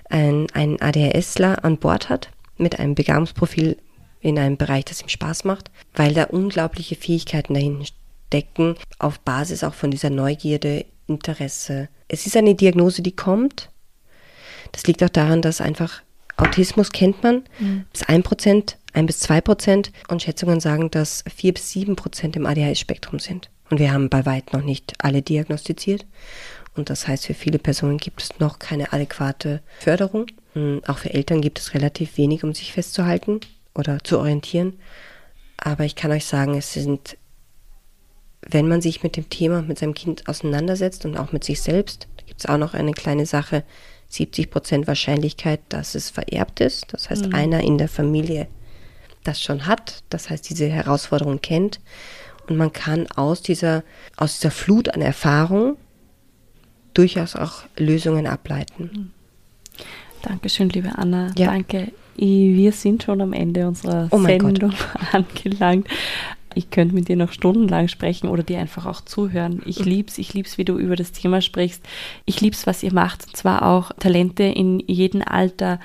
einen, 0.10 0.50
einen 0.52 0.82
ADHSler 0.82 1.64
an 1.64 1.78
Bord 1.78 2.10
hat 2.10 2.30
mit 2.58 2.80
einem 2.80 2.96
Begabungsprofil 2.96 3.78
in 4.22 4.40
einem 4.40 4.58
Bereich, 4.58 4.86
das 4.86 5.02
ihm 5.02 5.10
Spaß 5.10 5.44
macht, 5.44 5.70
weil 5.94 6.14
da 6.14 6.24
unglaubliche 6.24 6.96
Fähigkeiten 6.96 7.54
dahinten 7.54 7.86
stecken, 8.28 8.76
auf 8.98 9.20
Basis 9.20 9.64
auch 9.64 9.74
von 9.74 9.92
dieser 9.92 10.10
Neugierde, 10.10 10.86
Interesse. 11.08 11.90
Es 12.08 12.26
ist 12.26 12.36
eine 12.36 12.56
Diagnose, 12.56 13.04
die 13.04 13.16
kommt. 13.16 13.70
Das 14.72 14.88
liegt 14.88 15.04
auch 15.04 15.10
daran, 15.10 15.44
dass 15.44 15.62
einfach 15.62 16.02
Autismus 16.38 16.92
kennt 16.92 17.22
man, 17.22 17.44
mhm. 17.60 17.86
bis 17.92 18.04
ein 18.04 18.24
Prozent 18.24 18.78
ein 18.96 19.06
bis 19.06 19.20
zwei 19.20 19.42
Prozent 19.42 19.92
und 20.08 20.22
Schätzungen 20.22 20.60
sagen, 20.60 20.90
dass 20.90 21.24
vier 21.34 21.54
bis 21.54 21.70
sieben 21.70 21.96
Prozent 21.96 22.36
im 22.36 22.46
ADHS-Spektrum 22.46 23.20
sind. 23.20 23.50
Und 23.70 23.80
wir 23.80 23.92
haben 23.92 24.10
bei 24.10 24.26
weit 24.26 24.54
noch 24.54 24.62
nicht 24.62 24.94
alle 25.00 25.22
diagnostiziert. 25.22 26.06
Und 26.76 26.90
das 26.90 27.08
heißt, 27.08 27.26
für 27.26 27.34
viele 27.34 27.58
Personen 27.58 27.98
gibt 27.98 28.22
es 28.22 28.40
noch 28.40 28.60
keine 28.60 28.92
adäquate 28.94 29.62
Förderung. 29.80 30.28
Hm, 30.54 30.82
auch 30.88 30.98
für 31.00 31.14
Eltern 31.14 31.42
gibt 31.42 31.60
es 31.60 31.74
relativ 31.74 32.18
wenig, 32.18 32.44
um 32.44 32.54
sich 32.54 32.74
festzuhalten 32.74 33.40
oder 33.74 34.04
zu 34.04 34.20
orientieren. 34.20 34.74
Aber 35.58 35.86
ich 35.86 35.96
kann 35.96 36.12
euch 36.12 36.26
sagen, 36.26 36.56
es 36.56 36.74
sind, 36.74 37.18
wenn 38.42 38.68
man 38.68 38.82
sich 38.82 39.04
mit 39.04 39.16
dem 39.16 39.30
Thema, 39.30 39.62
mit 39.62 39.80
seinem 39.80 39.94
Kind 39.94 40.28
auseinandersetzt 40.28 41.06
und 41.06 41.18
auch 41.18 41.32
mit 41.32 41.44
sich 41.44 41.62
selbst, 41.62 42.08
da 42.18 42.26
gibt 42.26 42.42
es 42.42 42.46
auch 42.46 42.58
noch 42.58 42.74
eine 42.74 42.92
kleine 42.92 43.26
Sache, 43.26 43.64
70 44.10 44.52
Prozent 44.52 44.88
Wahrscheinlichkeit, 44.88 45.62
dass 45.70 45.96
es 45.96 46.10
vererbt 46.10 46.60
ist. 46.60 46.94
Das 46.94 47.10
heißt, 47.10 47.28
mhm. 47.28 47.36
einer 47.36 47.62
in 47.62 47.78
der 47.78 47.90
Familie 47.90 48.48
das 49.24 49.42
schon 49.42 49.66
hat, 49.66 50.04
das 50.10 50.30
heißt 50.30 50.50
diese 50.50 50.68
Herausforderung 50.68 51.42
kennt 51.42 51.80
und 52.50 52.58
man 52.58 52.74
kann 52.74 53.08
aus 53.16 53.42
dieser, 53.42 53.84
aus 54.18 54.40
dieser 54.40 54.52
Flut 54.52 54.90
an 54.90 55.02
Erfahrung 55.02 55.78
durchaus 56.94 57.36
auch 57.36 57.64
Lösungen 57.78 58.28
ableiten. 58.28 58.90
Hm. 58.94 59.12
Dankeschön, 60.22 60.70
liebe 60.70 60.98
Anna. 60.98 61.32
Ja. 61.38 61.48
Danke. 61.48 61.92
Wir 62.16 62.72
sind 62.72 63.04
schon 63.04 63.22
am 63.22 63.34
Ende 63.34 63.68
unserer 63.68 64.08
oh 64.12 64.20
Sendung 64.20 64.74
angelangt. 65.12 65.88
Ich 66.56 66.70
könnte 66.72 66.96
mit 66.96 67.10
dir 67.10 67.18
noch 67.18 67.34
stundenlang 67.34 67.90
sprechen 67.90 68.30
oder 68.30 68.42
dir 68.42 68.60
einfach 68.60 68.86
auch 68.86 69.02
zuhören. 69.02 69.62
Ich 69.66 69.82
mhm. 69.82 69.86
lieb's, 69.86 70.18
ich 70.18 70.34
lieb's, 70.34 70.58
wie 70.58 70.64
du 70.64 70.78
über 70.78 70.96
das 70.96 71.12
Thema 71.12 71.42
sprichst. 71.42 71.84
Ich 72.24 72.40
lieb's, 72.40 72.66
was 72.66 72.82
ihr 72.82 72.94
macht. 72.94 73.28
Und 73.28 73.36
zwar 73.36 73.64
auch 73.64 73.92
Talente 74.00 74.44
in 74.44 74.80
jedem 74.80 75.22
Alter 75.22 75.80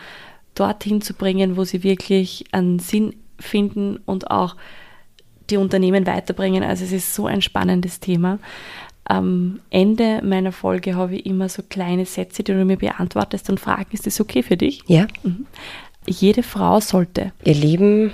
dorthin 0.55 1.03
zu 1.03 1.15
bringen, 1.15 1.57
wo 1.57 1.65
sie 1.65 1.83
wirklich 1.83 2.45
einen 2.53 2.79
Sinn 2.79 3.17
finden 3.41 3.99
und 4.07 4.31
auch 4.31 4.55
die 5.51 5.57
Unternehmen 5.57 6.07
weiterbringen. 6.07 6.63
Also 6.63 6.85
es 6.85 6.93
ist 6.93 7.15
so 7.15 7.27
ein 7.27 7.43
spannendes 7.43 8.01
Thema. 8.01 8.39
Am 9.05 9.61
Ende 9.71 10.21
meiner 10.23 10.53
Folge 10.53 10.95
habe 10.95 11.17
ich 11.17 11.27
immer 11.27 11.49
so 11.49 11.63
kleine 11.69 12.07
Sätze, 12.07 12.43
die 12.43 12.53
du 12.53 12.65
mir 12.65 12.77
beantwortest 12.77 13.51
und 13.51 13.59
fragen, 13.59 13.89
ist 13.93 14.07
das 14.07 14.21
okay 14.21 14.43
für 14.43 14.57
dich? 14.57 14.83
Ja. 14.87 15.07
Mhm. 15.23 15.47
Jede 16.07 16.43
Frau 16.43 16.81
sollte 16.81 17.33
ihr 17.45 17.55
Leben 17.55 18.13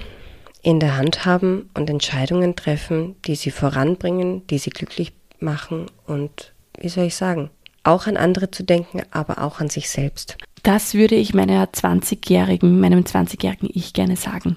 in 0.62 0.80
der 0.80 0.96
Hand 0.96 1.24
haben 1.24 1.70
und 1.74 1.88
Entscheidungen 1.88 2.56
treffen, 2.56 3.14
die 3.24 3.36
sie 3.36 3.50
voranbringen, 3.50 4.46
die 4.48 4.58
sie 4.58 4.70
glücklich 4.70 5.12
machen 5.38 5.86
und, 6.06 6.54
wie 6.80 6.88
soll 6.88 7.04
ich 7.04 7.14
sagen, 7.14 7.50
auch 7.84 8.06
an 8.06 8.16
andere 8.16 8.50
zu 8.50 8.64
denken, 8.64 9.02
aber 9.12 9.42
auch 9.42 9.60
an 9.60 9.68
sich 9.68 9.88
selbst. 9.88 10.36
Das 10.62 10.94
würde 10.94 11.14
ich 11.14 11.34
meiner 11.34 11.64
20-jährigen, 11.66 12.80
meinem 12.80 13.04
20-jährigen 13.04 13.70
Ich 13.72 13.92
gerne 13.92 14.16
sagen. 14.16 14.56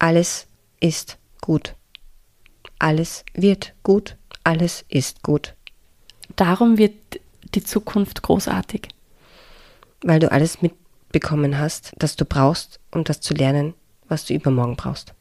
Alles 0.00 0.48
ist 0.80 1.18
gut. 1.42 1.76
Alles 2.78 3.24
wird 3.34 3.74
gut. 3.82 4.16
Alles 4.44 4.86
ist 4.88 5.22
gut. 5.22 5.54
Darum 6.36 6.78
wird 6.78 6.94
die 7.54 7.62
Zukunft 7.62 8.22
großartig. 8.22 8.88
Weil 10.02 10.18
du 10.18 10.32
alles 10.32 10.62
mitbekommen 10.62 11.58
hast, 11.58 11.92
das 11.98 12.16
du 12.16 12.24
brauchst, 12.24 12.80
um 12.90 13.04
das 13.04 13.20
zu 13.20 13.34
lernen, 13.34 13.74
was 14.08 14.24
du 14.24 14.34
übermorgen 14.34 14.76
brauchst. 14.76 15.14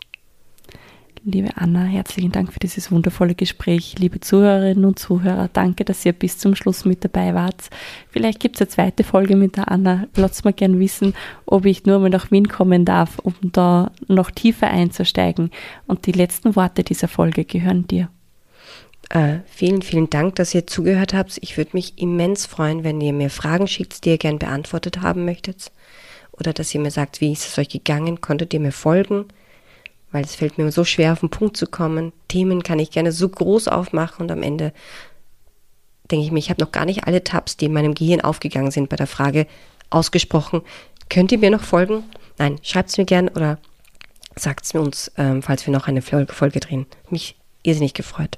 Liebe 1.24 1.52
Anna, 1.56 1.84
herzlichen 1.84 2.32
Dank 2.32 2.52
für 2.52 2.58
dieses 2.58 2.92
wundervolle 2.92 3.36
Gespräch. 3.36 3.94
Liebe 4.00 4.20
Zuhörerinnen 4.20 4.86
und 4.86 4.98
Zuhörer, 4.98 5.52
danke, 5.54 5.86
dass 5.86 6.04
ihr 6.04 6.14
bis 6.14 6.40
zum 6.40 6.56
Schluss 6.56 6.84
mit 6.84 7.04
dabei 7.06 7.36
wart. 7.36 7.70
Vielleicht 8.10 8.40
gibt 8.40 8.56
es 8.56 8.62
eine 8.62 8.70
zweite 8.70 9.04
Folge 9.04 9.36
mit 9.36 9.56
der 9.56 9.70
Anna. 9.70 10.08
Lasst 10.16 10.44
mal 10.46 10.54
gern 10.54 10.80
wissen, 10.80 11.14
ob 11.46 11.68
ich 11.68 11.86
nur 11.86 12.00
mal 12.00 12.10
nach 12.10 12.32
Wien 12.32 12.48
kommen 12.48 12.86
darf, 12.86 13.20
um 13.20 13.36
da 13.44 13.92
noch 14.08 14.32
tiefer 14.32 14.72
einzusteigen. 14.72 15.52
Und 15.86 16.08
die 16.08 16.12
letzten 16.12 16.56
Worte 16.56 16.84
dieser 16.84 17.08
Folge 17.08 17.46
gehören 17.46 17.86
dir. 17.86 18.10
Äh, 19.12 19.42
vielen, 19.46 19.84
vielen 19.84 20.10
Dank, 20.10 20.36
dass 20.36 20.56
ihr 20.56 20.66
zugehört 20.66 21.14
habt. 21.14 21.38
Ich 21.42 21.56
würde 21.56 21.72
mich 21.74 22.02
immens 22.02 22.48
freuen, 22.48 22.84
wenn 22.84 23.00
ihr 23.00 23.14
mir 23.14 23.30
Fragen 23.30 23.68
schickt, 23.68 24.06
die 24.06 24.10
ihr 24.10 24.18
gern 24.18 24.40
beantwortet 24.40 25.02
haben 25.02 25.26
möchtet. 25.26 25.72
Oder 26.32 26.52
dass 26.52 26.74
ihr 26.74 26.82
mir 26.82 26.90
sagt, 26.90 27.22
wie 27.22 27.32
ist 27.32 27.48
es 27.48 27.60
euch 27.60 27.70
gegangen? 27.70 28.22
Konntet 28.22 28.56
ihr 28.56 28.60
mir 28.60 28.72
folgen? 28.72 29.26
Weil 30.12 30.24
es 30.24 30.36
fällt 30.36 30.58
mir 30.58 30.72
so 30.72 30.84
schwer, 30.84 31.14
auf 31.14 31.22
den 31.22 31.30
Punkt 31.30 31.58
zu 31.58 31.68
kommen. 31.68 32.12
Themen 32.28 32.64
kann 32.64 32.80
ich 32.80 32.92
gerne 32.92 33.12
so 33.12 33.28
groß 33.30 33.68
aufmachen 33.68 34.24
und 34.24 34.32
am 34.32 34.44
Ende 34.44 34.74
denke 36.10 36.26
ich 36.26 36.32
mir, 36.32 36.40
ich 36.40 36.50
habe 36.50 36.62
noch 36.62 36.72
gar 36.72 36.86
nicht 36.86 37.06
alle 37.06 37.24
Tabs, 37.24 37.58
die 37.58 37.66
in 37.66 37.74
meinem 37.74 37.94
Gehirn 37.94 38.22
aufgegangen 38.22 38.72
sind 38.72 38.90
bei 38.90 38.98
der 38.98 39.08
Frage, 39.08 39.48
ausgesprochen. 39.90 40.62
Könnt 41.10 41.32
ihr 41.32 41.38
mir 41.38 41.52
noch 41.52 41.64
folgen? 41.64 42.04
Nein, 42.38 42.60
schreibt 42.64 42.90
es 42.90 42.98
mir 42.98 43.06
gern 43.06 43.30
oder 43.30 43.60
sagt 44.36 44.66
es 44.66 44.74
mir 44.74 44.82
uns, 44.82 45.12
ähm, 45.18 45.42
falls 45.42 45.66
wir 45.66 45.74
noch 45.74 45.88
eine 45.88 46.02
Folge 46.02 46.60
drehen. 46.60 46.86
Mich 47.10 47.36
irrsinnig 47.64 47.94
gefreut. 47.94 48.38